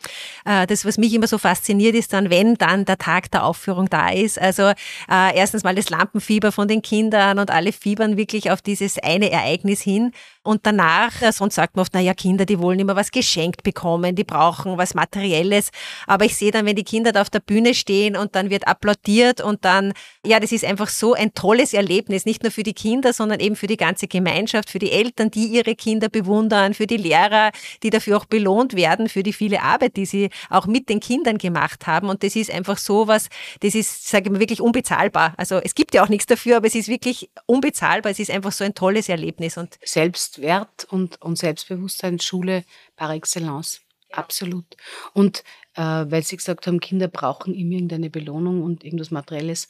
Äh, 0.46 0.66
das, 0.66 0.84
was 0.84 0.98
mich 0.98 1.14
immer 1.14 1.28
so 1.28 1.38
fasziniert, 1.38 1.94
ist 1.94 2.12
dann, 2.12 2.32
wenn 2.32 2.56
dann 2.56 2.86
der 2.86 2.98
Tag 2.98 3.30
der 3.30 3.46
Aufführung 3.46 3.88
da 3.88 4.10
ist. 4.10 4.42
Also 4.42 4.64
äh, 4.64 5.36
erstens 5.36 5.64
mal 5.64 5.76
das 5.76 5.92
Lampenfieber 5.92 6.52
von 6.52 6.68
den 6.68 6.82
Kindern 6.82 7.38
und 7.38 7.52
alle 7.52 7.72
fiebern 7.72 8.18
wirklich 8.18 8.50
auf 8.50 8.64
dieses 8.64 8.98
eine 8.98 9.30
Ereignis 9.30 9.82
hin. 9.82 10.12
Und 10.42 10.66
danach, 10.66 11.12
sonst 11.32 11.54
sagt 11.54 11.76
man 11.76 11.84
oft, 11.84 11.94
naja, 11.94 12.16
Kinder, 12.16 12.46
die 12.46 12.58
wollen 12.58 12.80
immer 12.80 12.96
was 12.96 13.12
geschenkt 13.12 13.62
bekommen, 13.62 14.16
die 14.16 14.24
brauchen 14.24 14.80
was 14.80 14.96
Materielles. 14.96 15.70
Aber 16.08 16.26
ich 16.26 16.36
sehe 16.36 16.50
dann, 16.52 16.66
wenn 16.66 16.76
die 16.76 16.84
Kinder 16.84 17.12
da 17.12 17.22
auf 17.22 17.30
der 17.30 17.42
Bühne 17.42 17.76
stehen 17.76 18.16
und 18.16 18.36
dann 18.36 18.50
wird 18.50 18.68
applaudiert 18.68 19.42
und 19.42 19.64
dann, 19.66 19.94
ja, 20.26 20.40
das 20.40 20.52
ist 20.52 20.66
einfach 20.66 20.90
so 20.90 21.14
ein 21.14 21.36
tolles 21.36 21.76
Erlebnis, 21.76 22.26
nicht 22.26 22.42
nur 22.42 22.52
für 22.52 22.64
die 22.64 22.74
Kinder, 22.74 23.14
sondern 23.14 23.40
eben 23.40 23.56
für 23.56 23.68
die 23.68 23.78
ganze 23.78 24.08
Gemeinschaft, 24.08 24.72
für 24.72 24.80
die 24.80 24.92
Eltern, 24.92 25.30
die 25.30 25.46
ihre 25.46 25.76
Kinder 25.76 26.10
bewundern, 26.10 26.74
für 26.74 26.88
die 26.88 26.98
Lehrer, 26.98 27.52
die 27.84 27.92
dafür 27.92 28.18
auch 28.18 28.26
belohnt 28.26 28.76
werden, 28.76 29.08
für 29.08 29.22
die 29.22 29.34
viele 29.34 29.59
Arbeit, 29.62 29.98
die 29.98 30.06
sie 30.06 30.30
auch 30.50 30.68
mit 30.68 30.90
den 30.90 31.00
Kindern 31.00 31.38
gemacht 31.38 31.88
haben. 31.88 32.10
Und 32.10 32.24
das 32.24 32.36
ist 32.36 32.52
einfach 32.52 32.78
so 32.78 33.08
was, 33.08 33.30
das 33.62 33.76
ist, 33.76 34.08
sage 34.08 34.26
ich 34.26 34.32
mal, 34.32 34.40
wirklich 34.40 34.62
unbezahlbar. 34.62 35.34
Also 35.38 35.58
es 35.58 35.76
gibt 35.76 35.94
ja 35.94 36.04
auch 36.04 36.10
nichts 36.10 36.26
dafür, 36.26 36.58
aber 36.58 36.68
es 36.68 36.76
ist 36.76 36.88
wirklich 36.88 37.30
unbezahlbar. 37.46 38.12
Es 38.12 38.20
ist 38.20 38.32
einfach 38.32 38.52
so 38.52 38.64
ein 38.64 38.76
tolles 38.76 39.10
Erlebnis. 39.10 39.58
Und 39.58 39.78
Selbst 39.84 40.20
Selbstwert 40.20 40.86
und, 40.90 41.22
und 41.22 41.38
Selbstbewusstsein 41.38 42.20
Schule 42.20 42.64
par 42.96 43.12
excellence. 43.12 43.82
Ja. 44.10 44.18
Absolut. 44.18 44.76
Und 45.14 45.44
äh, 45.76 45.82
weil 45.82 46.24
Sie 46.24 46.38
gesagt 46.38 46.68
haben, 46.68 46.80
Kinder 46.80 47.08
brauchen 47.08 47.54
immer 47.54 47.74
irgendeine 47.74 48.10
Belohnung 48.10 48.64
und 48.64 48.84
irgendwas 48.84 49.12
Materielles, 49.12 49.68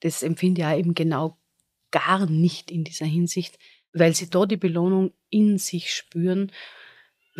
das 0.00 0.22
empfinde 0.22 0.62
ich 0.62 0.66
auch 0.66 0.78
eben 0.78 0.94
genau 0.94 1.36
gar 1.90 2.26
nicht 2.26 2.70
in 2.70 2.84
dieser 2.84 3.06
Hinsicht, 3.06 3.58
weil 3.92 4.14
sie 4.14 4.30
da 4.30 4.46
die 4.46 4.56
Belohnung 4.56 5.12
in 5.28 5.58
sich 5.58 5.92
spüren, 5.92 6.52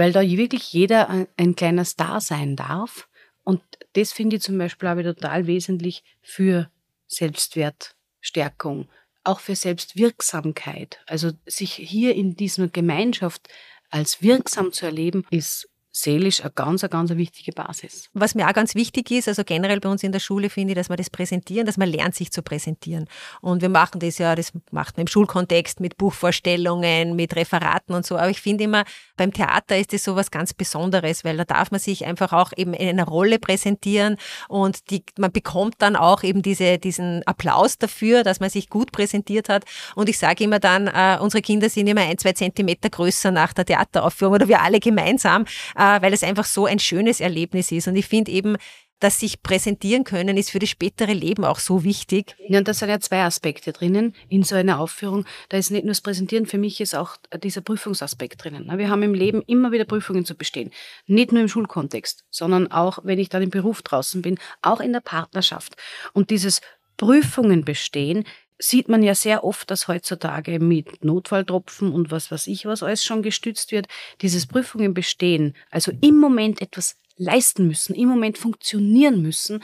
weil 0.00 0.12
da 0.12 0.22
wirklich 0.22 0.72
jeder 0.72 1.10
ein, 1.10 1.26
ein 1.36 1.54
kleiner 1.54 1.84
Star 1.84 2.22
sein 2.22 2.56
darf. 2.56 3.06
Und 3.44 3.60
das 3.92 4.14
finde 4.14 4.36
ich 4.36 4.42
zum 4.42 4.56
Beispiel 4.56 4.88
auch 4.88 5.02
total 5.02 5.46
wesentlich 5.46 6.02
für 6.22 6.70
Selbstwertstärkung, 7.06 8.88
auch 9.24 9.40
für 9.40 9.54
Selbstwirksamkeit. 9.54 11.00
Also 11.06 11.32
sich 11.44 11.74
hier 11.74 12.14
in 12.14 12.34
dieser 12.34 12.68
Gemeinschaft 12.68 13.50
als 13.90 14.22
wirksam 14.22 14.72
zu 14.72 14.86
erleben, 14.86 15.26
ist 15.30 15.68
seelisch 15.92 16.40
eine 16.42 16.52
ganz, 16.52 16.84
eine 16.84 16.90
ganz 16.90 17.10
wichtige 17.10 17.52
Basis. 17.52 18.08
Was 18.12 18.34
mir 18.34 18.48
auch 18.48 18.52
ganz 18.52 18.74
wichtig 18.74 19.10
ist, 19.10 19.28
also 19.28 19.42
generell 19.44 19.80
bei 19.80 19.88
uns 19.88 20.02
in 20.02 20.12
der 20.12 20.20
Schule 20.20 20.48
finde 20.48 20.72
ich, 20.72 20.76
dass 20.76 20.88
wir 20.88 20.96
das 20.96 21.10
präsentieren, 21.10 21.66
dass 21.66 21.76
man 21.76 21.88
lernt, 21.88 22.14
sich 22.14 22.30
zu 22.30 22.42
präsentieren. 22.42 23.06
Und 23.40 23.62
wir 23.62 23.68
machen 23.68 24.00
das 24.00 24.18
ja, 24.18 24.34
das 24.34 24.52
macht 24.70 24.96
man 24.96 25.02
im 25.02 25.06
Schulkontext 25.08 25.80
mit 25.80 25.96
Buchvorstellungen, 25.96 27.16
mit 27.16 27.34
Referaten 27.34 27.94
und 27.94 28.06
so. 28.06 28.16
Aber 28.16 28.30
ich 28.30 28.40
finde 28.40 28.64
immer, 28.64 28.84
beim 29.16 29.32
Theater 29.32 29.76
ist 29.76 29.92
das 29.92 30.04
so 30.04 30.14
was 30.14 30.30
ganz 30.30 30.54
Besonderes, 30.54 31.24
weil 31.24 31.36
da 31.36 31.44
darf 31.44 31.70
man 31.70 31.80
sich 31.80 32.06
einfach 32.06 32.32
auch 32.32 32.52
eben 32.56 32.72
in 32.74 32.88
einer 32.88 33.06
Rolle 33.06 33.38
präsentieren 33.38 34.16
und 34.48 34.90
die, 34.90 35.02
man 35.18 35.32
bekommt 35.32 35.76
dann 35.78 35.96
auch 35.96 36.22
eben 36.22 36.42
diese, 36.42 36.78
diesen 36.78 37.22
Applaus 37.26 37.78
dafür, 37.78 38.22
dass 38.22 38.40
man 38.40 38.50
sich 38.50 38.68
gut 38.68 38.92
präsentiert 38.92 39.48
hat. 39.48 39.64
Und 39.94 40.08
ich 40.08 40.18
sage 40.18 40.44
immer 40.44 40.60
dann, 40.60 40.86
äh, 40.86 41.18
unsere 41.20 41.42
Kinder 41.42 41.68
sind 41.68 41.86
immer 41.86 42.02
ein, 42.02 42.18
zwei 42.18 42.32
Zentimeter 42.32 42.90
größer 42.90 43.30
nach 43.30 43.52
der 43.52 43.64
Theateraufführung 43.64 44.34
oder 44.34 44.48
wir 44.48 44.62
alle 44.62 44.78
gemeinsam 44.78 45.44
weil 45.80 46.12
es 46.12 46.22
einfach 46.22 46.44
so 46.44 46.66
ein 46.66 46.78
schönes 46.78 47.20
Erlebnis 47.20 47.72
ist. 47.72 47.88
Und 47.88 47.96
ich 47.96 48.06
finde 48.06 48.30
eben, 48.30 48.56
dass 49.00 49.18
sich 49.18 49.42
präsentieren 49.42 50.04
können, 50.04 50.36
ist 50.36 50.50
für 50.50 50.58
das 50.58 50.68
spätere 50.68 51.14
Leben 51.14 51.44
auch 51.44 51.58
so 51.58 51.84
wichtig. 51.84 52.36
Ja, 52.46 52.58
und 52.58 52.68
da 52.68 52.74
sind 52.74 52.90
ja 52.90 53.00
zwei 53.00 53.22
Aspekte 53.22 53.72
drinnen 53.72 54.14
in 54.28 54.42
so 54.42 54.54
einer 54.54 54.78
Aufführung. 54.78 55.24
Da 55.48 55.56
ist 55.56 55.70
nicht 55.70 55.84
nur 55.84 55.92
das 55.92 56.02
Präsentieren, 56.02 56.44
für 56.44 56.58
mich 56.58 56.80
ist 56.80 56.94
auch 56.94 57.16
dieser 57.42 57.62
Prüfungsaspekt 57.62 58.44
drinnen. 58.44 58.70
Wir 58.78 58.90
haben 58.90 59.02
im 59.02 59.14
Leben 59.14 59.42
immer 59.46 59.72
wieder 59.72 59.86
Prüfungen 59.86 60.26
zu 60.26 60.36
bestehen. 60.36 60.70
Nicht 61.06 61.32
nur 61.32 61.40
im 61.40 61.48
Schulkontext, 61.48 62.24
sondern 62.30 62.70
auch, 62.70 62.98
wenn 63.02 63.18
ich 63.18 63.30
dann 63.30 63.42
im 63.42 63.50
Beruf 63.50 63.80
draußen 63.80 64.20
bin, 64.20 64.38
auch 64.60 64.80
in 64.80 64.92
der 64.92 65.00
Partnerschaft. 65.00 65.76
Und 66.12 66.28
dieses 66.28 66.60
Prüfungen 66.98 67.64
bestehen 67.64 68.24
sieht 68.60 68.88
man 68.88 69.02
ja 69.02 69.14
sehr 69.14 69.42
oft, 69.42 69.70
dass 69.70 69.88
heutzutage 69.88 70.60
mit 70.60 71.04
Notfalltropfen 71.04 71.92
und 71.92 72.10
was 72.10 72.30
weiß 72.30 72.46
ich 72.46 72.66
was 72.66 72.82
alles 72.82 73.04
schon 73.04 73.22
gestützt 73.22 73.72
wird, 73.72 73.88
dieses 74.20 74.46
Prüfungen 74.46 74.94
bestehen, 74.94 75.56
also 75.70 75.92
im 76.00 76.18
Moment 76.18 76.60
etwas 76.60 76.96
leisten 77.16 77.66
müssen, 77.66 77.94
im 77.94 78.08
Moment 78.08 78.38
funktionieren 78.38 79.22
müssen, 79.22 79.62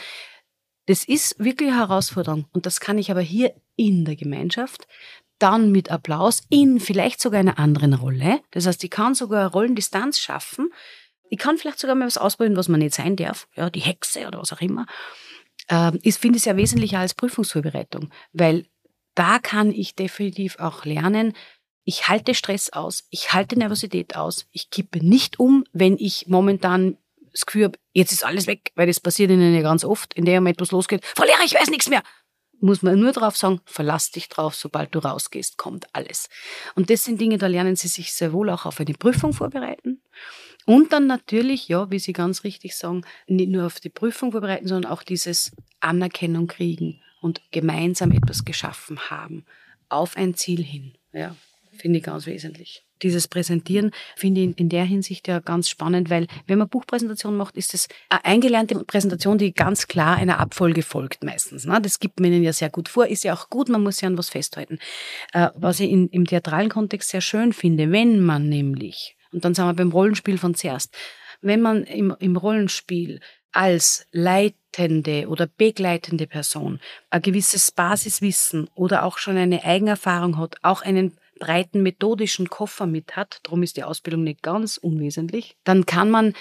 das 0.87 1.05
ist 1.05 1.39
wirklich 1.39 1.71
eine 1.71 1.79
Herausforderung. 1.79 2.47
Und 2.53 2.67
das 2.67 2.81
kann 2.81 2.99
ich 2.99 3.11
aber 3.11 3.21
hier 3.21 3.55
in 3.77 4.05
der 4.05 4.17
Gemeinschaft 4.17 4.87
dann 5.39 5.71
mit 5.71 5.91
Applaus 5.91 6.43
in 6.49 6.81
vielleicht 6.81 7.21
sogar 7.21 7.41
einer 7.41 7.59
anderen 7.59 7.93
Rolle. 7.93 8.41
Das 8.53 8.67
heißt, 8.67 8.83
ich 8.85 8.91
kann 8.91 9.15
sogar 9.15 9.41
eine 9.41 9.51
Rollendistanz 9.51 10.19
schaffen. 10.19 10.71
Ich 11.29 11.39
kann 11.39 11.59
vielleicht 11.59 11.79
sogar 11.79 11.95
mal 11.95 12.07
was 12.07 12.17
ausprobieren, 12.17 12.57
was 12.57 12.69
man 12.69 12.81
nicht 12.81 12.95
sein 12.95 13.17
darf. 13.17 13.49
Ja, 13.55 13.69
die 13.69 13.81
Hexe 13.81 14.27
oder 14.27 14.41
was 14.41 14.53
auch 14.53 14.61
immer. 14.61 14.87
Ähm, 15.69 15.99
ich 16.03 16.15
finde 16.15 16.39
es 16.39 16.45
ja 16.45 16.57
wesentlicher 16.57 17.01
als 17.01 17.15
Prüfungsvorbereitung, 17.15 18.11
weil 18.33 18.67
da 19.17 19.41
kann 19.41 19.73
ich 19.73 19.97
definitiv 19.97 20.59
auch 20.61 20.85
lernen, 20.85 21.33
ich 21.85 22.09
halte 22.09 22.35
Stress 22.35 22.73
aus, 22.73 23.05
ich 23.11 23.33
halte 23.33 23.59
Nervosität 23.59 24.17
aus, 24.17 24.47
ich 24.53 24.71
kippe 24.71 25.05
nicht 25.05 25.41
um, 25.41 25.65
wenn 25.73 25.97
ich 25.99 26.27
momentan 26.29 26.99
das 27.33 27.47
Gefühl 27.47 27.65
habe, 27.65 27.79
jetzt 27.93 28.13
ist 28.13 28.25
alles 28.25 28.47
weg, 28.47 28.73
weil 28.75 28.87
das 28.87 29.01
passiert 29.01 29.31
ihnen 29.31 29.55
ja 29.55 29.63
ganz 29.63 29.85
oft, 29.85 30.15
in 30.15 30.25
der 30.25 30.41
Moment 30.41 30.57
etwas 30.57 30.71
losgeht, 30.71 31.05
Frau 31.05 31.25
ich 31.45 31.55
weiß 31.55 31.71
nichts 31.71 31.89
mehr. 31.89 32.03
Muss 32.59 32.81
man 32.81 32.99
nur 32.99 33.13
drauf 33.13 33.37
sagen, 33.37 33.61
verlass 33.67 34.11
dich 34.11 34.31
drauf, 34.31 34.55
sobald 34.55 34.95
du 34.95 34.99
rausgehst, 34.99 35.59
kommt 35.59 35.87
alles. 35.93 36.29
Und 36.75 36.89
das 36.89 37.05
sind 37.05 37.21
Dinge, 37.21 37.37
da 37.37 37.47
lernen 37.49 37.77
sie 37.77 37.89
sich 37.89 38.15
sehr 38.15 38.33
wohl 38.33 38.49
auch 38.49 38.65
auf 38.65 38.81
eine 38.81 38.95
Prüfung 38.95 39.35
vorbereiten. 39.35 40.01
Und 40.65 40.93
dann 40.93 41.07
natürlich, 41.07 41.69
ja, 41.69 41.91
wie 41.91 41.99
Sie 41.99 42.15
ganz 42.15 42.45
richtig 42.45 42.75
sagen, 42.75 43.05
nicht 43.27 43.51
nur 43.51 43.67
auf 43.67 43.79
die 43.79 43.91
Prüfung 43.91 44.33
vorbereiten, 44.33 44.67
sondern 44.67 44.91
auch 44.91 45.03
dieses 45.03 45.53
Anerkennung 45.81 46.47
kriegen 46.47 47.03
und 47.27 47.43
gemeinsam 47.51 48.13
etwas 48.13 48.45
geschaffen 48.45 48.99
haben, 49.11 49.45
auf 49.89 50.17
ein 50.17 50.35
Ziel 50.35 50.63
hin. 50.63 50.95
Ja, 51.13 51.37
finde 51.77 51.99
ich 51.99 52.05
ganz 52.05 52.27
wesentlich. 52.27 52.85
Dieses 53.03 53.29
Präsentieren 53.29 53.91
finde 54.17 54.41
ich 54.41 54.59
in 54.59 54.71
der 54.71 54.85
Hinsicht 54.85 55.29
ja 55.29 55.41
ganz 55.41 55.69
spannend, 55.69 56.09
weil 56.09 56.29
wenn 56.47 56.59
man 56.59 56.69
Buchpräsentation 56.69 57.37
macht, 57.37 57.55
ist 57.57 57.75
es 57.75 57.89
eine 58.09 58.25
eingelernte 58.25 58.83
Präsentation, 58.85 59.37
die 59.37 59.53
ganz 59.53 59.87
klar 59.87 60.17
einer 60.17 60.39
Abfolge 60.39 60.83
folgt 60.83 61.23
meistens. 61.23 61.67
Ne? 61.67 61.79
Das 61.83 62.01
gibt 62.01 62.21
man 62.21 62.33
ihnen 62.33 62.43
ja 62.43 62.55
sehr 62.55 62.71
gut 62.71 62.89
vor, 62.89 63.07
ist 63.07 63.25
ja 63.25 63.35
auch 63.35 63.51
gut, 63.51 63.69
man 63.69 63.83
muss 63.83 64.01
ja 64.01 64.09
an 64.09 64.17
was 64.17 64.31
festhalten. 64.31 64.79
Äh, 65.35 65.51
was 65.55 65.81
ich 65.81 65.91
in, 65.91 66.09
im 66.09 66.27
theatralen 66.27 66.71
Kontext 66.71 67.11
sehr 67.11 67.21
schön 67.21 67.53
finde, 67.53 67.93
wenn 67.93 68.21
man 68.21 68.49
nämlich, 68.49 69.17
und 69.31 69.45
dann 69.45 69.55
sind 69.55 69.67
wir 69.67 69.75
beim 69.75 69.93
Rollenspiel 69.93 70.39
von 70.39 70.55
zuerst, 70.55 70.97
wenn 71.43 71.61
man 71.61 71.85
im, 71.85 72.17
im 72.19 72.37
Rollenspiel 72.37 73.21
als 73.57 74.07
leitende 74.13 75.29
oder 75.29 75.47
begleitende 75.47 76.27
Person 76.27 76.81
ein 77.11 77.23
gewisses 77.23 77.71
Basiswissen 77.71 78.69
oder 78.75 79.05
auch 79.05 79.19
schon 79.19 79.37
eine 79.37 79.65
Eigenerfahrung 79.65 80.39
hat, 80.39 80.57
auch 80.63 80.83
einen 80.83 81.17
breiten 81.39 81.83
methodischen 81.83 82.49
Koffer 82.49 82.87
mit 82.87 83.17
hat, 83.17 83.41
darum 83.43 83.63
ist 83.63 83.77
die 83.77 83.85
Ausbildung 83.85 84.25
nicht 84.25 84.43
ganz 84.43 84.77
unwesentlich, 84.77 85.57
dann 85.65 85.87
kann 85.87 86.11
man 86.11 86.35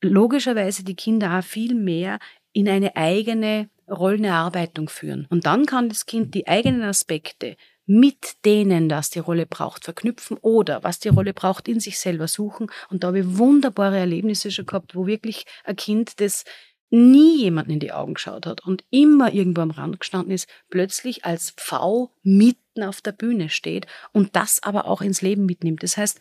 logischerweise 0.00 0.84
die 0.84 0.96
Kinder 0.96 1.38
auch 1.38 1.44
viel 1.44 1.74
mehr 1.74 2.18
in 2.52 2.68
eine 2.68 2.96
eigene 2.96 3.68
Rollenerarbeitung 3.88 4.88
führen. 4.88 5.26
Und 5.30 5.46
dann 5.46 5.66
kann 5.66 5.88
das 5.88 6.06
Kind 6.06 6.34
die 6.34 6.48
eigenen 6.48 6.82
Aspekte 6.82 7.56
mit 7.92 8.44
denen, 8.46 8.88
das 8.88 9.10
die 9.10 9.18
Rolle 9.18 9.44
braucht, 9.44 9.84
verknüpfen 9.84 10.38
oder 10.40 10.82
was 10.82 10.98
die 10.98 11.10
Rolle 11.10 11.34
braucht, 11.34 11.68
in 11.68 11.78
sich 11.78 11.98
selber 11.98 12.26
suchen. 12.26 12.70
Und 12.88 13.04
da 13.04 13.08
habe 13.08 13.20
ich 13.20 13.36
wunderbare 13.36 13.98
Erlebnisse 13.98 14.50
schon 14.50 14.64
gehabt, 14.64 14.94
wo 14.94 15.06
wirklich 15.06 15.44
ein 15.64 15.76
Kind, 15.76 16.18
das 16.20 16.44
nie 16.88 17.42
jemanden 17.42 17.72
in 17.72 17.80
die 17.80 17.92
Augen 17.92 18.14
geschaut 18.14 18.46
hat 18.46 18.64
und 18.64 18.84
immer 18.90 19.32
irgendwo 19.32 19.60
am 19.60 19.70
Rand 19.70 20.00
gestanden 20.00 20.32
ist, 20.32 20.48
plötzlich 20.70 21.26
als 21.26 21.50
Pfau 21.50 22.10
mitten 22.22 22.82
auf 22.82 23.02
der 23.02 23.12
Bühne 23.12 23.50
steht 23.50 23.86
und 24.12 24.36
das 24.36 24.62
aber 24.62 24.86
auch 24.86 25.02
ins 25.02 25.20
Leben 25.20 25.44
mitnimmt. 25.44 25.82
Das 25.82 25.98
heißt, 25.98 26.18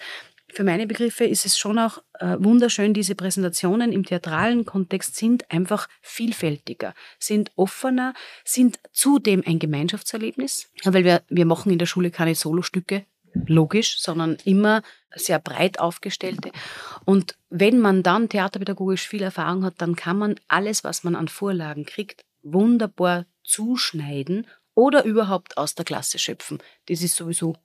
für 0.53 0.63
meine 0.63 0.87
Begriffe 0.87 1.23
ist 1.23 1.45
es 1.45 1.57
schon 1.57 1.79
auch 1.79 1.99
äh, 2.19 2.35
wunderschön, 2.39 2.93
diese 2.93 3.15
Präsentationen 3.15 3.91
im 3.91 4.05
theatralen 4.05 4.65
Kontext 4.65 5.15
sind 5.15 5.49
einfach 5.49 5.87
vielfältiger, 6.01 6.93
sind 7.19 7.51
offener, 7.55 8.13
sind 8.43 8.79
zudem 8.91 9.43
ein 9.45 9.59
Gemeinschaftserlebnis, 9.59 10.69
weil 10.83 11.03
wir, 11.03 11.23
wir 11.29 11.45
machen 11.45 11.71
in 11.71 11.79
der 11.79 11.85
Schule 11.85 12.11
keine 12.11 12.35
Solostücke, 12.35 13.05
logisch, 13.47 13.99
sondern 13.99 14.37
immer 14.43 14.81
sehr 15.15 15.39
breit 15.39 15.79
aufgestellte. 15.79 16.51
Und 17.05 17.35
wenn 17.49 17.79
man 17.79 18.03
dann 18.03 18.29
theaterpädagogisch 18.29 19.07
viel 19.07 19.23
Erfahrung 19.23 19.63
hat, 19.63 19.75
dann 19.77 19.95
kann 19.95 20.17
man 20.17 20.35
alles, 20.47 20.83
was 20.83 21.03
man 21.03 21.15
an 21.15 21.27
Vorlagen 21.27 21.85
kriegt, 21.85 22.21
wunderbar 22.43 23.25
zuschneiden 23.43 24.47
oder 24.73 25.03
überhaupt 25.03 25.57
aus 25.57 25.75
der 25.75 25.85
Klasse 25.85 26.19
schöpfen. 26.19 26.59
Das 26.87 27.01
ist 27.01 27.15
sowieso 27.15 27.55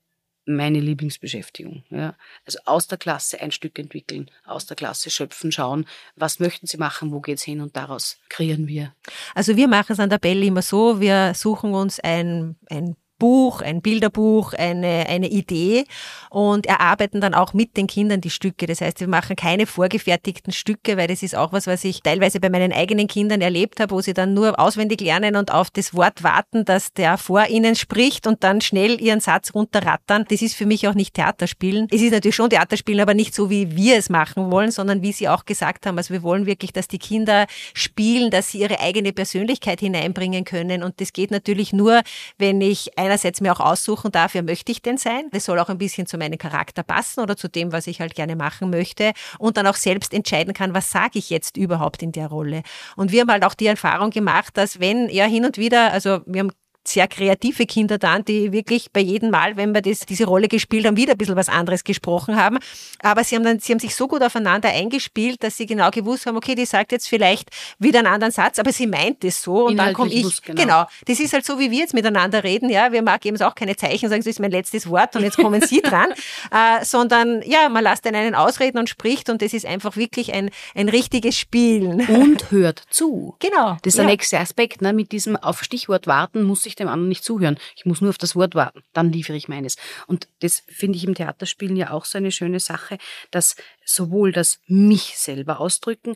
meine 0.47 0.81
Lieblingsbeschäftigung. 0.81 1.83
Ja. 1.91 2.15
Also 2.45 2.59
aus 2.65 2.87
der 2.87 2.99
Klasse 2.99 3.41
ein 3.41 3.51
Stück 3.51 3.79
entwickeln, 3.79 4.31
aus 4.45 4.67
der 4.67 4.77
Klasse 4.77 5.11
schöpfen, 5.11 5.53
schauen, 5.53 5.87
was 6.15 6.39
möchten 6.41 6.67
sie 6.67 6.79
machen, 6.79 7.13
wo 7.13 7.21
geht's 7.21 7.43
hin 7.43 7.61
und 7.61 7.77
daraus 7.77 8.19
kreieren 8.29 8.67
wir. 8.67 8.95
Also 9.35 9.57
wir 9.57 9.69
machen 9.69 9.93
es 9.93 10.01
an 10.01 10.11
der 10.11 10.19
Belle 10.19 10.47
immer 10.47 10.63
so, 10.63 11.01
wir 11.01 11.35
suchen 11.35 11.75
uns 11.75 12.01
ein, 12.01 12.57
ein 12.71 12.97
Buch, 13.19 13.63
ein 13.63 13.83
Bilderbuch, 13.83 14.53
eine, 14.53 15.07
eine 15.09 15.29
Idee 15.29 15.85
und 16.31 16.67
erarbeiten 16.67 17.21
dann 17.21 17.35
auch 17.35 17.55
mit 17.55 17.77
den 17.77 17.87
Kindern 17.87 18.21
die 18.21 18.31
Stücke. 18.31 18.67
Das 18.67 18.81
heißt, 18.81 19.01
wir 19.01 19.09
machen 19.09 19.37
keine 19.37 19.67
vorgefertigten 19.67 20.53
Stücke, 20.53 20.97
weil 20.97 21.09
das 21.09 21.23
ist 21.23 21.35
auch 21.35 21.53
was, 21.53 21.67
was 21.67 21.85
ich 21.85 22.03
teilweise 22.03 22.41
bei 22.41 22.51
meinen 22.51 22.73
eigenen 22.73 23.09
Kindern 23.09 23.41
erlebt 23.41 23.81
habe, 23.81 23.95
wo 23.95 24.01
sie 24.01 24.15
dann 24.15 24.35
nur 24.35 24.59
auswendig 24.59 25.01
lernen 25.01 25.37
und 25.37 25.53
auf 25.53 25.71
das 25.71 25.95
Wort 25.95 26.23
warten, 26.23 26.65
dass 26.65 26.93
der 26.93 27.19
vor 27.19 27.47
ihnen 27.47 27.75
spricht 27.75 28.27
und 28.27 28.45
dann 28.45 28.61
schnell 28.61 29.01
ihren 29.01 29.21
Satz 29.21 29.55
runterrattern. 29.55 30.25
Das 30.29 30.43
ist 30.43 30.55
für 30.55 30.67
mich 30.67 30.89
auch 30.89 30.95
nicht 30.95 31.15
Theaterspielen. 31.15 31.89
Es 31.91 32.03
ist 32.03 32.13
natürlich 32.13 32.37
schon 32.37 32.51
Theaterspielen, 32.51 33.01
aber 33.01 33.15
nicht 33.15 33.35
so, 33.35 33.51
wie 33.51 33.77
wir 33.77 33.97
es 33.97 34.11
machen 34.11 34.51
wollen, 34.51 34.71
sondern 34.71 35.03
wie 35.03 35.13
Sie 35.13 35.29
auch 35.29 35.45
gesagt 35.45 35.87
haben. 35.87 35.97
Also 35.97 36.13
wir 36.13 36.23
wollen 36.23 36.47
wirklich, 36.47 36.73
dass 36.73 36.89
die 36.89 36.99
Kinder 36.99 37.47
spielen, 37.75 38.31
dass 38.31 38.51
sie 38.51 38.61
ihre 38.61 38.81
eigene 38.81 39.13
Persönlichkeit 39.13 39.81
hineinbringen 39.81 40.45
können 40.45 40.83
und 40.83 41.01
das 41.01 41.13
geht 41.13 41.31
natürlich 41.31 41.73
nur, 41.73 42.03
wenn 42.39 42.61
ich 42.61 42.99
einerseits 43.07 43.41
mir 43.41 43.53
auch 43.53 43.61
aussuchen 43.61 44.13
darf, 44.13 44.35
wer 44.35 44.43
möchte 44.43 44.73
ich 44.73 44.83
denn 44.83 44.99
sein. 44.99 45.29
Das 45.33 45.45
soll 45.45 45.59
auch 45.59 45.69
ein 45.69 45.79
bisschen 45.79 46.07
zu 46.07 46.19
meinem 46.19 46.39
Charakter 46.39 46.83
passen 46.83 47.21
oder 47.21 47.37
zu 47.37 47.49
dem, 47.49 47.73
was 47.73 47.87
ich 47.87 48.01
halt 48.01 48.15
gerne 48.15 48.37
machen 48.37 48.71
möchte. 48.71 49.13
Und 49.39 49.57
dann 49.57 49.67
auch 49.67 49.77
selbst 49.77 50.13
entscheiden 50.13 50.55
kann, 50.55 50.75
was 50.75 50.91
sage 50.91 51.19
ich 51.19 51.31
jetzt 51.31 51.57
überhaupt 51.57 52.03
in 52.03 52.13
der 52.13 52.29
Rolle. 52.29 52.63
Und 52.97 53.13
wir 53.13 53.23
haben 53.23 53.31
halt 53.31 53.45
auch 53.45 53.55
die 53.55 53.67
Erfahrung 53.67 54.11
gemacht, 54.11 54.57
dass 54.57 54.81
wenn 54.81 55.09
er 55.09 55.27
hin 55.27 55.45
und 55.45 55.57
wieder, 55.57 55.93
also 55.93 56.21
wir 56.27 56.41
haben 56.41 56.53
sehr 56.89 57.09
kreative 57.09 57.67
Kinder 57.67 57.99
dann, 57.99 58.25
die 58.25 58.53
wirklich 58.53 58.91
bei 58.93 59.01
jedem 59.01 59.31
Mal, 59.31 59.57
wenn 59.57 59.75
wir 59.75 59.83
das, 59.83 60.01
diese 60.01 60.25
Rolle 60.25 60.49
gespielt 60.49 60.87
haben, 60.87 60.97
wieder 60.97 61.13
ein 61.13 61.19
bisschen 61.19 61.37
was 61.37 61.49
anderes 61.49 61.85
gesprochen 61.85 62.37
haben. 62.37 62.59
Aber 63.01 63.25
sie 63.25 63.37
haben 63.37 63.45
dann, 63.45 63.59
sie 63.59 63.73
haben 63.73 63.79
sich 63.79 63.95
so 63.95 64.09
gut 64.09 64.23
aufeinander 64.23 64.69
eingespielt, 64.69 65.43
dass 65.43 65.57
sie 65.57 65.67
genau 65.67 65.91
gewusst 65.91 66.27
haben, 66.27 66.37
okay, 66.37 66.55
die 66.55 66.67
sagt 66.67 66.93
jetzt 66.93 67.09
vielleicht 67.09 67.51
wieder 67.79 68.01
einen 68.01 68.09
anderen 68.09 68.33
Satz, 68.33 68.59
aber 68.59 68.73
sie 68.73 68.87
meint 68.87 69.25
es 69.25 69.43
so 69.43 69.67
und 69.67 69.77
dann 69.77 69.95
komme 69.95 70.13
ich. 70.13 70.43
Genau. 70.43 70.63
genau. 70.63 70.85
Das 71.07 71.21
ist 71.21 71.33
halt 71.33 71.45
so, 71.45 71.59
wie 71.59 71.71
wir 71.71 71.79
jetzt 71.79 71.95
miteinander 71.95 72.45
reden, 72.45 72.71
ja. 72.71 72.93
Wir 72.93 73.03
mag 73.03 73.25
eben 73.27 73.41
auch 73.43 73.55
keine 73.55 73.77
Zeichen 73.77 74.09
sagen, 74.09 74.21
das 74.21 74.27
ist 74.27 74.41
mein 74.41 74.51
letztes 74.51 74.89
Wort 74.89 75.17
und 75.17 75.23
jetzt 75.23 75.37
kommen 75.37 75.61
Sie 75.63 75.83
dran, 75.83 76.11
äh, 76.51 76.85
sondern 76.85 77.43
ja, 77.43 77.69
man 77.69 77.85
lässt 77.85 78.07
einen 78.07 78.35
ausreden 78.35 78.79
und 78.79 78.89
spricht 78.89 79.29
und 79.29 79.43
das 79.43 79.53
ist 79.53 79.67
einfach 79.67 79.97
wirklich 79.97 80.33
ein, 80.33 80.51
ein 80.75 80.89
richtiges 80.89 81.37
Spielen. 81.37 82.07
Und 82.07 82.51
hört 82.51 82.83
zu. 82.91 83.35
Genau. 83.47 83.77
Das 83.83 83.95
ist 83.95 83.99
ja. 83.99 84.03
der 84.03 84.11
nächste 84.11 84.39
Aspekt, 84.41 84.83
ne? 84.83 84.93
Mit 84.93 85.13
diesem 85.13 85.37
auf 85.37 85.63
Stichwort 85.63 86.07
warten 86.07 86.43
muss 86.43 86.67
ich 86.67 86.76
dem 86.77 86.89
anderen 86.89 87.09
nicht 87.09 87.25
zuhören. 87.25 87.59
Ich 87.77 87.87
muss 87.87 88.01
nur 88.01 88.11
auf 88.11 88.19
das 88.19 88.37
Wort 88.37 88.55
warten. 88.55 88.83
Dann 88.93 89.13
liefere 89.13 89.37
ich 89.37 89.49
meines. 89.49 89.77
Und 90.07 90.29
das 90.41 90.63
finde 90.69 90.97
ich 90.97 91.05
im 91.05 91.15
Theaterspielen 91.15 91.77
ja 91.77 91.91
auch 91.91 92.05
so 92.05 92.19
eine 92.19 92.31
schöne 92.31 92.61
Sache, 92.61 92.99
dass 93.31 93.57
sowohl 93.85 94.33
das 94.33 94.61
mich 94.67 95.19
selber 95.19 95.61
ausdrücken, 95.61 96.15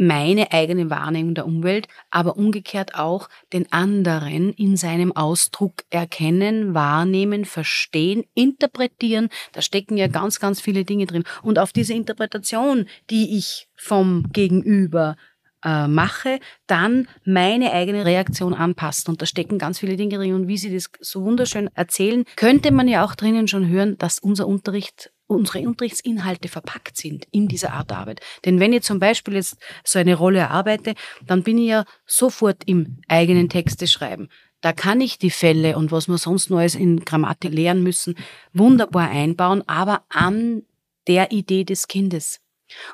meine 0.00 0.50
eigene 0.50 0.88
Wahrnehmung 0.88 1.34
der 1.34 1.44
Umwelt, 1.44 1.86
aber 2.10 2.38
umgekehrt 2.38 2.94
auch 2.94 3.28
den 3.52 3.70
anderen 3.70 4.54
in 4.54 4.78
seinem 4.78 5.14
Ausdruck 5.14 5.84
erkennen, 5.90 6.72
wahrnehmen, 6.72 7.44
verstehen, 7.44 8.24
interpretieren. 8.32 9.28
Da 9.52 9.60
stecken 9.60 9.98
ja 9.98 10.06
ganz, 10.06 10.40
ganz 10.40 10.58
viele 10.58 10.86
Dinge 10.86 11.04
drin. 11.04 11.24
Und 11.42 11.58
auf 11.58 11.74
diese 11.74 11.92
Interpretation, 11.92 12.86
die 13.10 13.36
ich 13.36 13.68
vom 13.76 14.30
Gegenüber 14.32 15.16
äh, 15.64 15.86
mache, 15.86 16.40
dann 16.66 17.08
meine 17.24 17.72
eigene 17.72 18.04
Reaktion 18.04 18.54
anpassen. 18.54 19.10
Und 19.10 19.22
da 19.22 19.26
stecken 19.26 19.58
ganz 19.58 19.78
viele 19.78 19.96
Dinge 19.96 20.16
drin. 20.16 20.34
Und 20.34 20.48
wie 20.48 20.58
Sie 20.58 20.72
das 20.72 20.90
so 21.00 21.22
wunderschön 21.22 21.68
erzählen, 21.74 22.24
könnte 22.36 22.70
man 22.72 22.88
ja 22.88 23.04
auch 23.04 23.14
drinnen 23.14 23.48
schon 23.48 23.68
hören, 23.68 23.96
dass 23.98 24.18
unser 24.18 24.46
Unterricht 24.46 25.12
unsere 25.30 25.60
Unterrichtsinhalte 25.60 26.48
verpackt 26.48 26.96
sind 26.96 27.26
in 27.30 27.46
dieser 27.46 27.72
Art 27.72 27.92
Arbeit. 27.92 28.20
Denn 28.44 28.58
wenn 28.58 28.72
ich 28.72 28.82
zum 28.82 28.98
Beispiel 28.98 29.34
jetzt 29.34 29.58
so 29.84 30.00
eine 30.00 30.16
Rolle 30.16 30.40
erarbeite, 30.40 30.94
dann 31.24 31.44
bin 31.44 31.56
ich 31.56 31.68
ja 31.68 31.84
sofort 32.04 32.64
im 32.66 32.98
eigenen 33.06 33.48
Texte 33.48 33.86
schreiben. 33.86 34.28
Da 34.60 34.72
kann 34.72 35.00
ich 35.00 35.18
die 35.18 35.30
Fälle 35.30 35.76
und 35.76 35.92
was 35.92 36.08
wir 36.08 36.18
sonst 36.18 36.50
Neues 36.50 36.74
in 36.74 37.04
Grammatik 37.04 37.52
lernen 37.52 37.82
müssen, 37.82 38.16
wunderbar 38.52 39.08
einbauen, 39.08 39.62
aber 39.66 40.02
an 40.08 40.64
der 41.06 41.32
Idee 41.32 41.64
des 41.64 41.88
Kindes. 41.88 42.40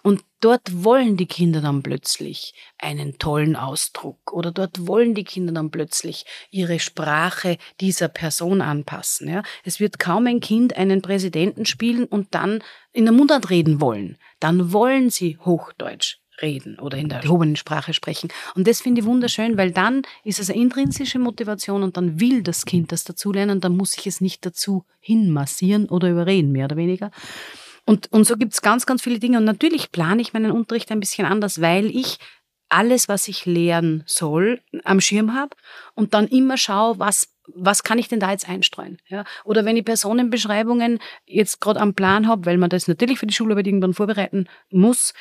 Und 0.02 0.22
dort 0.40 0.84
wollen 0.84 1.16
die 1.16 1.26
Kinder 1.26 1.60
dann 1.60 1.82
plötzlich 1.82 2.54
einen 2.78 3.18
tollen 3.18 3.56
Ausdruck 3.56 4.32
oder 4.32 4.52
dort 4.52 4.86
wollen 4.86 5.14
die 5.14 5.24
Kinder 5.24 5.52
dann 5.52 5.70
plötzlich 5.70 6.24
ihre 6.50 6.78
Sprache 6.78 7.58
dieser 7.80 8.08
Person 8.08 8.60
anpassen. 8.60 9.28
Ja. 9.28 9.42
Es 9.64 9.80
wird 9.80 9.98
kaum 9.98 10.26
ein 10.26 10.40
Kind 10.40 10.76
einen 10.76 11.02
Präsidenten 11.02 11.66
spielen 11.66 12.04
und 12.04 12.34
dann 12.34 12.62
in 12.92 13.04
der 13.04 13.14
Mundart 13.14 13.50
reden 13.50 13.80
wollen. 13.80 14.18
Dann 14.40 14.72
wollen 14.72 15.10
sie 15.10 15.38
Hochdeutsch 15.38 16.18
reden 16.42 16.78
oder 16.78 16.98
in 16.98 17.08
der 17.08 17.22
erhobenen 17.22 17.56
Sprache 17.56 17.94
sprechen. 17.94 18.30
Und 18.54 18.66
das 18.66 18.80
finde 18.80 19.00
ich 19.00 19.06
wunderschön, 19.06 19.56
weil 19.56 19.70
dann 19.70 20.02
ist 20.24 20.38
es 20.38 20.50
eine 20.50 20.60
intrinsische 20.60 21.18
Motivation 21.18 21.82
und 21.82 21.96
dann 21.96 22.20
will 22.20 22.42
das 22.42 22.64
Kind 22.64 22.92
das 22.92 23.04
dazulernen, 23.04 23.60
dann 23.60 23.76
muss 23.76 23.96
ich 23.96 24.06
es 24.06 24.20
nicht 24.20 24.44
dazu 24.44 24.84
hinmassieren 25.00 25.88
oder 25.88 26.10
überreden, 26.10 26.52
mehr 26.52 26.66
oder 26.66 26.76
weniger. 26.76 27.10
Und, 27.86 28.12
und 28.12 28.24
so 28.24 28.36
gibt's 28.36 28.60
ganz, 28.60 28.84
ganz 28.84 29.02
viele 29.02 29.18
Dinge. 29.18 29.38
Und 29.38 29.44
natürlich 29.44 29.92
plane 29.92 30.20
ich 30.20 30.34
meinen 30.34 30.50
Unterricht 30.50 30.90
ein 30.90 31.00
bisschen 31.00 31.26
anders, 31.26 31.60
weil 31.60 31.86
ich 31.86 32.18
alles, 32.68 33.08
was 33.08 33.28
ich 33.28 33.46
lehren 33.46 34.02
soll, 34.06 34.60
am 34.84 35.00
Schirm 35.00 35.34
habe 35.34 35.56
und 35.94 36.12
dann 36.12 36.26
immer 36.26 36.56
schaue, 36.56 36.98
was, 36.98 37.32
was 37.46 37.84
kann 37.84 37.98
ich 37.98 38.08
denn 38.08 38.20
da 38.20 38.32
jetzt 38.32 38.48
einstreuen. 38.48 38.98
Ja? 39.06 39.24
Oder 39.44 39.64
wenn 39.64 39.76
ich 39.76 39.84
Personenbeschreibungen 39.84 40.98
jetzt 41.26 41.60
gerade 41.60 41.80
am 41.80 41.94
Plan 41.94 42.26
habe, 42.26 42.44
weil 42.44 42.58
man 42.58 42.70
das 42.70 42.88
natürlich 42.88 43.20
für 43.20 43.26
die 43.26 43.34
Schularbeit 43.34 43.68
irgendwann 43.68 43.94
vorbereiten 43.94 44.48
muss, 44.70 45.14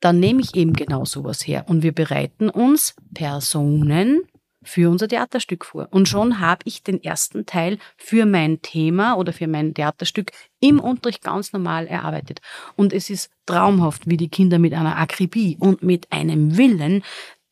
dann 0.00 0.20
nehme 0.20 0.40
ich 0.40 0.54
eben 0.54 0.74
genau 0.74 1.04
sowas 1.04 1.46
her. 1.46 1.64
Und 1.66 1.82
wir 1.82 1.92
bereiten 1.92 2.48
uns 2.48 2.94
Personen 3.12 4.22
für 4.62 4.90
unser 4.90 5.08
Theaterstück 5.08 5.64
vor. 5.64 5.88
Und 5.90 6.08
schon 6.08 6.40
habe 6.40 6.62
ich 6.64 6.82
den 6.82 7.02
ersten 7.02 7.46
Teil 7.46 7.78
für 7.96 8.26
mein 8.26 8.60
Thema 8.62 9.14
oder 9.16 9.32
für 9.32 9.46
mein 9.46 9.74
Theaterstück 9.74 10.32
im 10.60 10.80
Unterricht 10.80 11.22
ganz 11.22 11.52
normal 11.52 11.86
erarbeitet. 11.86 12.40
Und 12.76 12.92
es 12.92 13.10
ist 13.10 13.30
traumhaft, 13.46 14.08
wie 14.08 14.16
die 14.16 14.28
Kinder 14.28 14.58
mit 14.58 14.74
einer 14.74 14.96
Akribie 14.96 15.56
und 15.58 15.82
mit 15.82 16.10
einem 16.12 16.56
Willen 16.56 17.02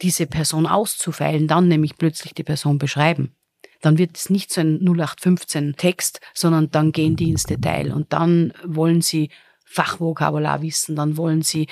diese 0.03 0.27
Person 0.27 0.67
auszufeilen, 0.67 1.49
dann 1.49 1.69
nämlich 1.69 1.97
plötzlich 1.97 2.35
die 2.35 2.45
Person 2.45 2.79
beschreiben. 2.79 3.35
Dann 3.81 3.99
wird 3.99 4.17
es 4.17 4.31
nicht 4.31 4.53
so 4.53 4.61
ein 4.61 4.81
0815 4.81 5.77
Text, 5.77 6.21
sondern 6.35 6.71
dann 6.71 6.93
gehen 6.93 7.17
die 7.17 7.31
ins 7.31 7.45
Detail 7.45 7.93
und 7.93 8.13
dann 8.13 8.53
wollen 8.65 9.01
sie 9.01 9.31
Fachvokabular 9.65 10.63
wissen, 10.63 10.97
dann 10.97 11.17
wollen 11.17 11.43
sie 11.43 11.67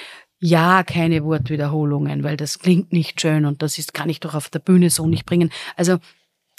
ja 0.44 0.82
keine 0.82 1.24
Wortwiederholungen, 1.24 2.22
weil 2.22 2.36
das 2.36 2.58
klingt 2.58 2.92
nicht 2.92 3.18
schön 3.18 3.46
und 3.46 3.62
das 3.62 3.78
ist, 3.78 3.94
kann 3.94 4.10
ich 4.10 4.20
doch 4.20 4.34
auf 4.34 4.50
der 4.50 4.58
Bühne 4.58 4.90
so 4.90 5.06
nicht 5.06 5.24
bringen. 5.24 5.50
Also 5.74 5.98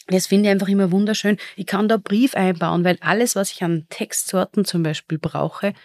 das 0.08 0.26
finde 0.26 0.46
ich 0.46 0.52
einfach 0.52 0.70
immer 0.70 0.92
wunderschön. 0.92 1.38
Ich 1.56 1.68
kann 1.68 1.88
da 1.88 1.98
Brief 1.98 2.34
einbauen, 2.34 2.84
weil 2.84 2.98
alles, 3.02 3.36
was 3.36 3.52
ich 3.52 3.64
an 3.64 3.86
Textsorten 3.90 4.66
zum 4.66 4.82
Beispiel 4.82 5.20
brauche, 5.20 5.76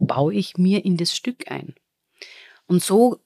baue 0.00 0.34
ich 0.34 0.56
mir 0.56 0.84
in 0.84 0.96
das 0.96 1.14
Stück 1.14 1.48
ein. 1.48 1.76
Und 2.66 2.82
so 2.82 3.20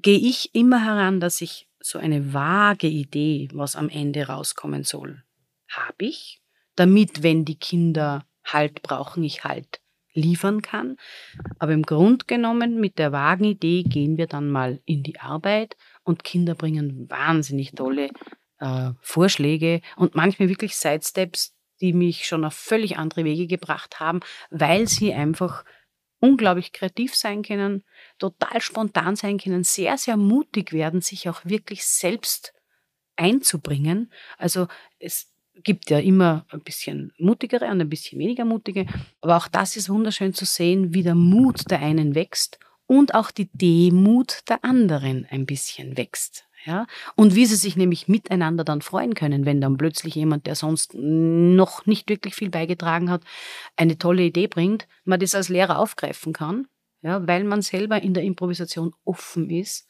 gehe 0.00 0.18
ich 0.18 0.54
immer 0.54 0.82
heran, 0.82 1.20
dass 1.20 1.42
ich 1.42 1.68
so 1.78 1.98
eine 1.98 2.32
vage 2.32 2.88
Idee, 2.88 3.48
was 3.52 3.76
am 3.76 3.90
Ende 3.90 4.26
rauskommen 4.26 4.84
soll, 4.84 5.22
habe 5.68 6.06
ich, 6.06 6.40
damit, 6.76 7.22
wenn 7.22 7.44
die 7.44 7.58
Kinder 7.58 8.24
Halt 8.42 8.80
brauchen, 8.80 9.22
ich 9.22 9.44
Halt 9.44 9.80
liefern 10.16 10.62
kann. 10.62 10.96
Aber 11.58 11.72
im 11.72 11.82
Grund 11.82 12.26
genommen 12.26 12.80
mit 12.80 12.98
der 12.98 13.12
vagen 13.12 13.44
Idee 13.44 13.82
gehen 13.84 14.16
wir 14.16 14.26
dann 14.26 14.50
mal 14.50 14.80
in 14.84 15.02
die 15.02 15.20
Arbeit 15.20 15.76
und 16.02 16.24
Kinder 16.24 16.54
bringen 16.54 17.08
wahnsinnig 17.08 17.72
tolle 17.72 18.10
äh, 18.58 18.90
Vorschläge 19.00 19.80
und 19.96 20.14
manchmal 20.14 20.48
wirklich 20.48 20.76
Sidesteps, 20.76 21.54
die 21.80 21.92
mich 21.92 22.26
schon 22.26 22.44
auf 22.44 22.54
völlig 22.54 22.98
andere 22.98 23.24
Wege 23.24 23.46
gebracht 23.46 24.00
haben, 24.00 24.20
weil 24.50 24.88
sie 24.88 25.12
einfach 25.12 25.64
unglaublich 26.18 26.72
kreativ 26.72 27.14
sein 27.14 27.42
können, 27.42 27.84
total 28.18 28.60
spontan 28.60 29.16
sein 29.16 29.38
können, 29.38 29.64
sehr, 29.64 29.98
sehr 29.98 30.16
mutig 30.16 30.72
werden, 30.72 31.02
sich 31.02 31.28
auch 31.28 31.44
wirklich 31.44 31.84
selbst 31.84 32.54
einzubringen. 33.16 34.12
Also 34.38 34.68
es 34.98 35.32
gibt 35.62 35.90
ja 35.90 35.98
immer 35.98 36.46
ein 36.50 36.60
bisschen 36.60 37.12
mutigere 37.18 37.66
und 37.66 37.80
ein 37.80 37.88
bisschen 37.88 38.18
weniger 38.18 38.44
mutige. 38.44 38.86
Aber 39.20 39.36
auch 39.36 39.48
das 39.48 39.76
ist 39.76 39.88
wunderschön 39.88 40.34
zu 40.34 40.44
sehen, 40.44 40.94
wie 40.94 41.02
der 41.02 41.14
Mut 41.14 41.70
der 41.70 41.80
einen 41.80 42.14
wächst 42.14 42.58
und 42.86 43.14
auch 43.14 43.30
die 43.30 43.48
Demut 43.52 44.40
der 44.48 44.64
anderen 44.64 45.26
ein 45.30 45.46
bisschen 45.46 45.96
wächst. 45.96 46.46
Ja? 46.64 46.86
Und 47.14 47.34
wie 47.34 47.46
sie 47.46 47.56
sich 47.56 47.76
nämlich 47.76 48.08
miteinander 48.08 48.64
dann 48.64 48.82
freuen 48.82 49.14
können, 49.14 49.46
wenn 49.46 49.60
dann 49.60 49.76
plötzlich 49.76 50.14
jemand, 50.14 50.46
der 50.46 50.54
sonst 50.54 50.94
noch 50.94 51.86
nicht 51.86 52.08
wirklich 52.08 52.34
viel 52.34 52.50
beigetragen 52.50 53.10
hat, 53.10 53.22
eine 53.76 53.98
tolle 53.98 54.22
Idee 54.22 54.48
bringt, 54.48 54.86
man 55.04 55.20
das 55.20 55.34
als 55.34 55.48
Lehrer 55.48 55.78
aufgreifen 55.78 56.32
kann, 56.32 56.66
ja, 57.02 57.26
weil 57.26 57.44
man 57.44 57.62
selber 57.62 58.02
in 58.02 58.14
der 58.14 58.24
Improvisation 58.24 58.94
offen 59.04 59.50
ist 59.50 59.88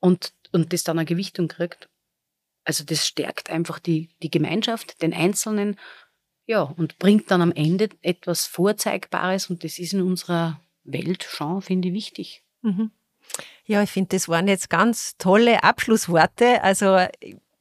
und, 0.00 0.32
und 0.52 0.72
das 0.72 0.84
dann 0.84 0.98
eine 0.98 1.06
Gewichtung 1.06 1.48
kriegt 1.48 1.88
also 2.64 2.84
das 2.84 3.06
stärkt 3.06 3.50
einfach 3.50 3.78
die, 3.78 4.10
die 4.22 4.30
Gemeinschaft, 4.30 5.02
den 5.02 5.12
Einzelnen, 5.12 5.76
ja, 6.46 6.62
und 6.62 6.98
bringt 6.98 7.30
dann 7.30 7.42
am 7.42 7.52
Ende 7.52 7.88
etwas 8.02 8.46
Vorzeigbares 8.46 9.48
und 9.48 9.64
das 9.64 9.78
ist 9.78 9.92
in 9.92 10.02
unserer 10.02 10.60
Welt 10.84 11.24
schon, 11.24 11.62
finde 11.62 11.88
ich, 11.88 11.94
wichtig. 11.94 12.42
Mhm. 12.62 12.90
Ja, 13.64 13.82
ich 13.82 13.90
finde, 13.90 14.16
das 14.16 14.28
waren 14.28 14.48
jetzt 14.48 14.68
ganz 14.68 15.16
tolle 15.16 15.62
Abschlussworte. 15.62 16.62
Also 16.62 17.06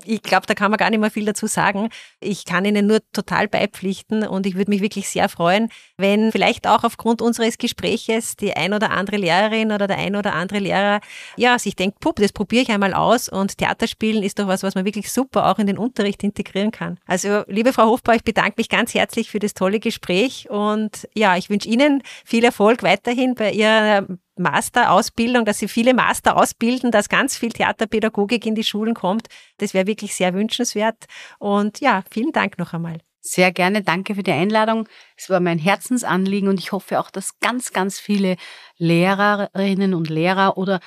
ich 0.06 0.22
glaube, 0.22 0.48
da 0.48 0.54
kann 0.54 0.72
man 0.72 0.78
gar 0.78 0.90
nicht 0.90 1.00
mehr 1.00 1.12
viel 1.12 1.26
dazu 1.26 1.48
sagen. 1.48 1.90
Ich 2.20 2.46
kann 2.46 2.66
Ihnen 2.66 2.88
nur 2.88 3.00
total 3.14 3.48
beipflichten 3.48 4.28
und 4.28 4.46
ich 4.46 4.56
würde 4.56 4.72
mich 4.72 4.82
wirklich 4.82 5.10
sehr 5.10 5.30
freuen, 5.30 5.70
wenn 5.98 6.32
vielleicht 6.32 6.68
auch 6.68 6.84
aufgrund 6.84 7.22
unseres 7.22 7.58
Gespräches 7.58 8.36
die 8.36 8.56
ein 8.56 8.74
oder 8.74 8.92
andere 8.92 9.18
Lehrerin 9.18 9.72
oder 9.72 9.88
der 9.88 9.98
ein 9.98 10.16
oder 10.16 10.34
andere 10.34 10.60
Lehrer 10.60 11.00
ja 11.38 11.58
sich 11.60 11.76
denkt, 11.76 12.00
pup, 12.00 12.18
das 12.18 12.34
probiere 12.34 12.64
ich 12.64 12.70
einmal 12.70 12.94
aus 12.94 13.30
und 13.30 13.58
Theaterspielen 13.58 14.24
ist 14.24 14.40
doch 14.40 14.48
was, 14.48 14.64
was 14.64 14.76
man 14.76 14.86
wirklich 14.86 15.12
super 15.12 15.50
auch 15.50 15.60
in 15.60 15.68
den 15.68 15.78
Unterricht 15.78 16.24
integrieren 16.24 16.72
kann. 16.72 17.00
Also 17.06 17.44
liebe 17.48 17.74
Frau 17.74 17.86
Hofbauer, 17.86 18.16
ich 18.16 18.24
bedanke 18.24 18.56
mich 18.58 18.70
ganz 18.70 18.94
herzlich 18.94 19.30
für 19.30 19.40
das 19.40 19.54
tolle 19.54 19.80
Gespräch 19.80 20.50
und 20.50 21.08
ja, 21.16 21.38
ich 21.38 21.50
wünsche 21.50 21.70
Ihnen 21.70 22.04
viel 22.26 22.44
Erfolg 22.44 22.84
weiterhin 22.84 23.36
bei 23.36 23.52
Ihrer 23.52 24.08
Masterausbildung, 24.42 25.46
dass 25.46 25.60
Sie 25.60 25.68
viele 25.68 25.94
Master 25.94 26.38
ausbilden, 26.38 26.92
dass 26.92 27.10
ganz 27.10 27.38
viel 27.38 27.52
Theaterpädagogik 27.52 28.46
in 28.46 28.56
die 28.56 28.64
Schulen 28.64 28.94
kommt. 28.94 29.28
Das 29.58 29.74
wäre 29.74 29.88
wirklich 29.88 30.16
sehr 30.16 30.34
wünschenswert. 30.34 31.06
Und 31.40 31.80
ja, 31.80 32.04
vielen 32.10 32.32
Dank 32.32 32.58
noch 32.58 32.74
einmal. 32.74 33.00
Sehr 33.22 33.52
gerne, 33.52 33.84
danke 33.84 34.16
für 34.16 34.24
die 34.24 34.32
Einladung. 34.32 34.90
Es 35.16 35.30
war 35.30 35.40
mein 35.40 35.60
Herzensanliegen 35.60 36.50
und 36.50 36.60
ich 36.60 36.72
hoffe 36.72 37.00
auch, 37.00 37.12
dass 37.12 37.40
ganz, 37.40 37.72
ganz 37.72 38.00
viele 38.00 38.36
Lehrerinnen 38.78 39.94
und 39.94 40.10
Lehrer 40.10 40.58
oder 40.58 40.80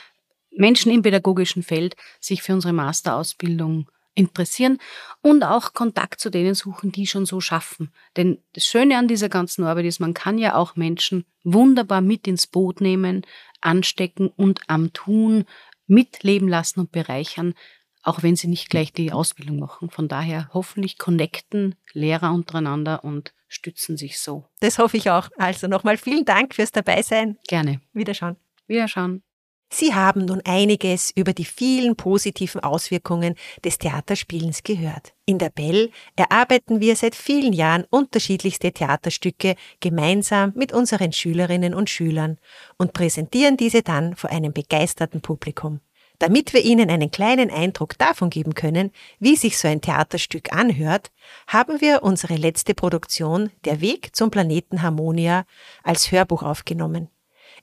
Menschen 0.51 0.91
im 0.93 1.03
pädagogischen 1.03 1.63
Feld 1.63 1.95
sich 2.21 2.43
für 2.43 2.55
unsere 2.55 2.73
Masterausbildung 2.73 3.89
interessieren 4.15 4.79
und 5.23 5.43
auch 5.43 5.73
Kontakt 5.73 6.21
zu 6.21 6.31
denen 6.31 6.55
suchen, 6.55 6.93
die 6.93 7.07
schon 7.07 7.27
so 7.27 7.41
schaffen. 7.41 7.93
Denn 8.17 8.39
das 8.53 8.67
Schöne 8.67 8.97
an 8.99 9.09
dieser 9.09 9.29
ganzen 9.29 9.65
Arbeit 9.65 9.87
ist, 9.87 10.01
man 10.01 10.15
kann 10.15 10.39
ja 10.39 10.55
auch 10.55 10.77
Menschen 10.77 11.25
wunderbar 11.43 12.01
mit 12.01 12.27
ins 12.27 12.47
Boot 12.47 12.81
nehmen, 12.81 13.27
anstecken 13.61 14.29
und 14.29 14.61
am 14.69 14.93
Tun 14.93 15.45
mitleben 15.87 16.49
lassen 16.49 16.81
und 16.81 16.93
bereichern, 16.93 17.55
auch 18.03 18.23
wenn 18.23 18.37
sie 18.37 18.49
nicht 18.49 18.71
gleich 18.71 18.93
die 18.93 19.13
Ausbildung 19.13 19.59
machen. 19.59 19.91
Von 19.91 20.09
daher 20.09 20.51
hoffentlich 20.53 20.99
connecten 20.99 21.75
Lehrer 21.93 22.33
untereinander 22.33 23.05
und 23.05 23.33
stützen 23.49 23.97
sich 23.97 24.21
so. 24.21 24.45
Das 24.61 24.79
hoffe 24.79 24.97
ich 24.97 25.11
auch. 25.11 25.29
Also 25.37 25.69
nochmal 25.69 25.97
vielen 25.97 26.25
Dank 26.25 26.55
fürs 26.55 26.73
Dabeisein. 26.73 27.39
Gerne. 27.49 27.81
Wiederschauen. 27.93 28.37
Wiederschauen. 28.67 29.23
Sie 29.77 29.93
haben 29.93 30.27
nun 30.27 30.41
einiges 30.45 31.11
über 31.17 31.33
die 31.33 31.45
vielen 31.45 31.97
positiven 31.97 32.63
Auswirkungen 32.63 33.35
des 33.65 33.79
Theaterspielens 33.79 34.63
gehört. 34.63 35.15
In 35.27 35.41
der 35.41 35.51
Bell 35.51 35.91
erarbeiten 36.15 36.79
wir 36.79 36.95
seit 36.95 37.17
vielen 37.17 37.53
Jahren 37.53 37.85
unterschiedlichste 37.91 38.71
Theaterstücke 38.71 39.57
gemeinsam 39.81 40.53
mit 40.55 40.73
unseren 40.73 41.13
Schülerinnen 41.13 41.75
und 41.75 41.91
Schülern 41.91 42.39
und 42.79 42.93
präsentieren 42.93 43.57
diese 43.57 43.83
dann 43.83 44.15
vor 44.15 44.31
einem 44.31 44.53
begeisterten 44.53 45.23
Publikum. 45.23 45.81
Damit 46.21 46.53
wir 46.53 46.65
Ihnen 46.65 46.89
einen 46.89 47.11
kleinen 47.11 47.51
Eindruck 47.51 47.99
davon 47.99 48.31
geben 48.31 48.55
können, 48.55 48.93
wie 49.19 49.35
sich 49.35 49.59
so 49.59 49.67
ein 49.67 49.81
Theaterstück 49.81 50.53
anhört, 50.53 51.11
haben 51.49 51.81
wir 51.81 52.05
unsere 52.05 52.37
letzte 52.37 52.75
Produktion 52.75 53.51
Der 53.65 53.81
Weg 53.81 54.15
zum 54.15 54.31
Planeten 54.31 54.83
Harmonia 54.83 55.47
als 55.83 56.13
Hörbuch 56.13 56.45
aufgenommen. 56.45 57.09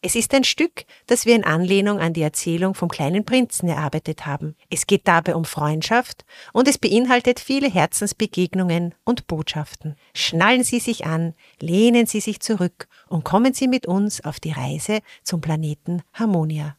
Es 0.04 0.16
ist 0.16 0.34
ein 0.34 0.44
Stück, 0.44 0.86
das 1.06 1.28
wir 1.28 1.36
in 1.36 1.44
Anlehnung 1.44 2.00
an 2.00 2.14
die 2.14 2.24
Erzählung 2.24 2.74
vom 2.74 2.90
kleinen 2.90 3.24
Prinzen 3.24 3.70
erarbeitet 3.70 4.26
haben. 4.26 4.56
Es 4.72 4.88
geht 4.88 5.08
dabei 5.08 5.36
um 5.36 5.46
Freundschaft 5.46 6.26
und 6.54 6.68
es 6.68 6.80
beinhaltet 6.80 7.40
viele 7.40 7.70
Herzensbegegnungen 7.70 8.96
und 9.06 9.28
Botschaften. 9.28 9.96
Schnallen 10.16 10.64
Sie 10.64 10.80
sich 10.80 11.06
an, 11.06 11.36
lehnen 11.60 12.08
Sie 12.08 12.20
sich 12.20 12.40
zurück 12.40 12.88
und 13.10 13.24
kommen 13.24 13.54
Sie 13.54 13.68
mit 13.68 13.86
uns 13.86 14.26
auf 14.26 14.40
die 14.40 14.52
Reise 14.52 15.02
zum 15.24 15.40
Planeten 15.40 16.02
Harmonia. 16.14 16.78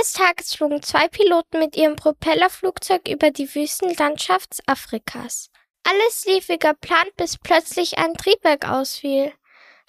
Eines 0.00 0.12
Tages 0.14 0.54
flogen 0.54 0.82
zwei 0.82 1.08
Piloten 1.08 1.58
mit 1.58 1.76
ihrem 1.76 1.94
Propellerflugzeug 1.94 3.06
über 3.06 3.30
die 3.30 3.54
Wüstenlandschaft 3.54 4.62
Afrikas. 4.64 5.50
Alles 5.82 6.24
lief 6.24 6.48
wie 6.48 6.58
geplant, 6.58 7.14
bis 7.18 7.36
plötzlich 7.36 7.98
ein 7.98 8.14
Triebwerk 8.14 8.66
ausfiel. 8.66 9.30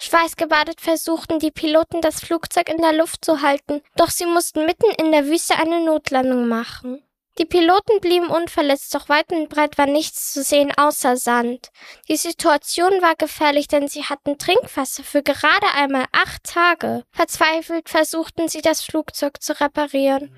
Schweißgebadet 0.02 0.82
versuchten 0.82 1.38
die 1.38 1.50
Piloten, 1.50 2.02
das 2.02 2.20
Flugzeug 2.20 2.68
in 2.68 2.82
der 2.82 2.92
Luft 2.92 3.24
zu 3.24 3.40
halten, 3.40 3.80
doch 3.96 4.10
sie 4.10 4.26
mussten 4.26 4.66
mitten 4.66 4.90
in 5.02 5.12
der 5.12 5.24
Wüste 5.28 5.56
eine 5.56 5.82
Notlandung 5.82 6.46
machen. 6.46 7.02
Die 7.38 7.46
Piloten 7.46 7.98
blieben 8.02 8.26
unverletzt, 8.26 8.94
doch 8.94 9.08
weit 9.08 9.32
und 9.32 9.48
breit 9.48 9.78
war 9.78 9.86
nichts 9.86 10.34
zu 10.34 10.42
sehen 10.42 10.70
außer 10.76 11.16
Sand. 11.16 11.70
Die 12.08 12.16
Situation 12.16 13.00
war 13.00 13.14
gefährlich, 13.16 13.68
denn 13.68 13.88
sie 13.88 14.04
hatten 14.04 14.36
Trinkwasser 14.36 15.02
für 15.02 15.22
gerade 15.22 15.66
einmal 15.74 16.04
acht 16.12 16.44
Tage. 16.44 17.04
Verzweifelt 17.10 17.88
versuchten 17.88 18.48
sie, 18.48 18.60
das 18.60 18.82
Flugzeug 18.82 19.42
zu 19.42 19.58
reparieren. 19.58 20.30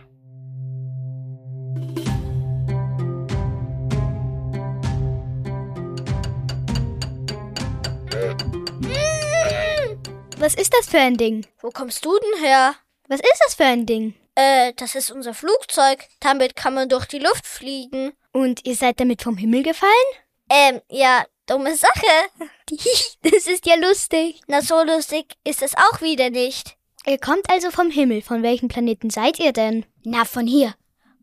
Was 10.39 10.55
ist 10.55 10.73
das 10.75 10.89
für 10.89 10.99
ein 10.99 11.17
Ding? 11.17 11.45
Wo 11.61 11.71
kommst 11.71 12.05
du 12.05 12.17
denn 12.19 12.45
her? 12.45 12.75
Was 13.09 13.19
ist 13.19 13.41
das 13.45 13.55
für 13.57 13.65
ein 13.65 13.85
Ding? 13.85 14.15
Äh, 14.35 14.73
das 14.77 14.95
ist 14.95 15.11
unser 15.11 15.35
Flugzeug. 15.35 16.07
Damit 16.21 16.57
kann 16.57 16.75
man 16.75 16.89
durch 16.89 17.07
die 17.07 17.19
Luft 17.19 17.47
fliegen. 17.47 18.13
Und 18.33 18.67
ihr 18.67 18.75
seid 18.75 19.01
damit 19.01 19.23
vom 19.23 19.37
Himmel 19.37 19.63
gefallen? 19.63 19.93
Ähm, 20.51 20.81
ja, 20.91 21.25
dumme 21.47 21.77
Sache. 21.77 22.07
das 23.23 23.47
ist 23.47 23.67
ja 23.67 23.77
lustig. 23.77 24.41
Na, 24.47 24.61
so 24.61 24.83
lustig 24.83 25.35
ist 25.45 25.63
es 25.63 25.75
auch 25.77 26.01
wieder 26.01 26.31
nicht. 26.31 26.77
Ihr 27.07 27.19
kommt 27.19 27.49
also 27.51 27.71
vom 27.71 27.91
Himmel. 27.91 28.23
Von 28.23 28.43
welchem 28.43 28.69
Planeten 28.69 29.11
seid 29.11 29.39
ihr 29.39 29.53
denn? 29.53 29.85
Na, 30.05 30.25
von 30.25 30.47
hier. 30.47 30.75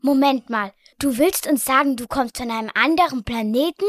Moment 0.02 0.50
mal. 0.50 0.74
Du 1.00 1.18
willst 1.18 1.48
uns 1.48 1.66
sagen, 1.66 1.96
du 1.96 2.08
kommst 2.08 2.38
von 2.38 2.52
einem 2.52 2.70
anderen 2.74 3.24
Planeten? 3.24 3.86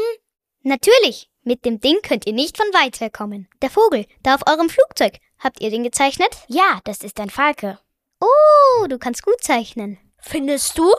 Natürlich. 0.63 1.29
Mit 1.43 1.65
dem 1.65 1.79
Ding 1.79 1.97
könnt 2.01 2.25
ihr 2.25 2.33
nicht 2.33 2.57
von 2.57 2.67
weit 2.67 2.99
her 2.99 3.09
kommen. 3.09 3.49
Der 3.61 3.69
Vogel, 3.69 4.05
da 4.23 4.35
auf 4.35 4.47
eurem 4.47 4.69
Flugzeug. 4.69 5.19
Habt 5.39 5.61
ihr 5.61 5.69
den 5.69 5.83
gezeichnet? 5.83 6.29
Ja, 6.47 6.79
das 6.85 7.03
ist 7.03 7.19
ein 7.19 7.29
Falke. 7.29 7.79
Oh, 8.23 8.87
du 8.87 8.97
kannst 8.99 9.23
gut 9.23 9.43
zeichnen. 9.43 9.97
Findest 10.19 10.77
du? 10.77 10.89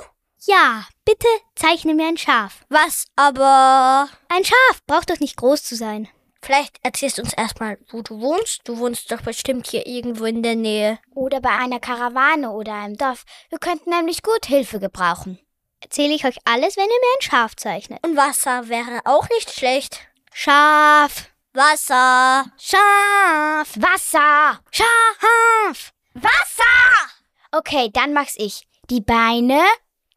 Ja, 0.46 0.84
bitte 1.06 1.26
zeichne 1.54 1.94
mir 1.94 2.06
ein 2.06 2.18
Schaf. 2.18 2.60
Was 2.68 3.06
aber? 3.16 4.08
Ein 4.28 4.44
Schaf 4.44 4.84
braucht 4.86 5.08
doch 5.10 5.20
nicht 5.20 5.36
groß 5.36 5.62
zu 5.62 5.74
sein. 5.74 6.08
Vielleicht 6.42 6.78
erzählst 6.82 7.16
du 7.16 7.22
uns 7.22 7.32
erstmal, 7.32 7.78
wo 7.88 8.02
du 8.02 8.20
wohnst. 8.20 8.68
Du 8.68 8.76
wohnst 8.76 9.10
doch 9.10 9.22
bestimmt 9.22 9.68
hier 9.68 9.86
irgendwo 9.86 10.26
in 10.26 10.42
der 10.42 10.56
Nähe. 10.56 10.98
Oder 11.14 11.40
bei 11.40 11.48
einer 11.48 11.80
Karawane 11.80 12.50
oder 12.50 12.74
einem 12.74 12.98
Dorf. 12.98 13.24
Wir 13.48 13.58
könnten 13.58 13.88
nämlich 13.88 14.22
gut 14.22 14.44
Hilfe 14.44 14.78
gebrauchen. 14.78 15.38
Erzähle 15.80 16.14
ich 16.14 16.26
euch 16.26 16.36
alles, 16.44 16.76
wenn 16.76 16.84
ihr 16.84 16.88
mir 16.88 17.16
ein 17.16 17.22
Schaf 17.22 17.56
zeichnet. 17.56 18.04
Und 18.04 18.16
Wasser 18.16 18.68
wäre 18.68 19.00
auch 19.04 19.28
nicht 19.30 19.50
schlecht. 19.50 20.00
Schaf. 20.34 21.30
Wasser. 21.54 22.44
Schaf. 22.58 23.74
Wasser. 23.76 24.60
Schaf. 24.70 25.93
Wasser! 26.14 27.10
Okay, 27.52 27.90
dann 27.92 28.12
mach's 28.12 28.34
ich. 28.36 28.66
Die 28.90 29.00
Beine, 29.00 29.62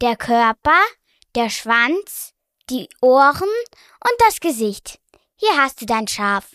der 0.00 0.16
Körper, 0.16 0.80
der 1.34 1.50
Schwanz, 1.50 2.34
die 2.70 2.88
Ohren 3.00 3.48
und 4.04 4.14
das 4.26 4.40
Gesicht. 4.40 5.00
Hier 5.36 5.56
hast 5.56 5.80
du 5.80 5.86
dein 5.86 6.08
Schaf. 6.08 6.50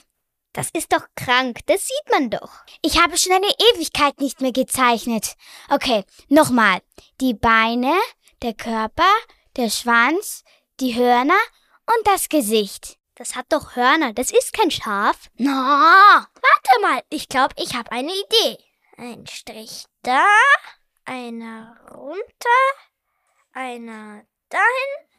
Das 0.54 0.70
ist 0.74 0.94
doch 0.94 1.06
krank, 1.16 1.60
das 1.66 1.88
sieht 1.88 2.12
man 2.12 2.30
doch. 2.30 2.52
Ich 2.82 3.02
habe 3.02 3.18
schon 3.18 3.34
eine 3.34 3.54
Ewigkeit 3.74 4.20
nicht 4.22 4.40
mehr 4.40 4.52
gezeichnet. 4.52 5.36
Okay, 5.70 6.06
nochmal. 6.30 6.82
Die 7.20 7.34
Beine, 7.34 7.96
der 8.44 8.54
Körper, 8.54 9.12
der 9.56 9.70
Schwanz, 9.70 10.44
die 10.80 10.96
Hörner 10.96 11.40
und 11.86 12.08
das 12.08 12.30
Gesicht. 12.30 12.98
Das 13.16 13.36
hat 13.36 13.48
doch 13.50 13.76
Hörner, 13.76 14.14
das 14.14 14.32
ist 14.32 14.54
kein 14.54 14.72
Schaf. 14.72 15.30
Na, 15.38 15.52
no, 15.52 16.26
warte 16.34 16.82
mal, 16.82 17.04
ich 17.10 17.28
glaube, 17.30 17.56
ich 17.58 17.76
habe 17.76 17.92
eine 17.92 18.12
Idee. 18.12 18.58
Ein 18.98 19.26
Strich 19.26 19.86
da, 20.04 20.26
einer 21.06 21.78
runter, 21.92 22.50
einer 23.52 24.24
dahin, 24.50 25.10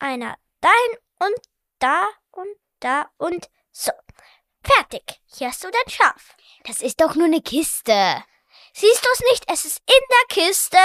einer 0.00 0.36
dahin 0.60 0.98
und 1.20 1.46
da 1.78 2.08
und 2.32 2.56
da 2.80 3.08
und 3.18 3.48
so. 3.70 3.92
Fertig. 4.64 5.20
Hier 5.26 5.48
hast 5.48 5.62
du 5.62 5.70
dein 5.70 5.90
Schaf. 5.92 6.34
Das 6.64 6.82
ist 6.82 7.00
doch 7.00 7.14
nur 7.14 7.26
eine 7.26 7.40
Kiste. 7.40 8.24
Siehst 8.72 9.04
du 9.04 9.08
es 9.12 9.20
nicht? 9.30 9.44
Es 9.48 9.64
ist 9.64 9.78
in 9.78 10.04
der 10.10 10.36
Kiste. 10.36 10.78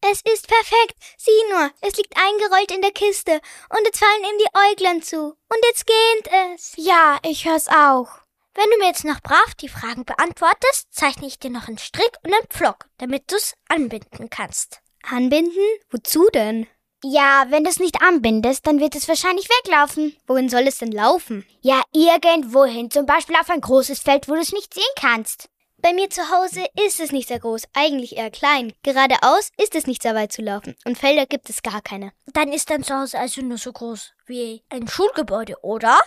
Es 0.00 0.20
ist 0.22 0.46
perfekt. 0.46 0.96
Sieh 1.16 1.44
nur, 1.50 1.70
es 1.80 1.96
liegt 1.96 2.16
eingerollt 2.16 2.70
in 2.70 2.82
der 2.82 2.92
Kiste 2.92 3.40
und 3.68 3.84
jetzt 3.84 3.98
fallen 3.98 4.24
ihm 4.24 4.38
die 4.38 4.70
Äuglein 4.70 5.02
zu. 5.02 5.24
Und 5.24 5.64
jetzt 5.64 5.86
geht 5.86 6.30
es. 6.54 6.74
Ja, 6.76 7.18
ich 7.24 7.46
hör's 7.46 7.68
auch. 7.68 8.21
Wenn 8.54 8.70
du 8.70 8.78
mir 8.78 8.88
jetzt 8.88 9.04
noch 9.04 9.20
brav 9.20 9.54
die 9.60 9.68
Fragen 9.68 10.04
beantwortest, 10.04 10.88
zeichne 10.90 11.26
ich 11.26 11.38
dir 11.38 11.50
noch 11.50 11.68
einen 11.68 11.78
Strick 11.78 12.12
und 12.22 12.34
einen 12.34 12.46
Pflock, 12.48 12.86
damit 12.98 13.32
du's 13.32 13.54
anbinden 13.68 14.28
kannst. 14.28 14.80
Anbinden? 15.02 15.62
Wozu 15.90 16.28
denn? 16.34 16.66
Ja, 17.02 17.46
wenn 17.48 17.64
du 17.64 17.70
es 17.70 17.80
nicht 17.80 18.02
anbindest, 18.02 18.66
dann 18.66 18.78
wird 18.78 18.94
es 18.94 19.08
wahrscheinlich 19.08 19.48
weglaufen. 19.48 20.14
Wohin 20.26 20.48
soll 20.48 20.68
es 20.68 20.78
denn 20.78 20.92
laufen? 20.92 21.44
Ja, 21.60 21.82
irgendwohin. 21.92 22.90
Zum 22.90 23.06
Beispiel 23.06 23.36
auf 23.36 23.50
ein 23.50 23.60
großes 23.60 24.00
Feld, 24.00 24.28
wo 24.28 24.34
du 24.34 24.40
es 24.40 24.52
nicht 24.52 24.72
sehen 24.72 24.84
kannst. 24.96 25.48
Bei 25.78 25.92
mir 25.92 26.10
zu 26.10 26.30
Hause 26.30 26.64
ist 26.86 27.00
es 27.00 27.10
nicht 27.10 27.26
sehr 27.26 27.40
groß, 27.40 27.64
eigentlich 27.72 28.16
eher 28.16 28.30
klein. 28.30 28.72
Geradeaus 28.84 29.50
ist 29.60 29.74
es 29.74 29.88
nicht 29.88 30.02
sehr 30.02 30.14
weit 30.14 30.30
zu 30.30 30.40
laufen 30.40 30.76
und 30.84 30.96
Felder 30.96 31.26
gibt 31.26 31.50
es 31.50 31.62
gar 31.62 31.82
keine. 31.82 32.12
Dann 32.26 32.52
ist 32.52 32.70
dein 32.70 32.84
Zuhause 32.84 33.18
also 33.18 33.40
nur 33.40 33.58
so 33.58 33.72
groß 33.72 34.12
wie 34.26 34.62
ein 34.68 34.86
Schulgebäude, 34.86 35.56
oder? 35.62 35.98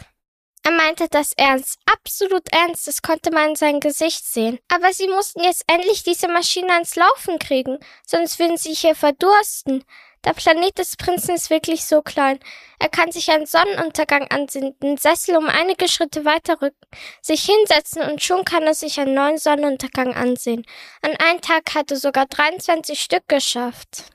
Er 0.66 0.72
meinte 0.72 1.08
das 1.12 1.32
ernst, 1.34 1.78
absolut 1.86 2.52
ernst, 2.52 2.88
das 2.88 3.04
konnte 3.04 3.30
man 3.30 3.50
in 3.50 3.56
sein 3.56 3.80
Gesicht 3.80 4.26
sehen. 4.26 4.58
Aber 4.68 4.92
sie 4.94 5.08
mussten 5.08 5.44
jetzt 5.44 5.64
endlich 5.68 6.02
diese 6.02 6.28
Maschine 6.28 6.74
ans 6.74 6.96
Laufen 6.96 7.38
kriegen, 7.38 7.78
sonst 8.04 8.40
würden 8.40 8.58
sie 8.58 8.74
hier 8.74 8.96
verdursten. 8.96 9.84
Der 10.24 10.34
Planet 10.34 10.76
des 10.80 10.98
Prinzen 10.98 11.36
ist 11.36 11.52
wirklich 11.52 11.86
so 11.86 12.02
klein. 12.02 12.40
Er 12.80 12.90
kann 12.90 13.12
sich 13.12 13.30
einen 13.30 13.46
Sonnenuntergang 13.46 14.28
ansehen, 14.32 14.76
den 14.80 14.98
Sessel 14.98 15.38
um 15.38 15.48
einige 15.50 15.88
Schritte 15.88 16.26
weiter 16.26 16.60
rücken, 16.60 16.88
sich 17.22 17.46
hinsetzen 17.46 18.02
und 18.02 18.24
schon 18.24 18.44
kann 18.44 18.64
er 18.64 18.74
sich 18.74 19.00
einen 19.00 19.14
neuen 19.14 19.38
Sonnenuntergang 19.38 20.16
ansehen. 20.16 20.66
An 21.04 21.16
einem 21.18 21.42
Tag 21.42 21.76
hat 21.76 21.92
er 21.92 21.98
sogar 21.98 22.26
23 22.26 23.00
Stück 23.00 23.28
geschafft. 23.28 24.06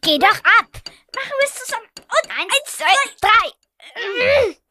Geh 0.00 0.18
doch 0.18 0.38
ab! 0.38 0.70
Machen 1.14 1.32
wir 1.40 1.46
es 1.46 1.54
zusammen. 1.56 1.86
Und 1.98 2.30
eins, 2.30 2.76
zwei, 2.78 2.86
drei. 3.20 3.65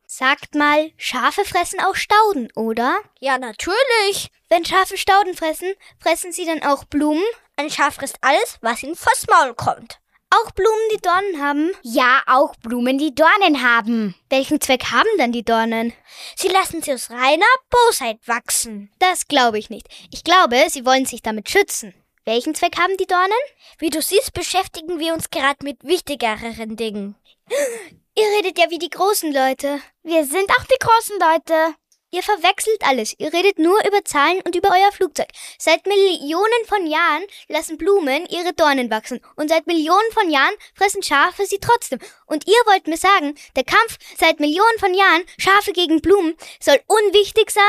Sagt 0.07 0.55
mal, 0.55 0.91
Schafe 0.97 1.43
fressen 1.43 1.79
auch 1.81 1.95
Stauden, 1.95 2.49
oder? 2.55 2.97
Ja, 3.19 3.37
natürlich. 3.37 4.29
Wenn 4.49 4.63
Schafe 4.63 4.97
Stauden 4.97 5.35
fressen, 5.35 5.73
fressen 5.99 6.31
sie 6.31 6.45
dann 6.45 6.63
auch 6.63 6.85
Blumen? 6.85 7.23
Ein 7.57 7.69
Schaf 7.69 7.95
frisst 7.95 8.17
alles, 8.21 8.57
was 8.61 8.83
ihm 8.83 8.95
vors 8.95 9.25
Maul 9.27 9.53
kommt. 9.55 9.99
Auch 10.29 10.51
Blumen, 10.51 10.89
die 10.93 11.01
Dornen 11.01 11.41
haben? 11.41 11.71
Ja, 11.81 12.21
auch 12.27 12.55
Blumen, 12.57 12.97
die 12.97 13.15
Dornen 13.15 13.61
haben. 13.63 14.15
Welchen 14.29 14.59
Zweck 14.59 14.85
haben 14.91 15.07
dann 15.17 15.31
die 15.31 15.45
Dornen? 15.45 15.93
Sie 16.35 16.49
lassen 16.49 16.81
sie 16.81 16.93
aus 16.93 17.09
reiner 17.09 17.45
Bosheit 17.69 18.19
wachsen. 18.25 18.91
Das 18.99 19.27
glaube 19.27 19.59
ich 19.59 19.69
nicht. 19.69 19.87
Ich 20.11 20.23
glaube, 20.23 20.65
sie 20.69 20.85
wollen 20.85 21.05
sich 21.05 21.21
damit 21.21 21.49
schützen. 21.49 21.93
Welchen 22.27 22.55
Zweck 22.55 22.79
haben 22.79 22.97
die 22.97 23.05
Dornen? 23.05 23.31
Wie 23.77 23.91
du 23.91 24.01
siehst, 24.01 24.33
beschäftigen 24.33 24.97
wir 24.97 25.13
uns 25.13 25.29
gerade 25.29 25.63
mit 25.63 25.83
wichtigeren 25.83 26.75
Dingen. 26.75 27.15
Ihr 28.17 28.25
redet 28.37 28.57
ja 28.57 28.71
wie 28.71 28.79
die 28.79 28.89
großen 28.89 29.31
Leute. 29.31 29.79
Wir 30.01 30.25
sind 30.25 30.49
auch 30.49 30.63
die 30.63 30.79
großen 30.79 31.19
Leute. 31.19 31.75
Ihr 32.15 32.23
verwechselt 32.23 32.81
alles. 32.81 33.13
Ihr 33.17 33.33
redet 33.33 33.59
nur 33.59 33.77
über 33.85 34.05
Zahlen 34.05 34.39
und 34.45 34.55
über 34.55 34.69
euer 34.69 34.93
Flugzeug. 34.93 35.27
Seit 35.59 35.85
Millionen 35.85 36.65
von 36.65 36.87
Jahren 36.87 37.23
lassen 37.49 37.77
Blumen 37.77 38.25
ihre 38.27 38.53
Dornen 38.53 38.89
wachsen. 38.89 39.19
Und 39.35 39.49
seit 39.49 39.67
Millionen 39.67 40.09
von 40.13 40.29
Jahren 40.29 40.53
fressen 40.75 41.03
Schafe 41.03 41.45
sie 41.45 41.59
trotzdem. 41.59 41.99
Und 42.25 42.47
ihr 42.47 42.53
wollt 42.67 42.87
mir 42.87 42.95
sagen, 42.95 43.35
der 43.57 43.65
Kampf 43.65 43.97
seit 44.17 44.39
Millionen 44.39 44.79
von 44.79 44.93
Jahren, 44.93 45.25
Schafe 45.37 45.73
gegen 45.73 45.99
Blumen, 45.99 46.37
soll 46.61 46.79
unwichtig 46.87 47.51
sein? 47.51 47.63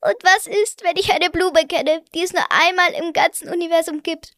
Und 0.00 0.16
was 0.22 0.46
ist, 0.46 0.82
wenn 0.82 0.96
ich 0.96 1.12
eine 1.12 1.28
Blume 1.28 1.66
kenne, 1.66 2.02
die 2.14 2.22
es 2.22 2.32
nur 2.32 2.50
einmal 2.50 2.94
im 2.94 3.12
ganzen 3.12 3.50
Universum 3.50 4.02
gibt? 4.02 4.32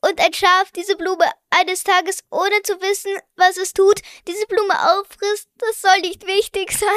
Und 0.00 0.20
ein 0.20 0.32
Schaf 0.32 0.70
diese 0.72 0.96
Blume 0.96 1.24
eines 1.50 1.84
Tages, 1.84 2.20
ohne 2.30 2.62
zu 2.62 2.74
wissen, 2.80 3.12
was 3.36 3.56
es 3.56 3.72
tut, 3.72 4.00
diese 4.26 4.46
Blume 4.46 4.74
auffrisst, 4.74 5.48
das 5.58 5.80
soll 5.80 6.00
nicht 6.00 6.26
wichtig 6.26 6.72
sein. 6.72 6.88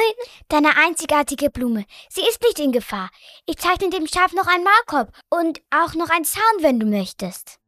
Deine 0.48 0.76
einzigartige 0.76 1.50
Blume. 1.50 1.84
Sie 2.08 2.22
ist 2.22 2.42
nicht 2.42 2.58
in 2.58 2.72
Gefahr. 2.72 3.10
Ich 3.46 3.58
zeichne 3.58 3.90
dem 3.90 4.06
Schaf 4.06 4.32
noch 4.32 4.46
einen 4.46 4.64
Markop 4.64 5.12
und 5.30 5.60
auch 5.70 5.94
noch 5.94 6.10
einen 6.10 6.24
Zaun, 6.24 6.42
wenn 6.60 6.80
du 6.80 6.86
möchtest. 6.86 7.58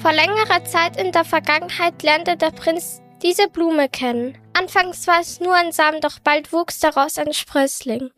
Vor 0.00 0.12
längerer 0.12 0.64
Zeit 0.64 0.96
in 1.00 1.10
der 1.10 1.24
Vergangenheit 1.24 2.00
lernte 2.04 2.36
der 2.36 2.52
Prinz 2.52 3.00
diese 3.22 3.48
Blume 3.48 3.88
kennen. 3.88 4.38
Anfangs 4.58 5.06
war 5.06 5.20
es 5.20 5.38
nur 5.38 5.54
ein 5.54 5.70
Samen, 5.70 6.00
doch 6.00 6.18
bald 6.18 6.50
wuchs 6.50 6.78
daraus 6.78 7.18
ein 7.18 7.34
Sprössling. 7.34 8.10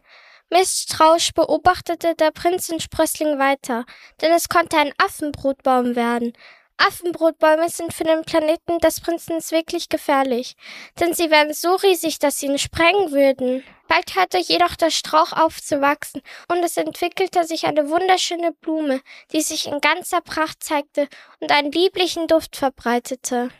Misstrauisch 0.50 1.32
beobachtete 1.34 2.14
der 2.14 2.30
Prinz 2.30 2.68
den 2.68 2.78
Sprössling 2.78 3.40
weiter, 3.40 3.84
denn 4.20 4.32
es 4.32 4.48
konnte 4.48 4.76
ein 4.76 4.92
Affenbrotbaum 4.98 5.96
werden. 5.96 6.32
Affenbrotbäume 6.76 7.68
sind 7.68 7.92
für 7.92 8.04
den 8.04 8.22
Planeten 8.22 8.78
des 8.78 9.00
Prinzen 9.00 9.40
wirklich 9.50 9.88
gefährlich, 9.88 10.54
denn 11.00 11.12
sie 11.12 11.28
wären 11.28 11.52
so 11.52 11.74
riesig, 11.74 12.20
dass 12.20 12.38
sie 12.38 12.46
ihn 12.46 12.58
sprengen 12.60 13.10
würden. 13.10 13.64
Bald 13.88 14.14
hörte 14.14 14.38
jedoch 14.38 14.76
der 14.76 14.92
Strauch 14.92 15.32
auf 15.32 15.60
zu 15.60 15.80
wachsen, 15.80 16.22
und 16.46 16.58
es 16.58 16.76
entwickelte 16.76 17.42
sich 17.42 17.66
eine 17.66 17.90
wunderschöne 17.90 18.52
Blume, 18.52 19.00
die 19.32 19.40
sich 19.40 19.66
in 19.66 19.80
ganzer 19.80 20.20
Pracht 20.20 20.62
zeigte 20.62 21.08
und 21.40 21.50
einen 21.50 21.72
lieblichen 21.72 22.28
Duft 22.28 22.54
verbreitete. 22.54 23.50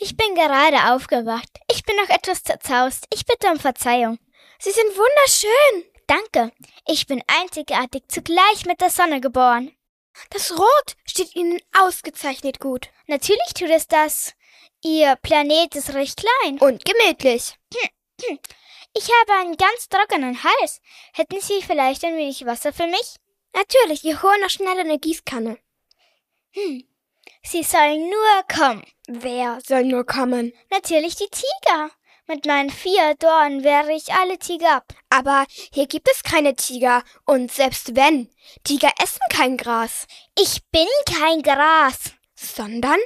Ich 0.00 0.16
bin 0.16 0.34
gerade 0.36 0.94
aufgewacht. 0.94 1.48
Ich 1.70 1.82
bin 1.82 1.96
noch 1.96 2.08
etwas 2.08 2.44
zerzaust. 2.44 3.06
Ich 3.12 3.26
bitte 3.26 3.48
um 3.48 3.58
Verzeihung. 3.58 4.18
Sie 4.60 4.70
sind 4.70 4.96
wunderschön. 4.96 5.92
Danke. 6.06 6.52
Ich 6.86 7.06
bin 7.06 7.22
einzigartig, 7.26 8.04
zugleich 8.08 8.64
mit 8.64 8.80
der 8.80 8.90
Sonne 8.90 9.20
geboren. 9.20 9.76
Das 10.30 10.52
Rot 10.52 10.96
steht 11.04 11.34
Ihnen 11.34 11.60
ausgezeichnet 11.76 12.60
gut. 12.60 12.90
Natürlich 13.06 13.54
tut 13.54 13.70
es 13.70 13.88
das. 13.88 14.34
Ihr 14.82 15.16
Planet 15.16 15.74
ist 15.74 15.92
recht 15.94 16.16
klein. 16.16 16.58
Und 16.58 16.84
gemütlich. 16.84 17.54
Ich 18.94 19.08
habe 19.20 19.40
einen 19.40 19.56
ganz 19.56 19.88
trockenen 19.88 20.42
Hals. 20.42 20.80
Hätten 21.12 21.40
Sie 21.40 21.60
vielleicht 21.62 22.04
ein 22.04 22.16
wenig 22.16 22.46
Wasser 22.46 22.72
für 22.72 22.86
mich? 22.86 23.16
Natürlich, 23.52 24.04
ich 24.04 24.22
hole 24.22 24.40
noch 24.40 24.50
schnell 24.50 24.78
eine 24.78 24.98
Gießkanne. 24.98 25.58
Hm. 26.52 26.88
Sie 27.42 27.62
sollen 27.62 28.08
nur 28.10 28.42
kommen. 28.54 28.84
Wer 29.06 29.58
soll 29.66 29.84
nur 29.84 30.04
kommen? 30.04 30.52
Natürlich 30.70 31.16
die 31.16 31.28
Tiger. 31.30 31.90
Mit 32.26 32.44
meinen 32.44 32.68
vier 32.68 33.14
Dornen 33.18 33.64
wehre 33.64 33.92
ich 33.92 34.12
alle 34.12 34.38
Tiger 34.38 34.76
ab. 34.76 34.92
Aber 35.08 35.46
hier 35.72 35.86
gibt 35.86 36.08
es 36.12 36.22
keine 36.22 36.54
Tiger. 36.54 37.02
Und 37.24 37.50
selbst 37.50 37.96
wenn, 37.96 38.30
Tiger 38.64 38.90
essen 39.02 39.22
kein 39.30 39.56
Gras. 39.56 40.06
Ich 40.38 40.60
bin 40.70 40.86
kein 41.06 41.42
Gras. 41.42 42.12
Sondern? 42.34 42.98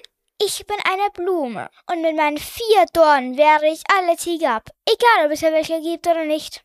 Ich 0.44 0.66
bin 0.66 0.76
eine 0.84 1.08
Blume. 1.12 1.70
Und 1.86 2.02
mit 2.02 2.16
meinen 2.16 2.38
vier 2.38 2.86
Dornen 2.92 3.36
wehre 3.36 3.68
ich 3.68 3.82
alle 3.96 4.16
Tiger 4.16 4.56
ab. 4.56 4.70
Egal, 4.86 5.26
ob 5.26 5.32
es 5.32 5.40
hier 5.40 5.52
welche 5.52 5.80
gibt 5.80 6.06
oder 6.08 6.24
nicht. 6.24 6.64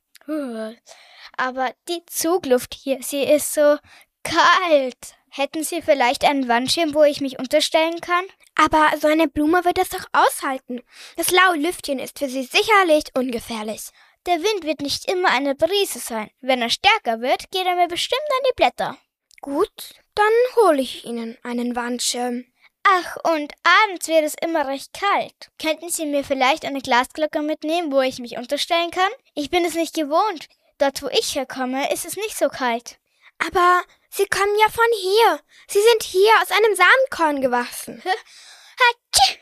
Aber 1.38 1.72
die 1.88 2.04
Zugluft 2.08 2.74
hier, 2.74 3.04
sie 3.04 3.22
ist 3.22 3.54
so 3.54 3.78
kalt. 4.24 5.17
Hätten 5.30 5.64
Sie 5.64 5.82
vielleicht 5.82 6.24
einen 6.24 6.48
Wandschirm, 6.48 6.94
wo 6.94 7.04
ich 7.04 7.22
mich 7.22 7.40
unterstellen 7.40 8.00
kann? 8.02 8.26
Aber 8.56 8.90
so 9.00 9.08
eine 9.08 9.28
Blume 9.28 9.64
wird 9.66 9.78
es 9.78 9.90
doch 9.90 10.06
aushalten. 10.12 10.82
Das 11.16 11.32
laue 11.32 11.58
Lüftchen 11.58 12.00
ist 12.00 12.18
für 12.18 12.28
sie 12.28 12.44
sicherlich 12.44 13.04
ungefährlich. 13.16 13.90
Der 14.26 14.42
Wind 14.42 14.64
wird 14.64 14.82
nicht 14.82 15.10
immer 15.10 15.30
eine 15.30 15.56
Brise 15.56 16.00
sein. 16.00 16.30
Wenn 16.42 16.62
er 16.62 16.70
stärker 16.70 17.22
wird, 17.22 17.52
geht 17.52 17.66
er 17.66 17.76
mir 17.76 17.88
bestimmt 17.88 18.20
an 18.38 18.44
die 18.50 18.56
Blätter. 18.56 18.98
Gut, 19.42 19.94
dann 20.16 20.26
hole 20.56 20.82
ich 20.82 21.06
Ihnen 21.06 21.38
einen 21.44 21.76
Wandschirm. 21.76 22.46
Ach, 22.84 23.18
und 23.32 23.54
abends 23.84 24.08
wird 24.08 24.24
es 24.24 24.36
immer 24.42 24.68
recht 24.68 24.92
kalt. 24.94 25.52
Könnten 25.62 25.90
Sie 25.90 26.06
mir 26.06 26.24
vielleicht 26.24 26.66
eine 26.66 26.82
Glasglocke 26.82 27.42
mitnehmen, 27.42 27.92
wo 27.92 28.02
ich 28.02 28.20
mich 28.20 28.38
unterstellen 28.38 28.92
kann? 28.92 29.12
Ich 29.36 29.50
bin 29.50 29.66
es 29.66 29.76
nicht 29.76 29.94
gewohnt. 29.94 30.48
Dort, 30.78 31.02
wo 31.04 31.08
ich 31.08 31.36
herkomme, 31.36 31.92
ist 31.94 32.06
es 32.06 32.16
nicht 32.16 32.38
so 32.38 32.48
kalt. 32.48 32.98
Aber 33.40 33.84
Sie 34.10 34.26
kommen 34.26 34.58
ja 34.60 34.70
von 34.70 34.86
hier. 35.00 35.40
Sie 35.68 35.82
sind 35.82 36.04
hier 36.04 36.32
aus 36.42 36.52
einem 36.52 36.76
Samenkorn 36.76 37.42
gewachsen. 37.42 38.02
Hatschi! 38.80 39.40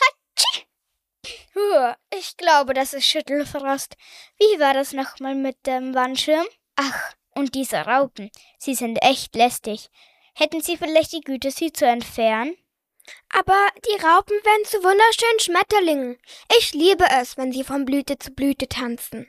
Hatschi! 0.00 0.66
Ich 2.10 2.36
glaube, 2.36 2.74
das 2.74 2.92
ist 2.92 3.06
Schüttelfrost. 3.06 3.96
Wie 4.38 4.60
war 4.60 4.74
das 4.74 4.92
nochmal 4.92 5.34
mit 5.34 5.66
dem 5.66 5.94
Wandschirm? 5.94 6.46
Ach, 6.76 7.14
und 7.34 7.54
diese 7.54 7.78
Raupen. 7.78 8.30
Sie 8.58 8.74
sind 8.74 8.98
echt 9.02 9.34
lästig. 9.34 9.88
Hätten 10.34 10.60
Sie 10.60 10.76
vielleicht 10.76 11.12
die 11.12 11.20
Güte, 11.20 11.50
sie 11.50 11.72
zu 11.72 11.84
entfernen? 11.84 12.56
Aber 13.30 13.68
die 13.86 14.00
Raupen 14.02 14.36
werden 14.44 14.64
zu 14.64 14.78
wunderschönen 14.78 15.40
Schmetterlingen. 15.40 16.18
Ich 16.58 16.74
liebe 16.74 17.04
es, 17.10 17.36
wenn 17.36 17.52
sie 17.52 17.64
von 17.64 17.84
Blüte 17.84 18.18
zu 18.18 18.30
Blüte 18.30 18.68
tanzen. 18.68 19.26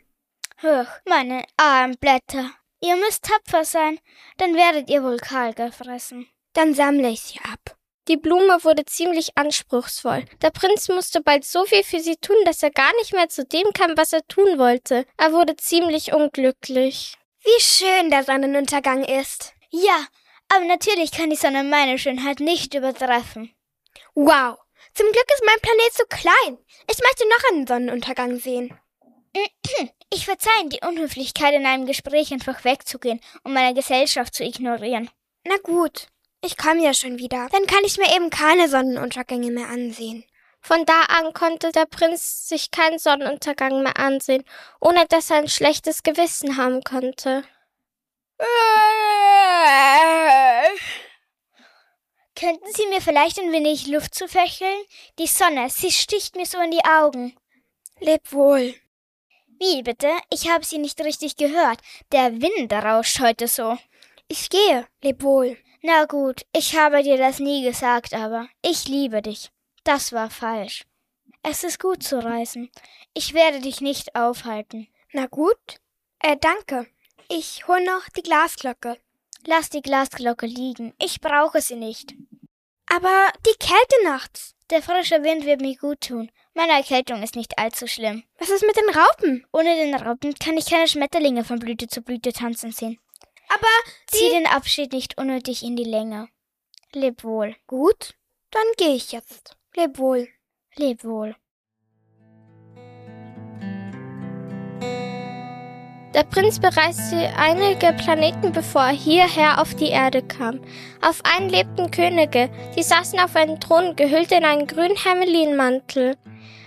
Huch, 0.62 0.88
meine 1.06 1.46
armen 1.58 1.98
Blätter. 1.98 2.52
Ihr 2.82 2.96
müsst 2.96 3.26
tapfer 3.26 3.66
sein, 3.66 4.00
dann 4.38 4.56
werdet 4.56 4.90
ihr 4.90 5.04
wohl 5.04 5.18
kahl 5.18 5.54
gefressen. 5.54 6.28
Dann 6.54 6.74
sammle 6.74 7.10
ich 7.10 7.22
sie 7.22 7.40
ab. 7.40 7.78
Die 8.08 8.18
Blume 8.18 8.64
wurde 8.64 8.86
ziemlich 8.86 9.38
anspruchsvoll. 9.38 10.26
Der 10.42 10.50
Prinz 10.50 10.88
musste 10.90 11.22
bald 11.22 11.46
so 11.46 11.66
viel 11.66 11.84
für 11.84 12.00
sie 12.00 12.16
tun, 12.16 12.38
dass 12.46 12.64
er 12.64 12.72
gar 12.72 12.92
nicht 12.96 13.14
mehr 13.14 13.30
zu 13.30 13.46
dem 13.46 13.72
kam, 13.74 13.96
was 13.98 14.14
er 14.14 14.26
tun 14.28 14.58
wollte. 14.58 15.06
Er 15.18 15.32
wurde 15.32 15.56
ziemlich 15.56 16.12
unglücklich. 16.14 17.16
Wie 17.44 17.62
schön 17.62 18.10
der 18.10 18.24
Sonnenuntergang 18.24 19.04
ist. 19.04 19.54
Ja, 19.70 20.08
aber 20.52 20.66
natürlich 20.66 21.12
kann 21.12 21.30
die 21.30 21.36
Sonne 21.36 21.64
meine 21.64 22.00
Schönheit 22.00 22.40
nicht 22.40 22.74
übertreffen. 22.74 23.54
Wow, 24.16 24.58
zum 24.96 25.06
Glück 25.12 25.32
ist 25.34 25.44
mein 25.46 25.60
Planet 25.62 25.94
so 25.94 26.04
klein. 26.10 26.58
Ich 26.90 26.98
möchte 27.00 27.30
noch 27.30 27.52
einen 27.52 27.68
Sonnenuntergang 27.68 28.40
sehen. 28.40 28.78
Ich 30.12 30.26
verzeihe 30.26 30.68
die 30.68 30.80
Unhöflichkeit, 30.86 31.54
in 31.54 31.66
einem 31.66 31.86
Gespräch 31.86 32.34
einfach 32.34 32.64
wegzugehen 32.64 33.22
und 33.44 33.54
meine 33.54 33.76
Gesellschaft 33.76 34.34
zu 34.34 34.44
ignorieren. 34.44 35.10
Na 35.44 35.58
gut, 35.58 36.08
ich 36.44 36.58
komme 36.58 36.84
ja 36.84 36.94
schon 36.94 37.20
wieder. 37.20 37.48
Dann 37.52 37.68
kann 37.68 37.84
ich 37.84 37.98
mir 37.98 38.16
eben 38.16 38.30
keine 38.30 38.70
Sonnenuntergänge 38.70 39.52
mehr 39.52 39.70
ansehen. 39.70 40.26
Von 40.62 40.86
da 40.86 41.02
an 41.04 41.34
konnte 41.34 41.72
der 41.72 41.86
Prinz 41.86 42.48
sich 42.48 42.72
keinen 42.72 43.00
Sonnenuntergang 43.00 43.84
mehr 43.84 43.98
ansehen, 43.98 44.44
ohne 44.82 45.06
dass 45.08 45.30
er 45.30 45.38
ein 45.38 45.48
schlechtes 45.48 46.04
Gewissen 46.04 46.58
haben 46.58 46.84
konnte. 46.84 47.44
Könnten 52.36 52.72
Sie 52.74 52.88
mir 52.88 53.02
vielleicht 53.02 53.40
ein 53.40 53.52
wenig 53.52 53.88
Luft 53.88 54.16
zufächeln? 54.16 54.82
Die 55.20 55.28
Sonne, 55.28 55.70
sie 55.70 55.92
sticht 55.92 56.36
mir 56.36 56.46
so 56.46 56.60
in 56.60 56.72
die 56.72 56.86
Augen. 56.86 57.38
Leb 58.00 58.32
wohl. 58.32 58.76
Wie 59.60 59.84
bitte? 59.84 60.10
Ich 60.30 60.50
habe 60.50 60.66
Sie 60.66 60.78
nicht 60.78 61.02
richtig 61.02 61.36
gehört. 61.36 61.82
Der 62.14 62.42
Wind 62.42 62.72
rauscht 62.72 63.20
heute 63.20 63.48
so. 63.48 63.78
Ich 64.30 64.50
gehe. 64.50 64.88
Leb 65.04 65.22
wohl. 65.22 65.58
Na 65.82 66.06
gut, 66.06 66.46
ich 66.54 66.78
habe 66.78 67.04
dir 67.04 67.18
das 67.18 67.40
nie 67.40 67.64
gesagt, 67.64 68.14
aber 68.14 68.48
ich 68.62 68.88
liebe 68.88 69.22
dich. 69.22 69.50
Das 69.84 70.12
war 70.12 70.30
falsch. 70.30 70.86
Es 71.44 71.64
ist 71.64 71.80
gut 71.80 72.04
zu 72.04 72.24
reisen. 72.24 72.70
Ich 73.14 73.34
werde 73.34 73.60
dich 73.60 73.82
nicht 73.82 74.16
aufhalten. 74.16 74.88
Na 75.14 75.28
gut. 75.28 75.80
Äh, 76.20 76.38
danke. 76.40 76.88
Ich 77.30 77.68
hol 77.68 77.84
noch 77.84 78.08
die 78.16 78.22
Glasglocke. 78.22 78.98
Lass 79.46 79.70
die 79.70 79.82
Glasglocke 79.82 80.46
liegen. 80.46 80.94
Ich 81.00 81.22
brauche 81.22 81.62
sie 81.62 81.76
nicht. 81.76 82.14
Aber 82.88 83.32
die 83.46 83.58
Kälte 83.58 84.04
nachts. 84.04 84.56
Der 84.70 84.82
frische 84.82 85.24
Wind 85.24 85.46
wird 85.46 85.62
mir 85.62 85.78
gut 85.78 86.02
tun. 86.02 86.32
Meine 86.60 86.74
Erkältung 86.74 87.24
ist 87.24 87.38
nicht 87.38 87.58
allzu 87.58 87.88
schlimm. 87.88 88.24
Was 88.38 88.50
ist 88.50 88.66
mit 88.66 88.76
den 88.76 88.90
Raupen? 88.90 89.46
Ohne 89.54 89.78
den 89.78 89.96
Raupen 89.96 90.34
kann 90.34 90.58
ich 90.58 90.66
keine 90.66 90.90
Schmetterlinge 90.90 91.46
von 91.46 91.58
Blüte 91.58 91.88
zu 91.88 92.02
Blüte 92.02 92.34
tanzen 92.34 92.74
sehen. 92.74 93.00
Aber 93.48 93.94
Zieh 94.08 94.30
den 94.32 94.46
Abschied 94.46 94.92
nicht 94.92 95.18
unnötig 95.18 95.64
in 95.64 95.78
die 95.78 95.86
Länge. 95.86 96.28
Leb 96.94 97.24
wohl. 97.24 97.56
Gut, 97.66 98.14
dann 98.52 98.66
gehe 98.76 98.94
ich 98.94 99.14
jetzt. 99.14 99.56
Leb 99.74 100.00
wohl. 100.00 100.28
Leb 100.76 101.06
wohl. 101.06 101.34
Der 106.14 106.24
Prinz 106.26 106.60
bereiste 106.60 107.32
einige 107.38 107.94
Planeten, 107.94 108.52
bevor 108.52 108.82
er 108.82 108.90
hierher 108.90 109.62
auf 109.62 109.76
die 109.76 109.92
Erde 109.92 110.22
kam. 110.24 110.60
Auf 111.02 111.22
einen 111.24 111.48
lebten 111.48 111.90
Könige, 111.90 112.50
die 112.76 112.84
saßen 112.84 113.18
auf 113.22 113.38
einem 113.38 113.62
Thron, 113.62 113.96
gehüllt 113.96 114.34
in 114.34 114.44
einen 114.44 114.68
grünen 114.68 114.98
Hermelinmantel. 114.98 116.18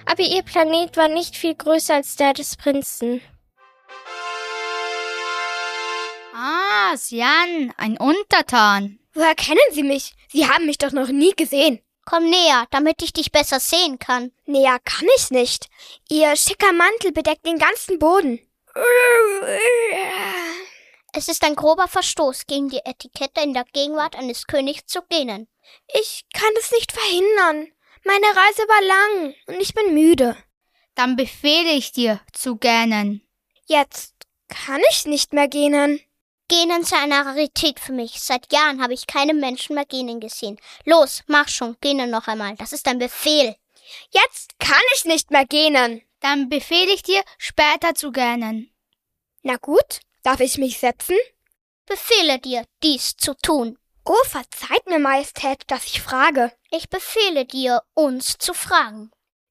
Aber 0.06 0.22
ihr 0.22 0.42
Planet 0.42 0.96
war 0.96 1.08
nicht 1.08 1.36
viel 1.36 1.54
größer 1.54 1.94
als 1.94 2.16
der 2.16 2.32
des 2.34 2.56
Prinzen. 2.56 3.20
Ah, 6.34 6.96
Sian, 6.96 7.72
ein 7.76 7.96
Untertan. 7.98 8.98
Woher 9.14 9.34
kennen 9.34 9.58
Sie 9.72 9.82
mich? 9.82 10.14
Sie 10.30 10.48
haben 10.48 10.66
mich 10.66 10.78
doch 10.78 10.92
noch 10.92 11.08
nie 11.08 11.32
gesehen. 11.32 11.80
Komm 12.04 12.28
näher, 12.28 12.66
damit 12.70 13.02
ich 13.02 13.12
dich 13.12 13.30
besser 13.30 13.60
sehen 13.60 13.98
kann. 13.98 14.32
Näher 14.44 14.78
kann 14.84 15.06
ich 15.16 15.30
nicht. 15.30 15.68
Ihr 16.08 16.34
schicker 16.36 16.72
Mantel 16.72 17.12
bedeckt 17.12 17.46
den 17.46 17.58
ganzen 17.58 17.98
Boden. 17.98 18.40
Es 21.12 21.28
ist 21.28 21.44
ein 21.44 21.54
grober 21.54 21.88
Verstoß 21.88 22.46
gegen 22.46 22.70
die 22.70 22.80
Etikette 22.84 23.42
in 23.42 23.54
der 23.54 23.64
Gegenwart 23.72 24.16
eines 24.16 24.46
Königs 24.46 24.86
zu 24.86 25.02
gähnen. 25.02 25.46
Ich 26.00 26.24
kann 26.32 26.50
es 26.58 26.72
nicht 26.72 26.90
verhindern. 26.92 27.72
Meine 28.04 28.26
Reise 28.26 28.62
war 28.62 28.82
lang 28.82 29.34
und 29.46 29.60
ich 29.60 29.74
bin 29.74 29.94
müde. 29.94 30.36
Dann 30.94 31.16
befehle 31.16 31.72
ich 31.72 31.92
dir 31.92 32.20
zu 32.32 32.56
gähnen. 32.56 33.26
Jetzt 33.66 34.14
kann 34.48 34.80
ich 34.90 35.06
nicht 35.06 35.32
mehr 35.32 35.48
gähnen. 35.48 36.00
Gähnen 36.48 36.84
sei 36.84 36.98
eine 36.98 37.24
Rarität 37.24 37.80
für 37.80 37.92
mich. 37.92 38.20
Seit 38.20 38.52
Jahren 38.52 38.82
habe 38.82 38.92
ich 38.92 39.06
keine 39.06 39.32
Menschen 39.32 39.74
mehr 39.74 39.86
gähnen 39.86 40.20
gesehen. 40.20 40.58
Los, 40.84 41.22
mach 41.26 41.48
schon, 41.48 41.76
gähne 41.80 42.06
noch 42.06 42.26
einmal. 42.26 42.56
Das 42.56 42.72
ist 42.72 42.86
ein 42.88 42.98
Befehl. 42.98 43.56
Jetzt 44.10 44.58
kann 44.58 44.82
ich 44.94 45.04
nicht 45.04 45.30
mehr 45.30 45.46
gähnen. 45.46 46.02
Dann 46.20 46.48
befehle 46.48 46.92
ich 46.92 47.02
dir, 47.02 47.22
später 47.38 47.94
zu 47.94 48.12
gähnen. 48.12 48.72
Na 49.42 49.56
gut, 49.56 50.00
darf 50.22 50.40
ich 50.40 50.58
mich 50.58 50.78
setzen? 50.78 51.16
Befehle 51.86 52.38
dir, 52.38 52.64
dies 52.82 53.16
zu 53.16 53.34
tun. 53.34 53.78
Oh, 54.04 54.24
verzeiht 54.24 54.86
mir, 54.86 54.98
Majestät, 54.98 55.62
dass 55.68 55.86
ich 55.86 56.00
frage. 56.00 56.52
Ich 56.74 56.88
befehle 56.88 57.44
dir, 57.44 57.82
uns 57.92 58.38
zu 58.38 58.54
fragen. 58.54 59.10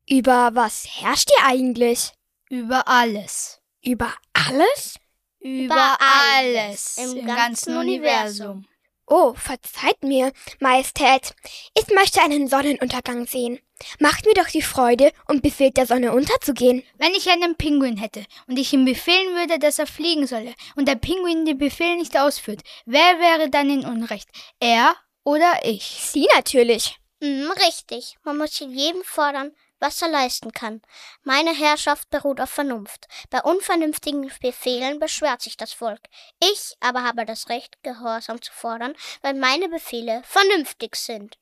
Über 0.09 0.49
was 0.53 0.87
herrscht 0.89 1.29
ihr 1.29 1.45
eigentlich? 1.45 2.13
Über 2.49 2.87
alles. 2.87 3.61
Über 3.83 4.11
alles? 4.33 4.95
Über 5.39 5.97
alles. 5.99 6.97
alles. 6.97 6.97
Im 6.97 7.19
Im, 7.19 7.27
ganzen 7.27 7.35
ganzen 7.35 7.77
Universum. 7.77 8.65
Oh, 9.05 9.35
verzeiht 9.35 10.03
mir, 10.03 10.31
Majestät. 10.59 11.35
Ich 11.75 11.93
möchte 11.93 12.23
einen 12.23 12.47
Sonnenuntergang 12.47 13.27
sehen. 13.27 13.59
Macht 13.99 14.25
mir 14.25 14.33
doch 14.33 14.47
die 14.47 14.63
Freude 14.63 15.11
und 15.27 15.43
befehlt 15.43 15.77
der 15.77 15.85
Sonne 15.85 16.13
unterzugehen. 16.13 16.81
Wenn 16.97 17.13
ich 17.13 17.29
einen 17.29 17.55
Pinguin 17.55 17.97
hätte 17.97 18.25
und 18.47 18.57
ich 18.57 18.73
ihm 18.73 18.85
befehlen 18.85 19.35
würde, 19.35 19.59
dass 19.59 19.77
er 19.77 19.85
fliegen 19.85 20.25
solle, 20.25 20.55
und 20.75 20.87
der 20.87 20.95
Pinguin 20.95 21.45
den 21.45 21.59
Befehl 21.59 21.97
nicht 21.97 22.17
ausführt, 22.17 22.61
wer 22.85 23.19
wäre 23.19 23.51
dann 23.51 23.69
in 23.69 23.85
Unrecht? 23.85 24.29
Er 24.59 24.95
oder 25.23 25.59
ich? 25.63 25.83
Sie 25.83 26.27
natürlich. 26.35 27.00
Hm, 27.21 27.51
richtig. 27.51 28.17
Man 28.23 28.37
muss 28.37 28.59
in 28.61 28.71
jedem 28.71 29.03
fordern, 29.03 29.55
was 29.79 30.01
er 30.01 30.09
leisten 30.09 30.51
kann. 30.51 30.81
Meine 31.23 31.53
Herrschaft 31.55 32.09
beruht 32.09 32.41
auf 32.41 32.49
Vernunft. 32.49 33.07
Bei 33.29 33.41
unvernünftigen 33.41 34.31
Befehlen 34.41 34.99
beschwert 34.99 35.41
sich 35.41 35.55
das 35.57 35.73
Volk. 35.73 36.01
Ich 36.39 36.75
aber 36.79 37.03
habe 37.03 37.25
das 37.25 37.49
Recht, 37.49 37.81
Gehorsam 37.83 38.41
zu 38.41 38.51
fordern, 38.51 38.93
weil 39.21 39.35
meine 39.35 39.69
Befehle 39.69 40.21
vernünftig 40.25 40.95
sind. 40.95 41.37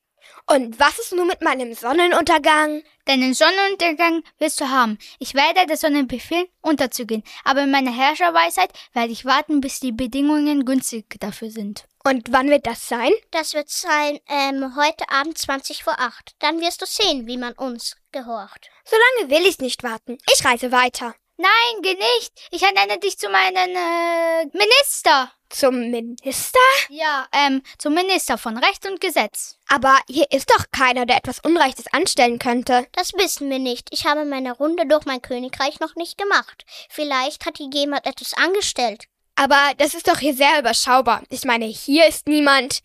Und 0.46 0.80
was 0.80 1.00
ist 1.00 1.14
nun 1.14 1.28
mit 1.28 1.42
meinem 1.42 1.74
Sonnenuntergang? 1.74 2.84
Deinen 3.06 3.34
Sonnenuntergang 3.34 4.24
wirst 4.38 4.60
du 4.62 4.70
haben. 4.70 4.98
Ich 5.20 5.34
werde 5.34 5.66
der 5.66 5.78
Sonne 5.78 6.04
befehlen, 6.04 6.48
unterzugehen. 6.62 7.24
Aber 7.44 7.64
in 7.64 7.72
meiner 7.72 7.96
Herrscherweisheit 7.96 8.72
werde 8.94 9.12
ich 9.12 9.26
warten, 9.26 9.62
bis 9.62 9.80
die 9.80 9.92
Bedingungen 9.92 10.66
günstig 10.66 11.20
dafür 11.20 11.50
sind. 11.50 11.86
Und 12.04 12.32
wann 12.32 12.50
wird 12.50 12.66
das 12.66 12.88
sein? 12.88 13.12
Das 13.32 13.54
wird 13.54 13.70
sein, 13.70 14.20
ähm, 14.28 14.76
heute 14.76 15.10
Abend 15.10 15.38
20 15.38 15.84
vor 15.84 16.00
8. 16.00 16.36
Dann 16.40 16.62
wirst 16.62 16.82
du 16.82 16.86
sehen, 16.86 17.28
wie 17.28 17.38
man 17.38 17.54
uns 17.54 17.98
gehorcht. 18.12 18.70
So 18.86 18.96
lange 18.96 19.32
will 19.32 19.48
ich 19.48 19.60
nicht 19.60 19.84
warten. 19.84 20.18
Ich 20.34 20.44
reise 20.46 20.72
weiter. 20.72 21.14
Nein, 21.42 21.82
geh 21.82 21.94
nicht. 21.94 22.34
Ich 22.52 22.62
ernenne 22.64 23.00
dich 23.00 23.18
zu 23.18 23.30
meinem 23.30 23.74
äh, 23.74 24.46
Minister. 24.48 25.32
Zum 25.48 25.90
Minister? 25.90 26.60
Ja, 26.90 27.28
ähm, 27.32 27.64
zum 27.78 27.94
Minister 27.94 28.38
von 28.38 28.58
Recht 28.58 28.86
und 28.86 29.00
Gesetz. 29.00 29.58
Aber 29.70 29.98
hier 30.10 30.30
ist 30.32 30.50
doch 30.50 30.66
keiner, 30.74 31.06
der 31.06 31.16
etwas 31.16 31.40
Unrechtes 31.40 31.86
anstellen 31.94 32.40
könnte. 32.40 32.88
Das 32.92 33.14
wissen 33.14 33.50
wir 33.50 33.60
nicht. 33.60 33.88
Ich 33.92 34.06
habe 34.06 34.26
meine 34.26 34.52
Runde 34.52 34.86
durch 34.86 35.06
mein 35.06 35.22
Königreich 35.22 35.80
noch 35.80 35.96
nicht 35.96 36.18
gemacht. 36.18 36.66
Vielleicht 36.90 37.46
hat 37.46 37.56
hier 37.56 37.70
jemand 37.74 38.06
etwas 38.06 38.34
angestellt. 38.34 39.06
Aber 39.36 39.72
das 39.78 39.94
ist 39.94 40.10
doch 40.10 40.20
hier 40.20 40.34
sehr 40.34 40.60
überschaubar. 40.60 41.24
Ich 41.30 41.46
meine, 41.46 41.68
hier 41.68 42.06
ist 42.06 42.28
niemand, 42.28 42.82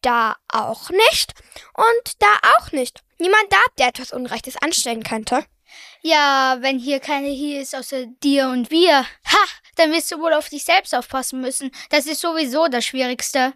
da 0.00 0.36
auch 0.48 0.88
nicht 0.88 1.34
und 1.74 2.22
da 2.22 2.32
auch 2.56 2.72
nicht. 2.72 3.02
Niemand 3.18 3.44
da, 3.50 3.58
der 3.78 3.88
etwas 3.88 4.10
Unrechtes 4.12 4.56
anstellen 4.56 5.02
könnte. 5.02 5.44
Ja, 6.02 6.56
wenn 6.60 6.78
hier 6.78 7.00
keiner 7.00 7.28
hier 7.28 7.60
ist 7.60 7.74
außer 7.74 8.06
dir 8.22 8.48
und 8.48 8.70
wir, 8.70 9.00
ha, 9.00 9.44
dann 9.76 9.92
wirst 9.92 10.10
du 10.10 10.20
wohl 10.20 10.32
auf 10.32 10.48
dich 10.48 10.64
selbst 10.64 10.94
aufpassen 10.94 11.40
müssen. 11.40 11.70
Das 11.90 12.06
ist 12.06 12.20
sowieso 12.20 12.68
das 12.68 12.86
Schwierigste. 12.86 13.52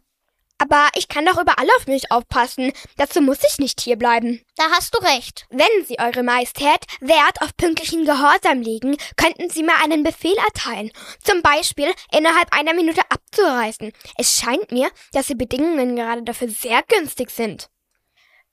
Aber 0.58 0.88
ich 0.94 1.08
kann 1.08 1.26
doch 1.26 1.40
überall 1.40 1.66
auf 1.76 1.86
mich 1.86 2.12
aufpassen. 2.12 2.72
Dazu 2.96 3.20
muss 3.20 3.38
ich 3.44 3.58
nicht 3.58 3.80
hier 3.80 3.96
bleiben. 3.96 4.40
Da 4.56 4.64
hast 4.70 4.94
du 4.94 4.98
recht. 4.98 5.46
Wenn 5.50 5.84
Sie, 5.84 5.98
Eure 5.98 6.22
Majestät, 6.22 6.84
Wert 7.00 7.42
auf 7.42 7.56
pünktlichen 7.56 8.04
Gehorsam 8.04 8.62
legen, 8.62 8.96
könnten 9.16 9.50
Sie 9.50 9.64
mir 9.64 9.74
einen 9.82 10.04
Befehl 10.04 10.36
erteilen. 10.36 10.92
Zum 11.22 11.42
Beispiel 11.42 11.92
innerhalb 12.12 12.52
einer 12.56 12.72
Minute 12.72 13.00
abzureisen. 13.10 13.92
Es 14.16 14.38
scheint 14.38 14.70
mir, 14.70 14.90
dass 15.12 15.26
die 15.26 15.34
Bedingungen 15.34 15.96
gerade 15.96 16.22
dafür 16.22 16.48
sehr 16.48 16.82
günstig 16.84 17.30
sind. 17.30 17.68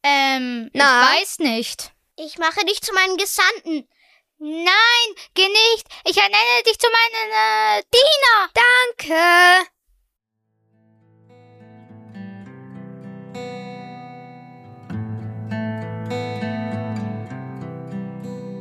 Ähm, 0.04 0.72
Na? 0.74 1.04
ich 1.04 1.22
weiß 1.22 1.40
nicht. 1.40 1.92
Ich 2.24 2.38
mache 2.38 2.64
dich 2.66 2.80
zu 2.82 2.94
meinem 2.94 3.18
Gesandten. 3.18 3.90
Nein, 4.38 5.16
geh 5.34 5.48
nicht. 5.48 5.88
Ich 6.06 6.16
ernenne 6.18 6.62
dich 6.68 6.78
zu 6.78 6.88
meinem 6.88 7.32
äh, 7.32 7.82
Diener. 7.92 8.48
Danke. 9.00 9.68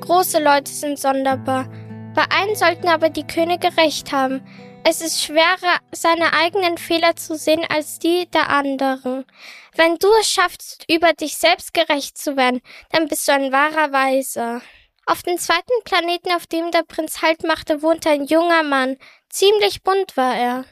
Große 0.01 0.43
Leute 0.43 0.71
sind 0.71 0.99
sonderbar. 0.99 1.69
Bei 2.15 2.25
allen 2.31 2.57
sollten 2.57 2.89
aber 2.89 3.11
die 3.11 3.27
Könige 3.27 3.77
recht 3.77 4.11
haben. 4.11 4.41
Es 4.83 5.03
ist 5.03 5.23
schwerer, 5.23 5.79
seine 5.93 6.33
eigenen 6.33 6.79
Fehler 6.79 7.15
zu 7.15 7.37
sehen 7.37 7.65
als 7.69 7.99
die 7.99 8.27
der 8.31 8.49
anderen. 8.49 9.27
Wenn 9.75 9.97
du 9.97 10.09
es 10.21 10.31
schaffst, 10.31 10.85
über 10.91 11.13
dich 11.13 11.37
selbst 11.37 11.75
gerecht 11.75 12.17
zu 12.17 12.37
werden, 12.37 12.61
dann 12.91 13.07
bist 13.07 13.29
du 13.29 13.33
ein 13.33 13.53
wahrer 13.53 13.93
Weiser. 13.93 14.63
Auf 15.07 15.23
dem 15.23 15.39
zweiten 15.39 15.85
Planeten, 15.85 16.33
auf 16.33 16.47
dem 16.47 16.71
der 16.71 16.83
Prinz 16.83 17.21
Halt 17.21 17.43
machte, 17.45 17.83
wohnte 17.83 18.11
ein 18.11 18.25
junger 18.25 18.63
Mann. 18.63 18.97
Ziemlich 19.29 19.83
bunt 19.83 20.17
war 20.17 20.35
er. 20.35 20.65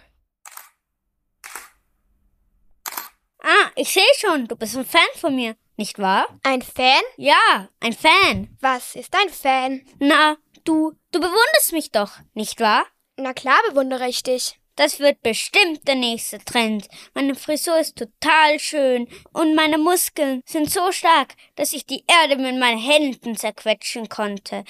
Ah, 3.40 3.70
ich 3.76 3.90
sehe 3.92 4.02
schon, 4.18 4.48
du 4.48 4.56
bist 4.56 4.76
ein 4.76 4.84
Fan 4.84 5.00
von 5.14 5.34
mir, 5.34 5.54
nicht 5.76 5.98
wahr? 5.98 6.26
Ein 6.42 6.62
Fan? 6.62 7.02
Ja, 7.16 7.68
ein 7.80 7.92
Fan. 7.92 8.56
Was 8.61 8.94
ist 8.94 9.14
ein 9.14 9.30
Fan? 9.30 9.86
Na, 10.00 10.36
du, 10.64 10.92
du 11.12 11.20
bewunderst 11.20 11.72
mich 11.72 11.92
doch, 11.92 12.12
nicht 12.34 12.59
wahr? 12.61 12.84
Na 13.20 13.32
klar 13.32 13.58
bewundere 13.68 14.08
ich 14.08 14.22
dich. 14.22 14.60
Das 14.76 15.00
wird 15.00 15.22
bestimmt 15.22 15.88
der 15.88 15.96
nächste 15.96 16.38
Trend. 16.38 16.86
Meine 17.14 17.34
Frisur 17.34 17.76
ist 17.80 17.98
total 17.98 18.60
schön 18.60 19.08
und 19.32 19.56
meine 19.56 19.76
Muskeln 19.76 20.40
sind 20.46 20.70
so 20.70 20.92
stark, 20.92 21.34
dass 21.56 21.72
ich 21.72 21.84
die 21.84 22.04
Erde 22.06 22.40
mit 22.40 22.56
meinen 22.60 22.78
Händen 22.78 23.36
zerquetschen 23.36 24.08
konnte. 24.08 24.62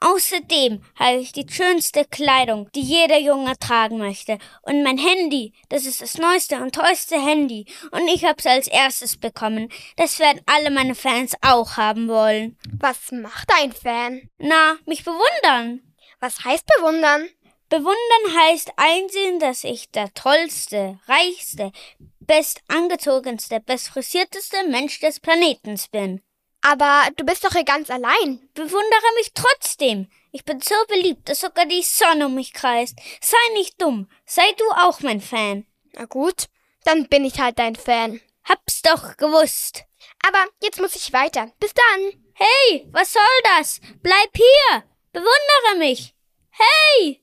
Außerdem 0.00 0.82
habe 0.96 1.18
ich 1.18 1.30
die 1.30 1.46
schönste 1.48 2.04
Kleidung, 2.04 2.68
die 2.74 2.80
jeder 2.80 3.20
Junge 3.20 3.56
tragen 3.60 3.98
möchte. 3.98 4.38
Und 4.62 4.82
mein 4.82 4.98
Handy, 4.98 5.52
das 5.68 5.86
ist 5.86 6.02
das 6.02 6.18
neueste 6.18 6.60
und 6.60 6.74
tollste 6.74 7.24
Handy. 7.24 7.66
Und 7.92 8.08
ich 8.08 8.24
habe 8.24 8.38
es 8.38 8.46
als 8.46 8.66
erstes 8.66 9.16
bekommen. 9.16 9.68
Das 9.94 10.18
werden 10.18 10.40
alle 10.46 10.72
meine 10.72 10.96
Fans 10.96 11.36
auch 11.40 11.76
haben 11.76 12.08
wollen. 12.08 12.58
Was 12.80 13.12
macht 13.12 13.48
ein 13.60 13.70
Fan? 13.70 14.28
Na, 14.38 14.76
mich 14.86 15.04
bewundern. 15.04 15.82
Was 16.18 16.44
heißt 16.44 16.66
bewundern? 16.78 17.28
Bewundern 17.72 18.36
heißt 18.38 18.72
einsehen, 18.76 19.38
dass 19.38 19.64
ich 19.64 19.90
der 19.90 20.12
tollste, 20.12 21.00
reichste, 21.08 21.72
bestangezogenste, 22.20 23.60
bestfrisierteste 23.60 24.68
Mensch 24.68 25.00
des 25.00 25.20
Planetens 25.20 25.88
bin. 25.88 26.20
Aber 26.60 27.08
du 27.16 27.24
bist 27.24 27.46
doch 27.46 27.52
hier 27.52 27.64
ganz 27.64 27.88
allein. 27.88 28.46
Bewundere 28.52 29.14
mich 29.16 29.32
trotzdem. 29.32 30.10
Ich 30.32 30.44
bin 30.44 30.60
so 30.60 30.74
beliebt, 30.86 31.30
dass 31.30 31.40
sogar 31.40 31.64
die 31.64 31.80
Sonne 31.80 32.26
um 32.26 32.34
mich 32.34 32.52
kreist. 32.52 32.94
Sei 33.22 33.38
nicht 33.54 33.80
dumm. 33.80 34.06
Sei 34.26 34.52
du 34.58 34.64
auch 34.72 35.00
mein 35.00 35.22
Fan. 35.22 35.64
Na 35.94 36.04
gut, 36.04 36.48
dann 36.84 37.08
bin 37.08 37.24
ich 37.24 37.40
halt 37.40 37.58
dein 37.58 37.76
Fan. 37.76 38.20
Hab's 38.44 38.82
doch 38.82 39.16
gewusst. 39.16 39.84
Aber 40.26 40.44
jetzt 40.62 40.78
muss 40.78 40.94
ich 40.94 41.14
weiter. 41.14 41.50
Bis 41.58 41.72
dann. 41.72 42.22
Hey, 42.34 42.86
was 42.92 43.14
soll 43.14 43.22
das? 43.56 43.80
Bleib 44.02 44.30
hier. 44.34 44.84
Bewundere 45.12 45.78
mich. 45.78 46.14
Hey! 46.50 47.21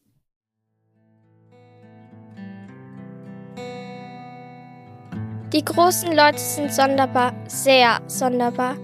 Die 5.51 5.65
großen 5.65 6.15
Leute 6.15 6.37
sind 6.37 6.71
sonderbar, 6.71 7.33
sehr 7.47 7.99
sonderbar. 8.05 8.77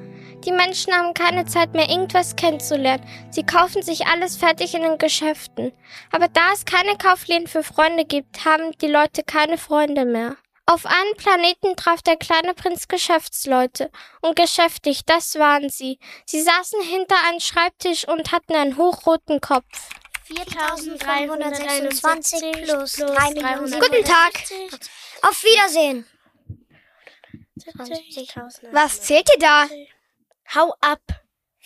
Die 0.44 0.52
Menschen 0.52 0.92
haben 0.94 1.14
keine 1.14 1.46
Zeit 1.46 1.74
mehr, 1.74 1.88
irgendwas 1.88 2.36
kennenzulernen. 2.36 3.08
Sie 3.30 3.44
kaufen 3.44 3.84
sich 3.84 4.08
alles 4.08 4.36
fertig 4.36 4.74
in 4.74 4.82
den 4.82 4.98
Geschäften. 4.98 5.74
Aber 6.12 6.28
da 6.28 6.54
es 6.54 6.66
keine 6.66 6.98
Kaufläden 6.98 7.46
für 7.46 7.62
Freunde 7.62 8.04
gibt, 8.04 8.46
haben 8.46 8.76
die 8.80 8.88
Leute 8.88 9.22
keine 9.22 9.60
Freunde 9.60 10.06
mehr. 10.06 10.38
Auf 10.66 10.88
einem 10.88 11.16
Planeten 11.18 11.76
traf 11.76 12.02
der 12.02 12.18
kleine 12.18 12.56
Prinz 12.56 12.88
Geschäftsleute. 12.88 13.92
Und 14.22 14.36
geschäftig, 14.36 15.06
das 15.06 15.36
waren 15.36 15.70
sie. 15.70 16.00
Sie 16.26 16.42
saßen 16.42 16.82
hinter 16.82 17.16
einem 17.30 17.42
Schreibtisch 17.42 18.08
und 18.08 18.32
hatten 18.32 18.56
einen 18.56 18.76
hochroten 18.76 19.40
Kopf. 19.40 19.92
4326 20.24 22.42
plus 22.64 22.94
300. 22.94 23.80
Guten 23.80 24.04
Tag. 24.04 24.34
Auf 25.22 25.44
Wiedersehen. 25.44 26.08
Was 28.72 29.02
zählt 29.02 29.30
ihr 29.34 29.40
da? 29.40 29.68
Hau 30.54 30.74
ab. 30.82 31.02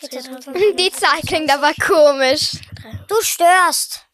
Die 0.01 0.91
Zahl 0.91 1.19
klingt 1.27 1.51
aber 1.51 1.73
komisch. 1.73 2.51
Du 3.07 3.15
störst. 3.21 4.05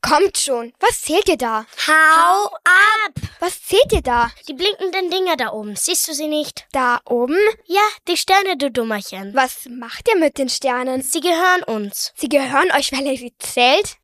Kommt 0.00 0.38
schon. 0.38 0.72
Was 0.80 1.02
zählt 1.02 1.28
ihr 1.28 1.36
da? 1.36 1.66
Hau 1.86 2.46
ab. 2.46 3.12
Was 3.38 3.62
zählt 3.62 3.92
ihr 3.92 4.02
da? 4.02 4.30
Die 4.48 4.54
blinkenden 4.54 5.10
Dinger 5.10 5.36
da 5.36 5.52
oben. 5.52 5.76
Siehst 5.76 6.08
du 6.08 6.14
sie 6.14 6.26
nicht? 6.26 6.66
Da 6.72 7.00
oben? 7.04 7.38
Ja, 7.66 7.86
die 8.08 8.16
Sterne, 8.16 8.56
du 8.56 8.70
Dummerchen. 8.70 9.34
Was 9.34 9.66
macht 9.68 10.08
ihr 10.08 10.18
mit 10.18 10.38
den 10.38 10.48
Sternen? 10.48 11.02
Sie 11.02 11.20
gehören 11.20 11.62
uns. 11.64 12.12
Sie 12.16 12.28
gehören 12.28 12.72
euch, 12.72 12.92
weil 12.92 13.06
ihr 13.06 13.18
sie 13.18 13.36
zählt? 13.38 13.96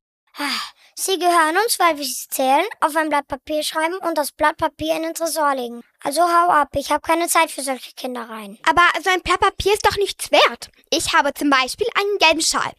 Sie 0.94 1.18
gehören 1.18 1.56
uns, 1.56 1.78
weil 1.78 1.96
wir 1.96 2.04
sie 2.04 2.28
zählen, 2.28 2.64
auf 2.80 2.94
ein 2.94 3.08
Blatt 3.08 3.26
Papier 3.26 3.62
schreiben 3.62 3.96
und 3.96 4.16
das 4.16 4.30
Blatt 4.32 4.58
Papier 4.58 4.96
in 4.96 5.02
den 5.02 5.14
Tresor 5.14 5.54
legen. 5.54 5.82
Also 6.04 6.22
hau 6.22 6.48
ab, 6.48 6.70
ich 6.74 6.90
habe 6.90 7.00
keine 7.00 7.28
Zeit 7.28 7.50
für 7.50 7.62
solche 7.62 7.92
Kindereien. 7.92 8.58
Aber 8.68 8.82
so 9.02 9.10
ein 9.10 9.22
Blatt 9.22 9.40
Papier 9.40 9.72
ist 9.72 9.86
doch 9.86 9.96
nichts 9.96 10.32
wert. 10.32 10.70
Ich 10.90 11.12
habe 11.12 11.32
zum 11.32 11.48
Beispiel 11.50 11.86
einen 11.94 12.18
gelben 12.18 12.42
Schal. 12.42 12.72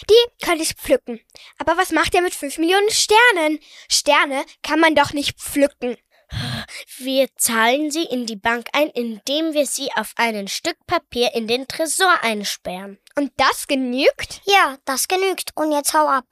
Die 0.09 0.45
könnte 0.45 0.63
ich 0.63 0.75
pflücken. 0.75 1.21
Aber 1.59 1.79
was 1.79 1.91
macht 1.91 2.15
ihr 2.15 2.21
mit 2.21 2.35
fünf 2.35 2.59
Millionen 2.59 2.91
Sternen? 2.91 3.59
Sterne 3.89 4.45
kann 4.63 4.79
man 4.79 4.95
doch 4.95 5.13
nicht 5.13 5.39
pflücken. 5.41 5.97
Wir 6.99 7.29
zahlen 7.37 7.91
sie 7.91 8.05
in 8.05 8.27
die 8.27 8.37
Bank 8.37 8.69
ein, 8.73 8.89
indem 8.89 9.55
wir 9.55 9.67
sie 9.67 9.91
auf 9.95 10.13
ein 10.17 10.49
Stück 10.49 10.77
Papier 10.87 11.35
in 11.35 11.47
den 11.47 11.67
Tresor 11.67 12.23
einsperren. 12.23 12.99
Und 13.17 13.33
das 13.37 13.67
genügt? 13.67 14.43
Ja, 14.45 14.77
das 14.85 15.09
genügt. 15.09 15.51
Und 15.55 15.73
jetzt 15.73 15.95
hau 15.95 16.07
ab. 16.09 16.27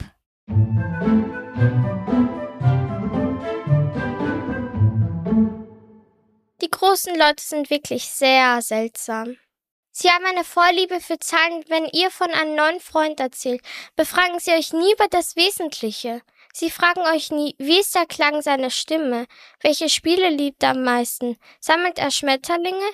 Die 6.63 6.71
großen 6.71 7.15
Leute 7.15 7.43
sind 7.43 7.71
wirklich 7.71 8.05
sehr 8.05 8.61
seltsam. 8.63 9.37
Sie 9.93 10.11
haben 10.11 10.25
eine 10.25 10.45
Vorliebe 10.45 11.01
für 11.01 11.19
Zahlen. 11.19 11.65
Wenn 11.69 11.87
ihr 11.87 12.11
von 12.11 12.31
einem 12.31 12.55
neuen 12.55 12.81
Freund 12.81 13.21
erzählt, 13.21 13.61
befragen 13.97 14.39
sie 14.39 14.53
euch 14.53 14.73
nie 14.73 14.93
über 14.93 15.09
das 15.09 15.37
Wesentliche. 15.37 16.23
Sie 16.53 16.71
fragen 16.71 17.03
euch 17.03 17.31
nie, 17.31 17.55
wie 17.59 17.79
ist 17.81 17.95
der 17.95 18.07
Klang 18.07 18.43
seiner 18.43 18.71
Stimme? 18.71 19.27
Welche 19.61 19.89
Spiele 19.89 20.31
liebt 20.31 20.63
er 20.63 20.71
am 20.71 20.83
meisten? 20.83 21.37
Sammelt 21.61 21.99
er 21.99 22.11
Schmetterlinge? 22.11 22.91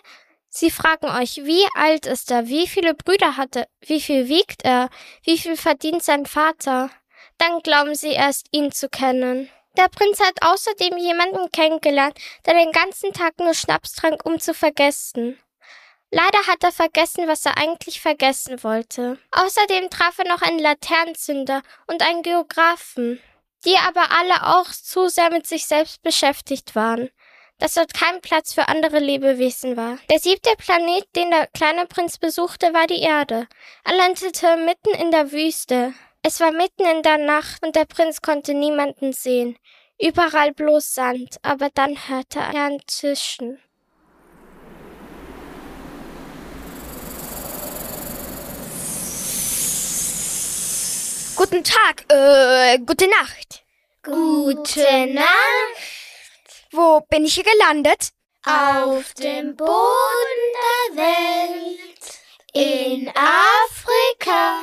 Sie 0.49 0.71
fragen 0.71 1.09
euch, 1.09 1.45
wie 1.45 1.67
alt 1.75 2.07
ist 2.07 2.31
er? 2.31 2.49
Wie 2.49 2.67
viele 2.67 2.95
Brüder 2.95 3.37
hat 3.37 3.57
er? 3.57 3.69
Wie 3.81 4.01
viel 4.01 4.29
wiegt 4.29 4.65
er? 4.65 4.89
Wie 5.23 5.39
viel 5.39 5.57
verdient 5.57 6.03
sein 6.03 6.25
Vater? 6.27 6.91
Dann 7.39 7.61
glauben 7.61 7.95
sie 7.95 8.13
erst, 8.13 8.47
ihn 8.53 8.73
zu 8.73 8.89
kennen. 8.89 9.51
Der 9.77 9.89
Prinz 9.89 10.21
hat 10.21 10.41
außerdem 10.41 10.97
jemanden 10.97 11.51
kennengelernt, 11.53 12.19
der 12.47 12.55
den 12.55 12.73
ganzen 12.73 13.13
Tag 13.13 13.39
nur 13.39 13.53
Schnaps 13.53 13.93
trank, 13.93 14.25
um 14.25 14.41
zu 14.41 14.55
vergessen. 14.55 15.39
Leider 16.11 16.47
hat 16.47 16.63
er 16.63 16.73
vergessen, 16.73 17.27
was 17.27 17.45
er 17.45 17.59
eigentlich 17.59 18.01
vergessen 18.01 18.63
wollte. 18.63 19.19
Außerdem 19.33 19.91
traf 19.91 20.19
er 20.19 20.29
noch 20.29 20.43
einen 20.43 20.61
Laternenzünder 20.61 21.63
und 21.87 22.03
einen 22.03 22.23
Geographen, 22.23 23.21
die 23.65 23.77
aber 23.77 24.13
alle 24.13 24.57
auch 24.57 24.71
zu 24.71 25.09
sehr 25.09 25.31
mit 25.31 25.47
sich 25.47 25.67
selbst 25.67 26.03
beschäftigt 26.03 26.77
waren, 26.77 27.11
dass 27.59 27.75
dort 27.75 27.93
kein 27.93 28.21
Platz 28.21 28.55
für 28.55 28.69
andere 28.69 29.01
Lebewesen 29.01 29.77
war. 29.77 29.99
Der 30.11 30.21
siebte 30.21 30.51
Planet, 30.57 31.05
den 31.17 31.31
der 31.31 31.49
kleine 31.49 31.87
Prinz 31.87 32.19
besuchte, 32.19 32.73
war 32.73 32.87
die 32.87 33.01
Erde. 33.01 33.49
Er 33.85 33.97
landete 33.97 34.57
mitten 34.59 34.95
in 35.01 35.11
der 35.11 35.33
Wüste. 35.33 35.93
Es 36.23 36.41
war 36.41 36.53
mitten 36.53 36.85
in 36.85 37.03
der 37.03 37.19
Nacht 37.19 37.65
und 37.65 37.75
der 37.75 37.85
Prinz 37.85 38.21
konnte 38.21 38.55
niemanden 38.55 39.13
sehen. 39.13 39.59
Überall 40.01 40.53
bloß 40.53 40.95
Sand, 40.95 41.39
aber 41.43 41.71
dann 41.71 41.97
hörte 42.09 42.41
er 42.41 42.67
ein 42.67 42.83
Zischen. 42.87 43.59
Guten 51.37 51.63
Tag, 51.63 52.11
äh, 52.11 52.79
gute 52.79 53.07
Nacht. 53.09 53.63
Gute 54.03 55.07
Nacht. 55.09 55.27
Wo 56.73 57.01
bin 57.11 57.27
ich 57.27 57.35
hier 57.35 57.45
gelandet? 57.45 58.09
Auf 58.47 59.13
dem 59.15 59.55
Boden 59.55 60.47
der 60.97 60.97
Welt. 60.97 62.01
In 62.55 63.11
Afrika. 63.11 64.63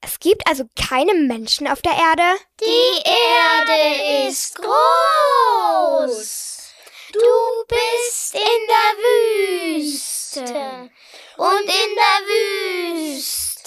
Es 0.00 0.20
gibt 0.20 0.46
also 0.46 0.62
keine 0.76 1.14
Menschen 1.14 1.66
auf 1.66 1.82
der 1.82 1.94
Erde? 1.94 2.38
Die 2.60 3.02
Erde 3.04 4.28
ist 4.28 4.54
groß. 4.54 4.70
Du 7.12 7.64
bist 7.66 8.34
in 8.34 8.66
der 8.68 8.94
Wüste. 9.82 10.90
Und 11.36 11.68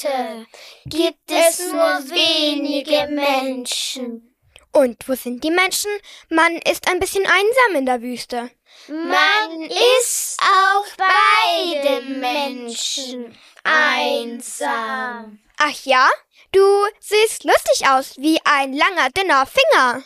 Orte 0.03 0.47
gibt 0.85 1.31
es 1.31 1.59
nur 1.71 2.09
wenige 2.09 3.07
Menschen. 3.11 4.35
Und 4.71 5.07
wo 5.07 5.13
sind 5.13 5.43
die 5.43 5.51
Menschen? 5.51 5.91
Man 6.29 6.57
ist 6.57 6.89
ein 6.89 6.99
bisschen 6.99 7.25
einsam 7.25 7.75
in 7.75 7.85
der 7.85 8.01
Wüste. 8.01 8.49
Man 8.87 9.61
ist 9.61 10.39
auf 10.41 10.97
beiden 10.97 12.19
Menschen 12.19 13.37
einsam. 13.63 15.39
Ach 15.57 15.85
ja? 15.85 16.09
Du 16.51 16.85
siehst 16.99 17.43
lustig 17.43 17.87
aus 17.87 18.15
wie 18.17 18.39
ein 18.43 18.73
langer, 18.73 19.09
dünner 19.11 19.45
Finger. 19.45 20.03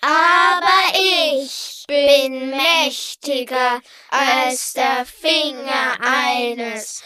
Aber 0.00 0.92
ich 0.94 1.84
bin 1.88 2.50
mächtiger 2.50 3.80
als 4.10 4.74
der 4.74 5.04
Finger 5.06 5.98
eines 6.00 7.02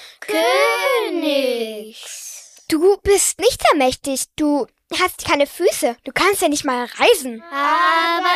Königs. 1.40 2.31
Du 2.72 2.96
bist 3.02 3.38
nicht 3.38 3.60
sehr 3.60 3.76
mächtig. 3.76 4.24
Du 4.34 4.66
hast 4.98 5.26
keine 5.26 5.46
Füße. 5.46 5.94
Du 6.04 6.12
kannst 6.14 6.40
ja 6.40 6.48
nicht 6.48 6.64
mal 6.64 6.86
reisen. 6.86 7.42
Aber 7.52 8.30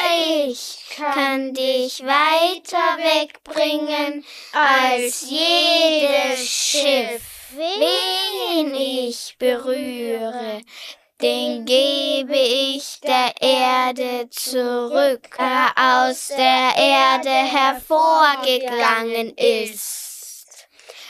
ich 0.47 0.76
kann 0.95 1.55
dich 1.55 2.05
weiter 2.05 2.99
wegbringen 2.99 4.26
als 4.53 5.30
jedes 5.30 6.51
Schiff. 6.51 7.22
Wen 7.57 8.74
ich 8.74 9.37
berühre, 9.39 10.61
den 11.22 11.64
gebe 11.64 12.37
ich 12.37 13.01
der 13.01 13.32
Erde 13.41 14.28
zurück, 14.28 15.30
der 15.39 16.05
aus 16.05 16.28
der 16.28 16.76
Erde 16.76 17.30
hervorgegangen 17.30 19.34
ist. 19.39 20.06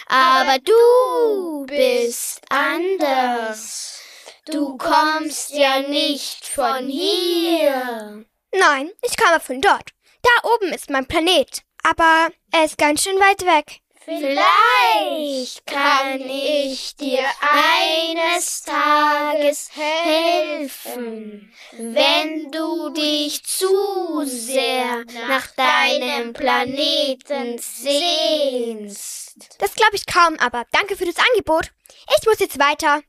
Aber 0.06 0.58
du 0.58 1.66
bist 1.66 2.40
anders. 2.48 4.00
Du 4.46 4.76
kommst 4.76 5.50
ja 5.50 5.80
nicht 5.80 6.46
von 6.46 6.88
hier. 6.88 8.24
Nein, 8.52 8.90
ich 9.02 9.16
komme 9.16 9.40
von 9.40 9.60
dort. 9.60 9.90
Da 10.22 10.48
oben 10.54 10.72
ist 10.72 10.90
mein 10.90 11.06
Planet. 11.06 11.62
Aber 11.82 12.28
er 12.52 12.64
ist 12.64 12.78
ganz 12.78 13.02
schön 13.02 13.18
weit 13.18 13.44
weg. 13.44 13.80
Vielleicht 14.04 15.66
kann 15.66 16.20
ich 16.20 16.94
dir 16.94 17.24
eines 17.40 18.62
Tages 18.62 19.70
helfen, 19.74 21.52
wenn 21.72 22.52
du 22.52 22.90
dich 22.90 23.44
zu 23.44 24.22
sehr 24.24 25.04
nach 25.28 25.48
deinem 25.48 26.32
Planeten 26.32 27.58
sehnst. 27.58 29.25
Das 29.58 29.74
glaube 29.74 29.94
ich 29.96 30.06
kaum, 30.06 30.36
aber 30.38 30.64
danke 30.72 30.96
für 30.96 31.04
das 31.04 31.16
Angebot. 31.16 31.72
Ich 32.18 32.26
muss 32.26 32.38
jetzt 32.38 32.58
weiter. 32.58 33.02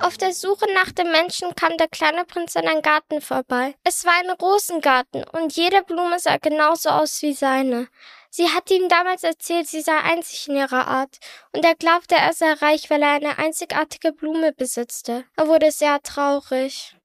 Auf 0.00 0.16
der 0.18 0.32
Suche 0.32 0.66
nach 0.72 0.92
dem 0.92 1.10
Menschen 1.10 1.54
kam 1.56 1.76
der 1.76 1.88
kleine 1.88 2.24
Prinz 2.24 2.56
an 2.56 2.68
einen 2.68 2.80
Garten 2.80 3.20
vorbei. 3.20 3.74
Es 3.82 4.04
war 4.04 4.14
ein 4.14 4.30
Rosengarten 4.30 5.24
und 5.32 5.54
jede 5.56 5.82
Blume 5.82 6.18
sah 6.20 6.36
genauso 6.36 6.90
aus 6.90 7.20
wie 7.22 7.34
seine. 7.34 7.88
Sie 8.30 8.50
hatte 8.50 8.74
ihm 8.74 8.88
damals 8.88 9.22
erzählt, 9.22 9.68
sie 9.68 9.80
sei 9.80 9.96
einzig 9.96 10.48
in 10.48 10.56
ihrer 10.56 10.86
Art, 10.86 11.18
und 11.52 11.64
er 11.64 11.74
glaubte, 11.74 12.14
er 12.16 12.32
sei 12.32 12.52
reich, 12.52 12.90
weil 12.90 13.02
er 13.02 13.12
eine 13.12 13.38
einzigartige 13.38 14.12
Blume 14.12 14.52
besitzte. 14.52 15.24
Er 15.36 15.48
wurde 15.48 15.70
sehr 15.70 16.02
traurig. 16.02 16.96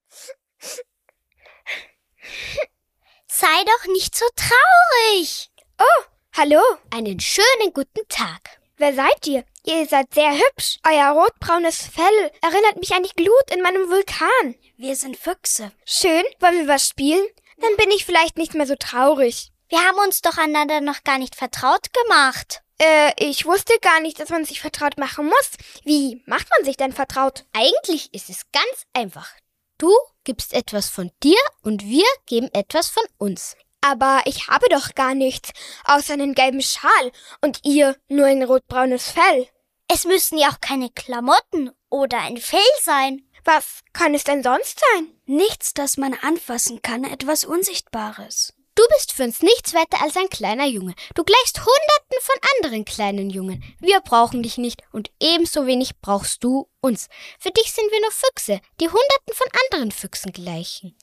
Sei 3.28 3.64
doch 3.66 3.94
nicht 3.94 4.16
so 4.16 4.26
traurig. 4.36 5.50
Oh, 5.80 6.04
hallo. 6.34 6.62
Einen 6.92 7.20
schönen 7.20 7.74
guten 7.74 8.08
Tag. 8.10 8.60
Wer 8.78 8.94
seid 8.94 9.28
ihr? 9.28 9.46
Ihr 9.64 9.86
seid 9.86 10.14
sehr 10.14 10.34
hübsch. 10.34 10.80
Euer 10.88 11.12
rotbraunes 11.12 11.88
Fell 11.88 12.32
erinnert 12.42 12.78
mich 12.78 12.94
an 12.94 13.04
die 13.04 13.16
Glut 13.16 13.52
in 13.52 13.62
meinem 13.62 13.90
Vulkan. 13.90 14.56
Wir 14.78 14.96
sind 14.96 15.18
Füchse. 15.18 15.72
Schön. 15.86 16.24
Wollen 16.40 16.62
wir 16.62 16.68
was 16.68 16.88
spielen? 16.88 17.26
Dann 17.58 17.76
bin 17.78 17.92
ich 17.92 18.06
vielleicht 18.06 18.38
nicht 18.38 18.56
mehr 18.56 18.66
so 18.66 18.76
traurig. 18.76 19.51
Wir 19.72 19.80
haben 19.88 20.00
uns 20.00 20.20
doch 20.20 20.38
einander 20.38 20.82
noch 20.82 21.06
gar 21.06 21.18
nicht 21.18 21.34
vertraut 21.34 21.94
gemacht. 21.94 22.62
Äh, 22.78 23.14
ich 23.18 23.46
wusste 23.46 23.72
gar 23.82 24.02
nicht, 24.02 24.20
dass 24.20 24.28
man 24.28 24.44
sich 24.44 24.60
vertraut 24.60 24.98
machen 24.98 25.28
muss. 25.28 25.52
Wie 25.86 26.22
macht 26.26 26.50
man 26.50 26.66
sich 26.66 26.76
denn 26.76 26.92
vertraut? 26.92 27.46
Eigentlich 27.54 28.14
ist 28.14 28.30
es 28.30 28.52
ganz 28.52 28.86
einfach. 28.92 29.30
Du 29.78 29.90
gibst 30.26 30.54
etwas 30.54 30.90
von 30.90 31.10
dir 31.24 31.40
und 31.64 31.86
wir 31.86 32.04
geben 32.26 32.50
etwas 32.52 32.90
von 32.90 33.06
uns. 33.18 33.56
Aber 33.80 34.24
ich 34.26 34.50
habe 34.50 34.68
doch 34.70 34.94
gar 34.94 35.16
nichts, 35.16 35.52
außer 35.86 36.14
einen 36.14 36.36
gelben 36.36 36.62
Schal 36.62 37.12
und 37.40 37.62
ihr 37.64 37.96
nur 38.10 38.26
ein 38.26 38.44
rotbraunes 38.44 39.10
Fell. 39.10 39.48
Es 39.88 40.04
müssen 40.04 40.38
ja 40.38 40.50
auch 40.50 40.60
keine 40.60 40.90
Klamotten 40.90 41.72
oder 41.90 42.20
ein 42.20 42.36
Fell 42.36 42.60
sein. 42.82 43.26
Was 43.46 43.84
kann 43.94 44.16
es 44.16 44.26
denn 44.26 44.44
sonst 44.44 44.82
sein? 44.94 45.14
Nichts, 45.28 45.74
das 45.74 45.96
man 45.96 46.14
anfassen 46.16 46.82
kann, 46.82 47.06
etwas 47.06 47.46
Unsichtbares. 47.46 48.54
Du 48.82 48.88
bist 48.96 49.12
für 49.12 49.26
uns 49.26 49.44
nichts 49.44 49.76
weiter 49.76 50.02
als 50.02 50.18
ein 50.18 50.28
kleiner 50.30 50.66
Junge. 50.66 50.96
Du 51.14 51.24
gleichst 51.24 51.60
Hunderten 51.60 52.18
von 52.20 52.36
anderen 52.58 52.84
kleinen 52.84 53.30
Jungen. 53.30 53.64
Wir 53.80 54.02
brauchen 54.02 54.42
dich 54.42 54.58
nicht 54.58 54.82
und 54.92 55.12
ebenso 55.20 55.68
wenig 55.68 56.00
brauchst 56.02 56.44
du 56.44 56.68
uns. 56.82 57.08
Für 57.38 57.52
dich 57.52 57.72
sind 57.72 57.92
wir 57.92 58.02
nur 58.02 58.10
Füchse, 58.10 58.60
die 58.80 58.88
Hunderten 58.88 59.36
von 59.36 59.48
anderen 59.66 59.92
Füchsen 59.92 60.32
gleichen. 60.32 60.98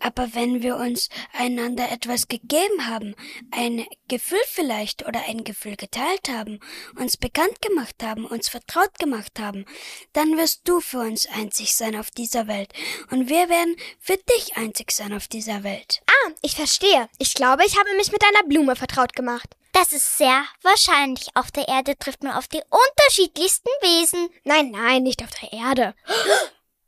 Aber 0.00 0.34
wenn 0.34 0.64
wir 0.64 0.74
uns 0.74 1.08
einander 1.32 1.92
etwas 1.92 2.26
gegeben 2.26 2.88
haben, 2.88 3.14
ein 3.52 3.86
Gefühl 4.08 4.42
vielleicht 4.46 5.06
oder 5.06 5.22
ein 5.28 5.44
Gefühl 5.44 5.76
geteilt 5.76 6.28
haben, 6.28 6.58
uns 6.98 7.16
bekannt 7.16 7.62
gemacht 7.62 8.02
haben, 8.02 8.24
uns 8.24 8.48
vertraut 8.48 8.98
gemacht 8.98 9.38
haben, 9.38 9.66
dann 10.14 10.36
wirst 10.36 10.62
du 10.64 10.80
für 10.80 10.98
uns 10.98 11.28
einzig 11.28 11.76
sein 11.76 11.94
auf 11.94 12.10
dieser 12.10 12.48
Welt 12.48 12.72
und 13.12 13.28
wir 13.28 13.48
werden 13.48 13.76
für 14.00 14.16
dich 14.16 14.56
einzig 14.56 14.90
sein 14.90 15.12
auf 15.12 15.28
dieser 15.28 15.62
Welt. 15.62 16.02
Ah, 16.26 16.30
ich 16.42 16.54
verstehe. 16.54 17.08
Ich 17.18 17.34
glaube, 17.34 17.64
ich 17.64 17.78
habe 17.78 17.94
mich 17.96 18.12
mit 18.12 18.22
einer 18.24 18.46
Blume 18.46 18.76
vertraut 18.76 19.14
gemacht. 19.14 19.56
Das 19.72 19.92
ist 19.92 20.18
sehr 20.18 20.44
wahrscheinlich. 20.62 21.28
Auf 21.34 21.50
der 21.50 21.68
Erde 21.68 21.96
trifft 21.98 22.22
man 22.22 22.32
auf 22.32 22.48
die 22.48 22.62
unterschiedlichsten 22.68 23.68
Wesen. 23.80 24.28
Nein, 24.44 24.70
nein, 24.70 25.02
nicht 25.02 25.22
auf 25.22 25.30
der 25.40 25.52
Erde. 25.52 25.94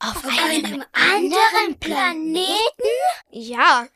Auf, 0.00 0.16
auf 0.16 0.26
einem, 0.26 0.64
einem 0.64 0.84
anderen 0.92 1.78
Planeten? 1.78 2.56
Ja. 3.30 3.86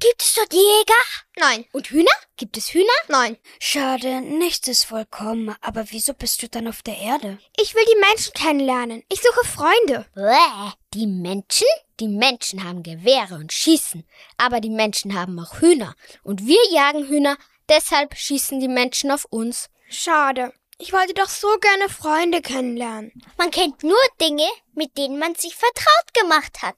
Gibt 0.00 0.22
es 0.22 0.34
dort 0.34 0.52
Jäger? 0.52 1.02
Nein. 1.36 1.64
Und 1.72 1.88
Hühner? 1.88 2.10
Gibt 2.36 2.56
es 2.56 2.74
Hühner? 2.74 2.86
Nein. 3.08 3.36
Schade, 3.60 4.20
nichts 4.20 4.68
ist 4.68 4.84
vollkommen. 4.84 5.54
Aber 5.60 5.90
wieso 5.90 6.14
bist 6.14 6.42
du 6.42 6.48
dann 6.48 6.68
auf 6.68 6.82
der 6.82 6.98
Erde? 6.98 7.38
Ich 7.58 7.74
will 7.74 7.84
die 7.86 8.00
Menschen 8.00 8.32
kennenlernen. 8.34 9.02
Ich 9.08 9.20
suche 9.22 9.46
Freunde. 9.46 10.06
Bäh, 10.14 10.72
die 10.92 11.06
Menschen? 11.06 11.66
Die 12.00 12.08
Menschen 12.08 12.64
haben 12.64 12.82
Gewehre 12.82 13.36
und 13.36 13.52
schießen. 13.52 14.04
Aber 14.36 14.60
die 14.60 14.70
Menschen 14.70 15.14
haben 15.14 15.38
auch 15.38 15.60
Hühner. 15.60 15.94
Und 16.22 16.46
wir 16.46 16.58
jagen 16.72 17.06
Hühner. 17.08 17.36
Deshalb 17.68 18.16
schießen 18.16 18.60
die 18.60 18.68
Menschen 18.68 19.10
auf 19.10 19.24
uns. 19.30 19.70
Schade. 19.88 20.52
Ich 20.78 20.92
wollte 20.92 21.14
doch 21.14 21.28
so 21.28 21.48
gerne 21.60 21.88
Freunde 21.88 22.42
kennenlernen. 22.42 23.12
Man 23.38 23.52
kennt 23.52 23.84
nur 23.84 23.98
Dinge, 24.20 24.48
mit 24.72 24.98
denen 24.98 25.18
man 25.18 25.34
sich 25.36 25.54
vertraut 25.54 26.14
gemacht 26.14 26.62
hat. 26.62 26.76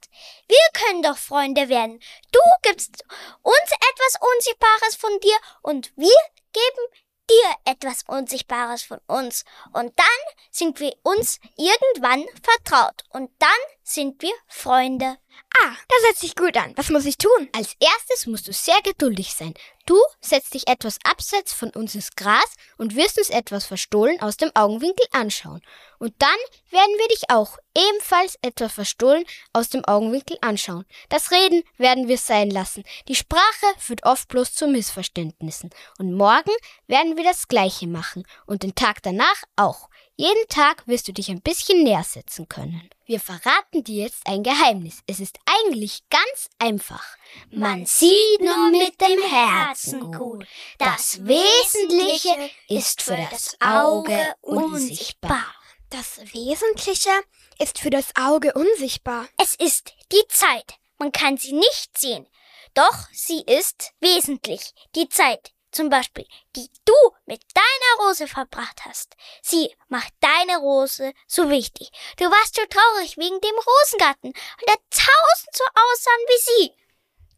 Wir 0.49 0.59
können 0.75 1.03
doch 1.03 1.17
Freunde 1.17 1.69
werden. 1.71 2.01
Du 2.31 2.41
gibst 2.63 3.05
uns 3.43 3.71
etwas 3.71 4.21
Unsichtbares 4.35 4.97
von 4.97 5.19
dir 5.21 5.37
und 5.63 5.93
wir 5.97 6.15
geben 6.53 7.03
dir 7.31 7.55
etwas 7.65 8.05
Unsichtbares 8.07 8.83
von 8.83 9.01
uns. 9.07 9.45
Und 9.73 9.99
dann 9.99 10.35
sind 10.51 10.79
wir 10.79 10.95
uns 11.03 11.41
irgendwann 11.57 12.25
vertraut. 12.43 13.03
Und 13.11 13.31
dann 13.39 13.49
sind 13.87 14.21
wir 14.21 14.33
Freunde. 14.49 15.17
Ah, 15.59 15.75
das 15.89 16.07
hört 16.07 16.17
sich 16.17 16.35
gut 16.35 16.57
an. 16.57 16.73
Was 16.77 16.91
muss 16.91 17.05
ich 17.05 17.19
tun? 17.19 17.49
Als 17.53 17.77
erstes 17.79 18.27
musst 18.27 18.49
du 18.49 18.53
sehr 18.53 18.81
geduldig 18.83 19.33
sein. 19.33 19.55
Du 19.87 19.97
setzt 20.21 20.55
dich 20.55 20.67
etwas 20.67 20.99
abseits 21.05 21.53
von 21.53 21.71
uns 21.71 21.95
ins 21.95 22.11
Gras 22.17 22.55
und 22.79 22.97
wirst 22.97 23.19
uns 23.19 23.31
etwas 23.31 23.65
verstohlen 23.67 24.21
aus 24.21 24.37
dem 24.37 24.51
Augenwinkel 24.55 25.07
anschauen. 25.13 25.63
Und 25.99 26.15
dann 26.19 26.37
werden 26.71 26.95
wir 26.99 27.09
dich 27.09 27.31
auch 27.31 27.59
ebenfalls 27.77 28.37
etwas 28.43 28.73
verstohlen 28.73 29.25
aus 29.53 29.69
dem 29.69 29.85
Augenwinkel 29.85 30.37
anschauen. 30.41 30.85
Das 31.09 31.31
Reden 31.31 31.63
werden 31.77 32.09
wir 32.09 32.19
sein 32.19 32.51
lassen. 32.51 32.83
Die 33.07 33.15
Sprache 33.15 33.67
führt 33.79 34.05
oft 34.05 34.29
bloß 34.29 34.55
zu 34.55 34.67
Missverständnissen. 34.67 35.71
Und 35.99 36.13
morgen 36.13 36.53
werden 36.89 37.17
wir 37.17 37.25
das 37.25 37.47
Gleiche 37.47 37.87
machen. 37.87 38.27
Und 38.47 38.65
den 38.65 38.75
Tag 38.75 39.03
danach 39.03 39.43
auch. 39.55 39.89
Jeden 40.19 40.49
Tag 40.49 40.87
wirst 40.89 41.09
du 41.09 41.13
dich 41.13 41.29
ein 41.29 41.43
bisschen 41.43 41.83
näher 41.83 42.03
setzen 42.03 42.49
können. 42.49 42.89
Wir 43.05 43.21
verraten 43.21 43.85
dir 43.85 44.05
jetzt 44.05 44.27
ein 44.27 44.43
Geheimnis. 44.43 45.01
Es 45.07 45.21
ist 45.21 45.39
eigentlich 45.45 46.09
ganz 46.09 46.49
einfach. 46.59 47.05
Man 47.51 47.85
sieht 47.85 48.41
nur 48.41 48.71
mit 48.71 48.99
dem 48.99 49.23
Herzen 49.23 50.11
gut. 50.13 50.47
Das 50.79 51.21
Wesentliche 51.27 52.51
ist 52.67 53.03
für 53.03 53.19
das 53.31 53.59
Auge 53.61 54.35
unsichtbar. 54.41 55.45
Das 55.91 56.19
Wesentliche 56.33 57.11
ist 57.59 57.79
für 57.79 57.91
das 57.91 58.17
Auge 58.17 58.55
unsichtbar. 58.55 59.29
Es 59.37 59.55
ist 59.55 59.93
die 60.13 60.27
Zeit. 60.29 60.79
Man 60.99 61.13
kann 61.13 61.37
sie 61.37 61.53
nicht 61.53 61.99
sehen. 61.99 62.27
Doch 62.73 63.07
sie 63.13 63.43
ist 63.43 63.93
wesentlich. 64.01 64.73
Die 64.95 65.11
Zeit 65.11 65.53
zum 65.77 65.91
Beispiel, 65.91 66.27
die 66.57 66.69
du 66.85 66.95
mit 67.27 67.43
deiner 67.55 68.09
Rose 68.09 68.27
verbracht 68.27 68.85
hast. 68.85 69.15
Sie 69.43 69.71
macht 69.89 70.13
deine 70.21 70.59
Rose 70.59 71.13
so 71.27 71.51
wichtig. 71.51 71.91
Du 72.17 72.25
warst 72.25 72.57
so 72.57 72.63
traurig 72.69 73.17
wegen 73.17 73.41
dem 73.41 73.55
Rosengarten 73.55 74.31
und 74.31 74.69
der 74.69 74.77
tausend 74.91 75.53
so 75.53 75.65
aussahen 75.65 76.25
wie 76.27 76.41
sie. 76.41 76.73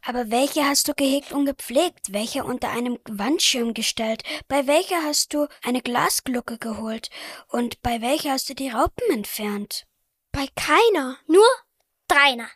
Aber 0.07 0.31
welche 0.31 0.65
hast 0.65 0.87
du 0.87 0.95
gehegt 0.95 1.33
und 1.33 1.45
gepflegt? 1.45 2.13
Welche 2.13 2.45
unter 2.45 2.71
einem 2.71 2.99
Wandschirm 3.09 3.75
gestellt? 3.75 4.23
Bei 4.47 4.67
welcher 4.67 5.03
hast 5.03 5.35
du 5.35 5.49
eine 5.63 5.83
Glasglucke 5.83 6.59
geholt? 6.59 7.11
Und 7.49 7.83
bei 7.83 8.01
welcher 8.01 8.31
hast 8.31 8.49
du 8.49 8.55
die 8.55 8.71
Raupen 8.71 9.11
entfernt? 9.11 9.87
Bei 10.31 10.47
keiner. 10.55 11.19
Nur 11.27 11.47
deiner. 12.07 12.49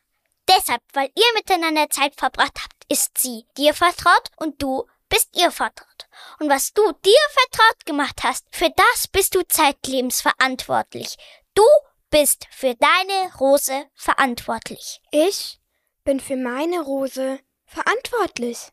Deshalb, 0.49 0.83
weil 0.93 1.11
ihr 1.14 1.24
miteinander 1.35 1.91
Zeit 1.91 2.14
verbracht 2.16 2.59
habt, 2.62 2.85
ist 2.89 3.18
sie 3.18 3.45
dir 3.57 3.74
vertraut 3.74 4.30
und 4.37 4.62
du 4.62 4.87
bist 5.13 5.29
ihr 5.37 5.51
vertraut. 5.51 6.09
Und 6.41 6.49
was 6.49 6.73
du 6.73 6.83
dir 7.05 7.25
vertraut 7.31 7.85
gemacht 7.85 8.21
hast, 8.23 8.47
für 8.51 8.71
das 8.71 9.09
bist 9.09 9.35
du 9.35 9.43
zeitlebens 9.47 10.23
verantwortlich. 10.23 11.17
Du 11.55 11.65
bist 12.09 12.47
für 12.51 12.75
deine 12.77 13.35
Rose 13.39 13.85
verantwortlich. 13.95 15.03
Ich 15.11 15.61
bin 16.05 16.19
für 16.19 16.37
meine 16.37 16.81
Rose 16.81 17.41
verantwortlich. 17.67 18.71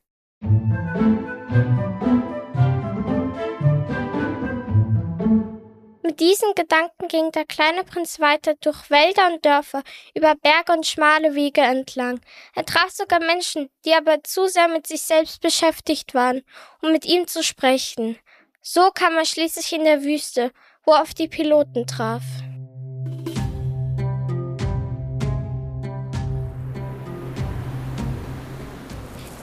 Mit 6.09 6.21
diesen 6.21 6.55
Gedanken 6.55 7.07
ging 7.07 7.31
der 7.33 7.45
kleine 7.45 7.83
Prinz 7.83 8.19
weiter 8.19 8.55
durch 8.61 8.89
Wälder 8.89 9.31
und 9.31 9.45
Dörfer, 9.45 9.83
über 10.15 10.33
Berge 10.33 10.73
und 10.73 10.87
schmale 10.87 11.35
Wege 11.35 11.61
entlang. 11.61 12.19
Er 12.55 12.65
traf 12.65 12.89
sogar 12.89 13.19
Menschen, 13.19 13.69
die 13.85 13.93
aber 13.93 14.23
zu 14.23 14.47
sehr 14.47 14.67
mit 14.69 14.87
sich 14.87 15.03
selbst 15.03 15.39
beschäftigt 15.39 16.15
waren, 16.15 16.41
um 16.81 16.91
mit 16.91 17.05
ihm 17.05 17.27
zu 17.27 17.43
sprechen. 17.43 18.17
So 18.59 18.89
kam 18.91 19.17
er 19.17 19.25
schließlich 19.25 19.71
in 19.71 19.83
der 19.83 20.01
Wüste, 20.01 20.51
wo 20.83 20.93
er 20.93 21.03
auf 21.03 21.13
die 21.13 21.27
Piloten 21.27 21.85
traf. 21.85 22.23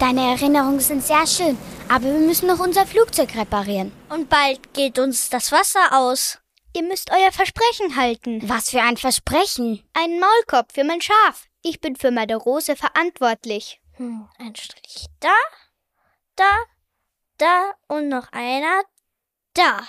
Deine 0.01 0.33
Erinnerungen 0.33 0.81
sind 0.81 1.05
sehr 1.05 1.29
schön, 1.29 1.57
aber 1.89 2.07
wir 2.07 2.27
müssen 2.27 2.49
noch 2.49 2.59
unser 2.59 2.87
Flugzeug 2.87 3.37
reparieren. 3.37 3.93
Und 4.09 4.29
bald 4.29 4.75
geht 4.75 4.99
uns 4.99 5.31
das 5.31 5.53
Wasser 5.53 5.93
aus. 5.93 6.41
Ihr 6.77 6.83
müsst 6.83 7.11
euer 7.11 7.33
Versprechen 7.33 7.97
halten. 7.97 8.47
Was 8.51 8.68
für 8.68 8.83
ein 8.83 8.99
Versprechen? 8.99 9.83
Einen 9.95 10.20
Maulkorb 10.20 10.72
für 10.72 10.85
mein 10.85 11.01
Schaf. 11.01 11.47
Ich 11.62 11.81
bin 11.81 11.97
für 11.97 12.11
meine 12.11 12.37
Rose 12.37 12.77
verantwortlich. 12.77 13.81
Hm, 13.95 14.29
ein 14.37 14.55
Strich 14.55 15.07
da, 15.20 15.35
da, 16.37 16.51
da 17.39 17.72
und 17.89 18.09
noch 18.09 18.31
einer 18.31 18.83
da. 19.55 19.89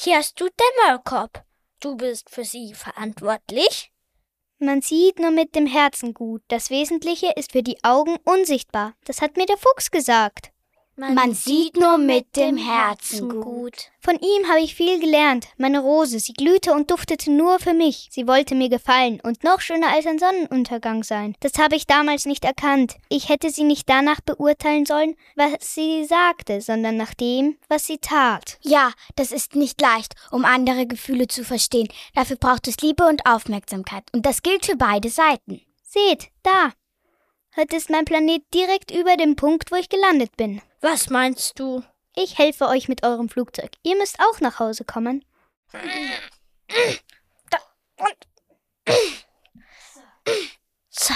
Hier 0.00 0.16
hast 0.16 0.40
du 0.40 0.46
den 0.46 0.86
Maulkorb. 0.86 1.44
Du 1.80 1.98
bist 1.98 2.30
für 2.30 2.46
sie 2.46 2.72
verantwortlich. 2.72 3.92
Man 4.58 4.80
sieht 4.80 5.18
nur 5.18 5.32
mit 5.32 5.54
dem 5.54 5.66
Herzen 5.66 6.14
gut. 6.14 6.40
Das 6.48 6.70
Wesentliche 6.70 7.32
ist 7.36 7.52
für 7.52 7.62
die 7.62 7.84
Augen 7.84 8.16
unsichtbar. 8.24 8.94
Das 9.04 9.20
hat 9.20 9.36
mir 9.36 9.44
der 9.44 9.58
Fuchs 9.58 9.90
gesagt. 9.90 10.50
Man, 10.98 11.14
Man 11.14 11.34
sieht 11.34 11.76
nur 11.76 11.98
mit 11.98 12.36
dem 12.36 12.56
Herzen 12.56 13.28
gut. 13.42 13.90
Von 14.00 14.14
ihm 14.14 14.48
habe 14.48 14.60
ich 14.60 14.74
viel 14.74 14.98
gelernt. 14.98 15.46
Meine 15.58 15.80
Rose, 15.80 16.18
sie 16.18 16.32
glühte 16.32 16.72
und 16.72 16.90
duftete 16.90 17.30
nur 17.30 17.58
für 17.58 17.74
mich. 17.74 18.08
Sie 18.10 18.26
wollte 18.26 18.54
mir 18.54 18.70
gefallen 18.70 19.20
und 19.22 19.44
noch 19.44 19.60
schöner 19.60 19.88
als 19.88 20.06
ein 20.06 20.18
Sonnenuntergang 20.18 21.04
sein. 21.04 21.36
Das 21.40 21.58
habe 21.58 21.76
ich 21.76 21.86
damals 21.86 22.24
nicht 22.24 22.46
erkannt. 22.46 22.96
Ich 23.10 23.28
hätte 23.28 23.50
sie 23.50 23.64
nicht 23.64 23.90
danach 23.90 24.22
beurteilen 24.22 24.86
sollen, 24.86 25.16
was 25.34 25.74
sie 25.74 26.06
sagte, 26.06 26.62
sondern 26.62 26.96
nach 26.96 27.12
dem, 27.12 27.58
was 27.68 27.84
sie 27.86 27.98
tat. 27.98 28.58
Ja, 28.62 28.90
das 29.16 29.32
ist 29.32 29.54
nicht 29.54 29.78
leicht, 29.82 30.14
um 30.30 30.46
andere 30.46 30.86
Gefühle 30.86 31.28
zu 31.28 31.44
verstehen. 31.44 31.88
Dafür 32.14 32.36
braucht 32.36 32.68
es 32.68 32.78
Liebe 32.78 33.04
und 33.04 33.26
Aufmerksamkeit. 33.26 34.04
Und 34.14 34.24
das 34.24 34.42
gilt 34.42 34.64
für 34.64 34.76
beide 34.76 35.10
Seiten. 35.10 35.60
Seht, 35.82 36.28
da. 36.42 36.72
Heute 37.54 37.76
ist 37.76 37.90
mein 37.90 38.04
Planet 38.06 38.42
direkt 38.54 38.90
über 38.90 39.16
dem 39.16 39.36
Punkt, 39.36 39.72
wo 39.72 39.76
ich 39.76 39.88
gelandet 39.88 40.36
bin. 40.36 40.62
Was 40.88 41.10
meinst 41.10 41.58
du? 41.58 41.82
Ich 42.14 42.38
helfe 42.38 42.68
euch 42.68 42.86
mit 42.86 43.02
eurem 43.02 43.28
Flugzeug. 43.28 43.72
Ihr 43.82 43.96
müsst 43.96 44.20
auch 44.20 44.38
nach 44.38 44.60
Hause 44.60 44.84
kommen. 44.84 45.24
Da 47.50 47.58
und. 47.98 48.28
So. 50.88 51.14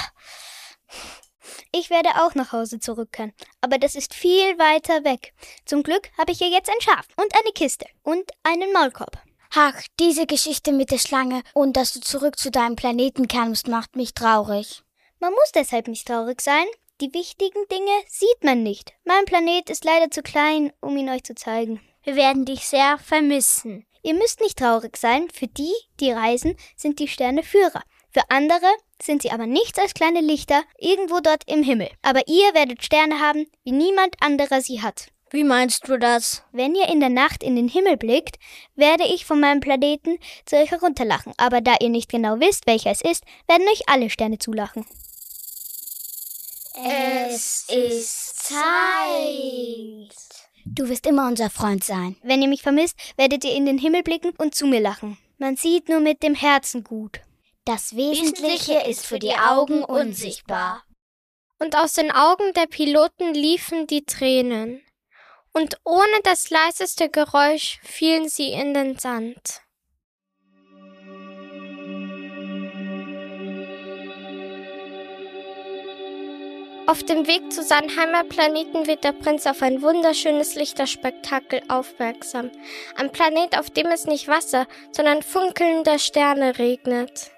Ich 1.70 1.88
werde 1.88 2.08
auch 2.16 2.34
nach 2.34 2.50
Hause 2.50 2.80
zurückkehren, 2.80 3.32
aber 3.60 3.78
das 3.78 3.94
ist 3.94 4.12
viel 4.12 4.58
weiter 4.58 5.04
weg. 5.04 5.34
Zum 5.66 5.84
Glück 5.84 6.10
habe 6.18 6.32
ich 6.32 6.38
hier 6.38 6.50
jetzt 6.50 6.68
ein 6.68 6.80
Schaf 6.80 7.06
und 7.14 7.32
eine 7.32 7.52
Kiste 7.52 7.86
und 8.02 8.28
einen 8.42 8.72
Maulkorb. 8.72 9.22
Ach, 9.54 9.80
diese 10.00 10.26
Geschichte 10.26 10.72
mit 10.72 10.90
der 10.90 10.98
Schlange 10.98 11.44
und 11.54 11.76
dass 11.76 11.92
du 11.92 12.00
zurück 12.00 12.40
zu 12.40 12.50
deinem 12.50 12.74
Planeten 12.74 13.28
kannst, 13.28 13.68
macht 13.68 13.94
mich 13.94 14.14
traurig. 14.14 14.82
Man 15.20 15.32
muss 15.32 15.52
deshalb 15.54 15.86
nicht 15.86 16.08
traurig 16.08 16.40
sein. 16.40 16.66
Die 17.00 17.14
wichtigen 17.14 17.66
Dinge 17.72 17.92
sieht 18.08 18.44
man 18.44 18.62
nicht. 18.62 18.92
Mein 19.04 19.24
Planet 19.24 19.70
ist 19.70 19.86
leider 19.86 20.10
zu 20.10 20.20
klein, 20.20 20.70
um 20.82 20.98
ihn 20.98 21.08
euch 21.08 21.24
zu 21.24 21.34
zeigen. 21.34 21.80
Wir 22.02 22.14
werden 22.14 22.44
dich 22.44 22.66
sehr 22.66 22.98
vermissen. 22.98 23.86
Ihr 24.02 24.12
müsst 24.12 24.40
nicht 24.40 24.58
traurig 24.58 24.98
sein. 24.98 25.28
Für 25.32 25.46
die, 25.46 25.72
die 25.98 26.10
reisen, 26.10 26.56
sind 26.76 26.98
die 26.98 27.08
Sterne 27.08 27.42
Führer. 27.42 27.82
Für 28.10 28.20
andere 28.28 28.66
sind 29.00 29.22
sie 29.22 29.30
aber 29.30 29.46
nichts 29.46 29.78
als 29.78 29.94
kleine 29.94 30.20
Lichter 30.20 30.62
irgendwo 30.76 31.20
dort 31.20 31.42
im 31.46 31.62
Himmel. 31.62 31.88
Aber 32.02 32.20
ihr 32.28 32.52
werdet 32.52 32.84
Sterne 32.84 33.18
haben, 33.18 33.46
wie 33.64 33.72
niemand 33.72 34.16
anderer 34.20 34.60
sie 34.60 34.82
hat. 34.82 35.06
Wie 35.30 35.44
meinst 35.44 35.88
du 35.88 35.96
das? 35.96 36.42
Wenn 36.52 36.74
ihr 36.74 36.88
in 36.88 37.00
der 37.00 37.08
Nacht 37.08 37.42
in 37.42 37.56
den 37.56 37.68
Himmel 37.68 37.96
blickt, 37.96 38.36
werde 38.74 39.04
ich 39.04 39.24
von 39.24 39.40
meinem 39.40 39.60
Planeten 39.60 40.18
zu 40.44 40.56
euch 40.56 40.70
herunterlachen. 40.70 41.32
Aber 41.38 41.62
da 41.62 41.76
ihr 41.80 41.88
nicht 41.88 42.10
genau 42.10 42.40
wisst, 42.40 42.66
welcher 42.66 42.90
es 42.90 43.00
ist, 43.00 43.24
werden 43.48 43.66
euch 43.68 43.88
alle 43.88 44.10
Sterne 44.10 44.38
zulachen. 44.38 44.84
Es 46.74 47.66
ist 47.68 48.44
Zeit. 48.44 50.14
Du 50.64 50.88
wirst 50.88 51.06
immer 51.06 51.26
unser 51.26 51.50
Freund 51.50 51.82
sein. 51.82 52.16
Wenn 52.22 52.42
ihr 52.42 52.48
mich 52.48 52.62
vermisst, 52.62 52.96
werdet 53.16 53.44
ihr 53.44 53.54
in 53.54 53.66
den 53.66 53.78
Himmel 53.78 54.02
blicken 54.02 54.32
und 54.38 54.54
zu 54.54 54.66
mir 54.66 54.80
lachen. 54.80 55.18
Man 55.38 55.56
sieht 55.56 55.88
nur 55.88 56.00
mit 56.00 56.22
dem 56.22 56.34
Herzen 56.34 56.84
gut. 56.84 57.20
Das 57.64 57.96
Wesentliche 57.96 58.80
ist 58.80 59.04
für 59.04 59.18
die 59.18 59.34
Augen 59.34 59.84
unsichtbar. 59.84 60.84
Und 61.58 61.76
aus 61.76 61.94
den 61.94 62.10
Augen 62.10 62.52
der 62.54 62.66
Piloten 62.66 63.34
liefen 63.34 63.86
die 63.86 64.04
Tränen. 64.04 64.82
Und 65.52 65.78
ohne 65.84 66.20
das 66.22 66.50
leiseste 66.50 67.08
Geräusch 67.08 67.80
fielen 67.82 68.28
sie 68.28 68.52
in 68.52 68.74
den 68.74 68.98
Sand. 68.98 69.62
Auf 76.90 77.04
dem 77.04 77.28
Weg 77.28 77.52
zu 77.52 77.62
seinem 77.62 77.96
Heimatplaneten 77.96 78.88
wird 78.88 79.04
der 79.04 79.12
Prinz 79.12 79.46
auf 79.46 79.62
ein 79.62 79.80
wunderschönes 79.80 80.56
Lichterspektakel 80.56 81.62
aufmerksam. 81.68 82.50
Ein 82.96 83.12
Planet, 83.12 83.56
auf 83.56 83.70
dem 83.70 83.86
es 83.86 84.06
nicht 84.06 84.26
Wasser, 84.26 84.66
sondern 84.90 85.22
funkelnde 85.22 86.00
Sterne 86.00 86.58
regnet. 86.58 87.30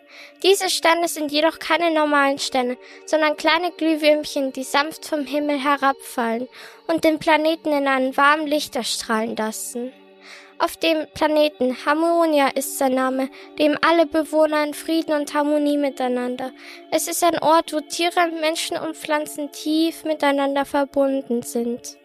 Diese 0.42 0.70
Sterne 0.70 1.06
sind 1.06 1.32
jedoch 1.32 1.58
keine 1.58 1.90
normalen 1.90 2.38
Sterne, 2.38 2.78
sondern 3.04 3.36
kleine 3.36 3.72
Glühwürmchen, 3.72 4.54
die 4.54 4.64
sanft 4.64 5.04
vom 5.04 5.26
Himmel 5.26 5.62
herabfallen 5.62 6.48
und 6.86 7.04
den 7.04 7.18
Planeten 7.18 7.72
in 7.72 7.88
einen 7.88 8.16
warmen 8.16 8.46
Licht 8.46 8.74
erstrahlen 8.74 9.36
lassen. 9.36 9.92
Auf 10.62 10.76
dem 10.76 11.08
Planeten 11.12 11.76
Harmonia 11.84 12.46
ist 12.46 12.78
sein 12.78 12.94
Name, 12.94 13.30
dem 13.58 13.76
alle 13.84 14.06
Bewohner 14.06 14.62
in 14.62 14.74
Frieden 14.74 15.12
und 15.12 15.34
Harmonie 15.34 15.76
miteinander. 15.76 16.52
Es 16.92 17.08
ist 17.08 17.24
ein 17.24 17.36
Ort, 17.40 17.72
wo 17.72 17.80
Tiere, 17.80 18.30
Menschen 18.40 18.76
und 18.76 18.96
Pflanzen 18.96 19.50
tief 19.50 20.04
miteinander 20.04 20.64
verbunden 20.64 21.42
sind. 21.42 21.96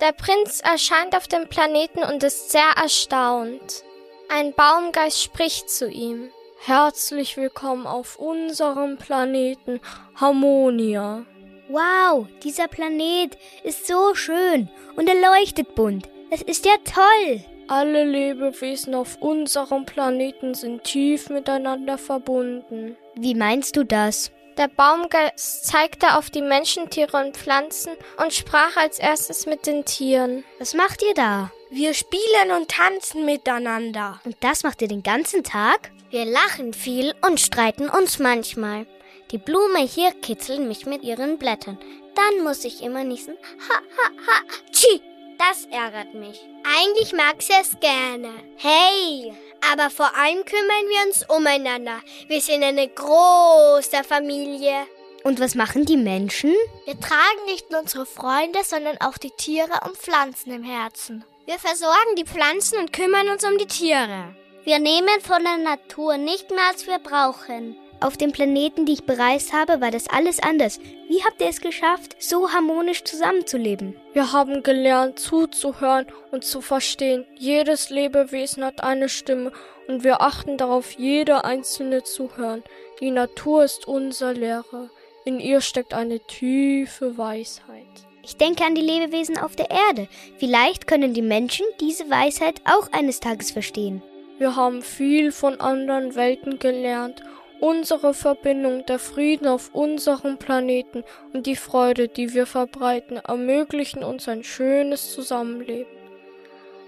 Der 0.00 0.12
Prinz 0.12 0.60
erscheint 0.60 1.14
auf 1.14 1.28
dem 1.28 1.50
Planeten 1.50 2.02
und 2.02 2.22
ist 2.22 2.50
sehr 2.50 2.70
erstaunt. 2.82 3.84
Ein 4.30 4.54
Baumgeist 4.54 5.22
spricht 5.22 5.68
zu 5.68 5.90
ihm. 5.90 6.30
Herzlich 6.64 7.36
willkommen 7.36 7.86
auf 7.86 8.18
unserem 8.18 8.96
Planeten 8.96 9.82
Harmonia. 10.14 11.26
Wow, 11.68 12.26
dieser 12.42 12.68
Planet 12.68 13.36
ist 13.64 13.86
so 13.86 14.14
schön 14.14 14.70
und 14.96 15.10
er 15.10 15.20
leuchtet 15.20 15.74
bunt. 15.74 16.08
Es 16.30 16.40
ist 16.40 16.64
ja 16.64 16.76
toll. 16.82 17.44
Alle 17.68 18.04
Lebewesen 18.04 18.94
auf 18.94 19.16
unserem 19.20 19.86
Planeten 19.86 20.54
sind 20.54 20.84
tief 20.84 21.30
miteinander 21.30 21.98
verbunden. 21.98 22.96
Wie 23.16 23.34
meinst 23.34 23.76
du 23.76 23.84
das? 23.84 24.30
Der 24.56 24.68
Baumgeist 24.68 25.66
zeigte 25.66 26.16
auf 26.16 26.30
die 26.30 26.42
Menschen, 26.42 26.88
Tiere 26.90 27.16
und 27.18 27.36
Pflanzen 27.36 27.92
und 28.22 28.32
sprach 28.32 28.76
als 28.76 28.98
erstes 28.98 29.46
mit 29.46 29.66
den 29.66 29.84
Tieren. 29.84 30.44
Was 30.60 30.74
macht 30.74 31.02
ihr 31.02 31.12
da? 31.14 31.50
Wir 31.70 31.92
spielen 31.92 32.52
und 32.56 32.68
tanzen 32.68 33.24
miteinander. 33.24 34.20
Und 34.24 34.36
das 34.40 34.62
macht 34.62 34.80
ihr 34.80 34.88
den 34.88 35.02
ganzen 35.02 35.42
Tag? 35.42 35.90
Wir 36.10 36.24
lachen 36.24 36.72
viel 36.72 37.14
und 37.26 37.40
streiten 37.40 37.88
uns 37.88 38.20
manchmal. 38.20 38.86
Die 39.32 39.38
Blume 39.38 39.80
hier 39.80 40.12
kitzelt 40.12 40.60
mich 40.60 40.86
mit 40.86 41.02
ihren 41.02 41.36
Blättern. 41.36 41.78
Dann 42.14 42.44
muss 42.44 42.64
ich 42.64 42.82
immer 42.82 43.02
niesen. 43.02 43.34
Ha, 43.68 43.74
ha, 43.74 44.10
ha, 44.26 44.42
tschi. 44.70 45.02
Das 45.38 45.66
ärgert 45.70 46.14
mich. 46.14 46.40
Eigentlich 46.64 47.12
mag 47.12 47.42
sie 47.42 47.52
es 47.60 47.78
gerne. 47.80 48.30
Hey! 48.56 49.32
Aber 49.72 49.90
vor 49.90 50.14
allem 50.16 50.44
kümmern 50.44 50.88
wir 50.88 51.06
uns 51.06 51.24
umeinander. 51.28 52.00
Wir 52.28 52.40
sind 52.40 52.62
eine 52.62 52.88
große 52.88 54.04
Familie. 54.04 54.86
Und 55.24 55.40
was 55.40 55.54
machen 55.54 55.84
die 55.84 55.96
Menschen? 55.96 56.54
Wir 56.84 56.98
tragen 57.00 57.44
nicht 57.46 57.70
nur 57.70 57.80
unsere 57.80 58.06
Freunde, 58.06 58.60
sondern 58.64 58.96
auch 59.00 59.18
die 59.18 59.32
Tiere 59.32 59.80
und 59.84 59.96
Pflanzen 59.96 60.52
im 60.52 60.62
Herzen. 60.62 61.24
Wir 61.46 61.58
versorgen 61.58 62.16
die 62.16 62.24
Pflanzen 62.24 62.78
und 62.78 62.92
kümmern 62.92 63.28
uns 63.28 63.44
um 63.44 63.58
die 63.58 63.66
Tiere. 63.66 64.36
Wir 64.64 64.78
nehmen 64.78 65.20
von 65.20 65.42
der 65.44 65.58
Natur 65.58 66.16
nicht 66.16 66.50
mehr, 66.50 66.66
als 66.68 66.86
wir 66.86 66.98
brauchen. 66.98 67.76
Auf 68.00 68.18
den 68.18 68.32
Planeten, 68.32 68.84
die 68.84 68.92
ich 68.92 69.04
bereist 69.04 69.54
habe, 69.54 69.80
war 69.80 69.90
das 69.90 70.08
alles 70.08 70.38
anders. 70.40 70.78
Wie 71.08 71.24
habt 71.24 71.40
ihr 71.40 71.48
es 71.48 71.62
geschafft, 71.62 72.16
so 72.18 72.52
harmonisch 72.52 73.04
zusammenzuleben? 73.04 73.96
Wir 74.12 74.32
haben 74.32 74.62
gelernt, 74.62 75.18
zuzuhören 75.18 76.06
und 76.30 76.44
zu 76.44 76.60
verstehen. 76.60 77.24
Jedes 77.36 77.88
Lebewesen 77.88 78.64
hat 78.64 78.82
eine 78.82 79.08
Stimme 79.08 79.50
und 79.88 80.04
wir 80.04 80.20
achten 80.20 80.58
darauf, 80.58 80.92
jede 80.92 81.44
einzelne 81.44 82.02
zu 82.02 82.36
hören. 82.36 82.62
Die 83.00 83.10
Natur 83.10 83.64
ist 83.64 83.88
unser 83.88 84.34
Lehrer. 84.34 84.90
In 85.24 85.40
ihr 85.40 85.62
steckt 85.62 85.94
eine 85.94 86.20
tiefe 86.20 87.16
Weisheit. 87.16 87.86
Ich 88.22 88.36
denke 88.36 88.64
an 88.64 88.74
die 88.74 88.82
Lebewesen 88.82 89.38
auf 89.38 89.56
der 89.56 89.70
Erde. 89.70 90.08
Vielleicht 90.38 90.86
können 90.86 91.14
die 91.14 91.22
Menschen 91.22 91.64
diese 91.80 92.10
Weisheit 92.10 92.60
auch 92.64 92.92
eines 92.92 93.20
Tages 93.20 93.52
verstehen. 93.52 94.02
Wir 94.38 94.54
haben 94.54 94.82
viel 94.82 95.32
von 95.32 95.60
anderen 95.60 96.14
Welten 96.14 96.58
gelernt. 96.58 97.22
Unsere 97.60 98.12
Verbindung, 98.12 98.84
der 98.84 98.98
Frieden 98.98 99.46
auf 99.46 99.74
unserem 99.74 100.36
Planeten 100.36 101.04
und 101.32 101.46
die 101.46 101.56
Freude, 101.56 102.08
die 102.08 102.34
wir 102.34 102.46
verbreiten, 102.46 103.16
ermöglichen 103.16 104.04
uns 104.04 104.28
ein 104.28 104.44
schönes 104.44 105.12
Zusammenleben. 105.12 105.90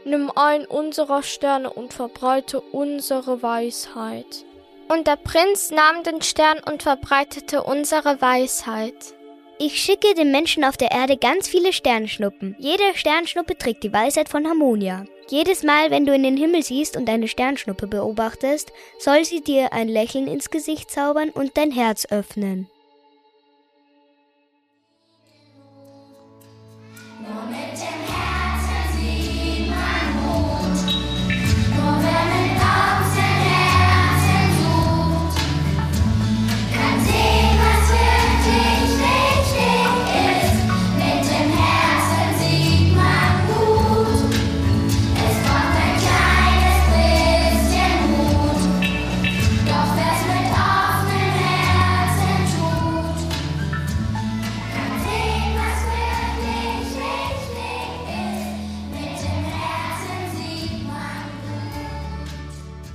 Nimm 0.05 0.31
ein 0.35 0.67
unserer 0.67 1.23
Sterne 1.23 1.71
und 1.71 1.95
verbreite 1.95 2.61
unsere 2.61 3.43
Weisheit. 3.43 4.45
Und 4.89 5.07
der 5.07 5.17
Prinz 5.17 5.71
nahm 5.71 6.03
den 6.03 6.23
Stern 6.23 6.61
und 6.65 6.83
verbreitete 6.83 7.63
unsere 7.63 8.21
Weisheit. 8.21 9.15
Ich 9.61 9.83
schicke 9.83 10.15
den 10.15 10.31
Menschen 10.31 10.63
auf 10.63 10.77
der 10.77 10.93
Erde 10.93 11.17
ganz 11.17 11.49
viele 11.49 11.73
Sternschnuppen. 11.73 12.55
Jede 12.61 12.95
Sternschnuppe 12.95 13.59
trägt 13.59 13.83
die 13.83 13.93
Weisheit 13.93 14.29
von 14.29 14.47
Harmonia. 14.47 15.05
Jedes 15.31 15.65
Mal, 15.65 15.91
wenn 15.91 16.07
du 16.07 16.15
in 16.15 16.23
den 16.23 16.37
Himmel 16.37 16.63
siehst 16.63 16.97
und 16.97 17.09
eine 17.11 17.27
Sternschnuppe 17.27 17.89
beobachtest, 17.89 18.73
soll 19.01 19.25
sie 19.25 19.41
dir 19.41 19.73
ein 19.73 19.89
Lächeln 19.89 20.29
ins 20.29 20.51
Gesicht 20.51 20.93
zaubern 20.93 21.31
und 21.31 21.57
dein 21.57 21.73
Herz 21.73 22.07
öffnen. 22.09 22.69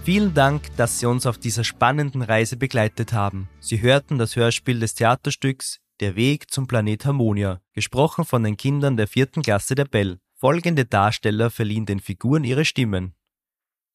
Vielen 0.04 0.34
Dank, 0.34 0.76
dass 0.76 1.00
Sie 1.00 1.06
uns 1.06 1.26
auf 1.26 1.38
dieser 1.38 1.64
spannenden 1.64 2.24
Reise 2.24 2.58
begleitet 2.58 3.14
haben. 3.14 3.48
Sie 3.62 3.82
hörten 3.82 4.18
das 4.18 4.36
Hörspiel 4.36 4.82
des 4.82 4.96
Theaterstücks 4.96 5.80
Der 6.02 6.18
Weg 6.18 6.52
zum 6.52 6.68
Planet 6.68 7.06
Harmonia, 7.06 7.62
gesprochen 7.72 8.26
von 8.26 8.44
den 8.44 8.58
Kindern 8.58 8.98
der 8.98 9.08
vierten 9.08 9.44
Klasse 9.44 9.76
der 9.76 9.86
Bell. 9.86 10.20
Folgende 10.36 10.84
Darsteller 10.84 11.50
verliehen 11.50 11.86
den 11.86 12.02
Figuren 12.02 12.44
ihre 12.44 12.66
Stimmen. 12.66 13.16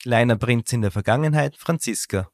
Kleiner 0.01 0.37
Prinz 0.37 0.73
in 0.73 0.81
der 0.81 0.91
Vergangenheit 0.91 1.59
Franziska. 1.59 2.31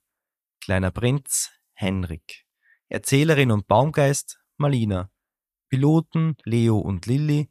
Kleiner 0.61 0.93
Prinz 0.93 1.51
Henrik. 1.73 2.47
Erzählerin 2.87 3.51
und 3.51 3.67
Baumgeist 3.67 4.39
Malina. 4.57 5.11
Piloten 5.69 6.37
Leo 6.45 6.79
und 6.79 7.07
Lilly. 7.07 7.51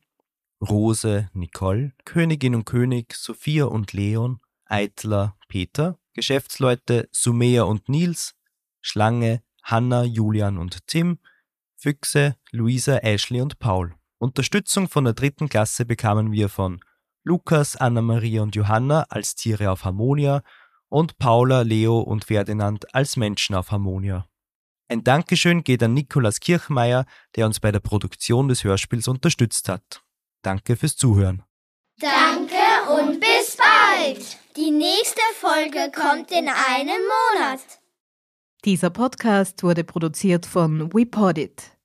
Rose 0.61 1.29
Nicole. 1.33 1.91
Königin 2.05 2.55
und 2.55 2.63
König 2.63 3.13
Sophia 3.13 3.65
und 3.65 3.91
Leon. 3.91 4.39
Eitler 4.67 5.35
Peter. 5.49 5.99
Geschäftsleute 6.13 7.09
Sumea 7.11 7.63
und 7.63 7.89
Nils, 7.89 8.35
Schlange 8.81 9.41
Hanna, 9.63 10.03
Julian 10.03 10.57
und 10.57 10.85
Tim, 10.87 11.19
Füchse 11.75 12.35
Luisa, 12.51 12.97
Ashley 12.97 13.41
und 13.41 13.59
Paul. 13.59 13.95
Unterstützung 14.17 14.87
von 14.87 15.05
der 15.05 15.13
dritten 15.13 15.49
Klasse 15.49 15.85
bekamen 15.85 16.31
wir 16.31 16.49
von 16.49 16.79
Lukas, 17.23 17.75
Anna-Maria 17.75 18.41
und 18.41 18.55
Johanna 18.55 19.05
als 19.09 19.35
Tiere 19.35 19.71
auf 19.71 19.85
Harmonia 19.85 20.43
und 20.89 21.17
Paula, 21.17 21.61
Leo 21.61 21.99
und 21.99 22.25
Ferdinand 22.25 22.93
als 22.93 23.17
Menschen 23.17 23.55
auf 23.55 23.71
Harmonia. 23.71 24.27
Ein 24.89 25.03
Dankeschön 25.03 25.63
geht 25.63 25.81
an 25.81 25.93
Nikolaus 25.93 26.39
Kirchmeier, 26.39 27.05
der 27.35 27.45
uns 27.47 27.59
bei 27.59 27.71
der 27.71 27.79
Produktion 27.79 28.47
des 28.47 28.63
Hörspiels 28.63 29.07
unterstützt 29.07 29.69
hat. 29.69 30.03
Danke 30.41 30.75
fürs 30.75 30.95
Zuhören. 30.95 31.43
Danke 31.99 32.55
und 32.95 33.19
bis 33.19 33.32
bald! 33.93 34.37
Die 34.55 34.71
nächste 34.71 35.21
Folge 35.39 35.91
kommt 35.91 36.31
in 36.31 36.47
einem 36.47 37.01
Monat. 37.35 37.61
Dieser 38.65 38.89
Podcast 38.89 39.63
wurde 39.63 39.83
produziert 39.83 40.45
von 40.45 40.93
WePodit. 40.93 41.73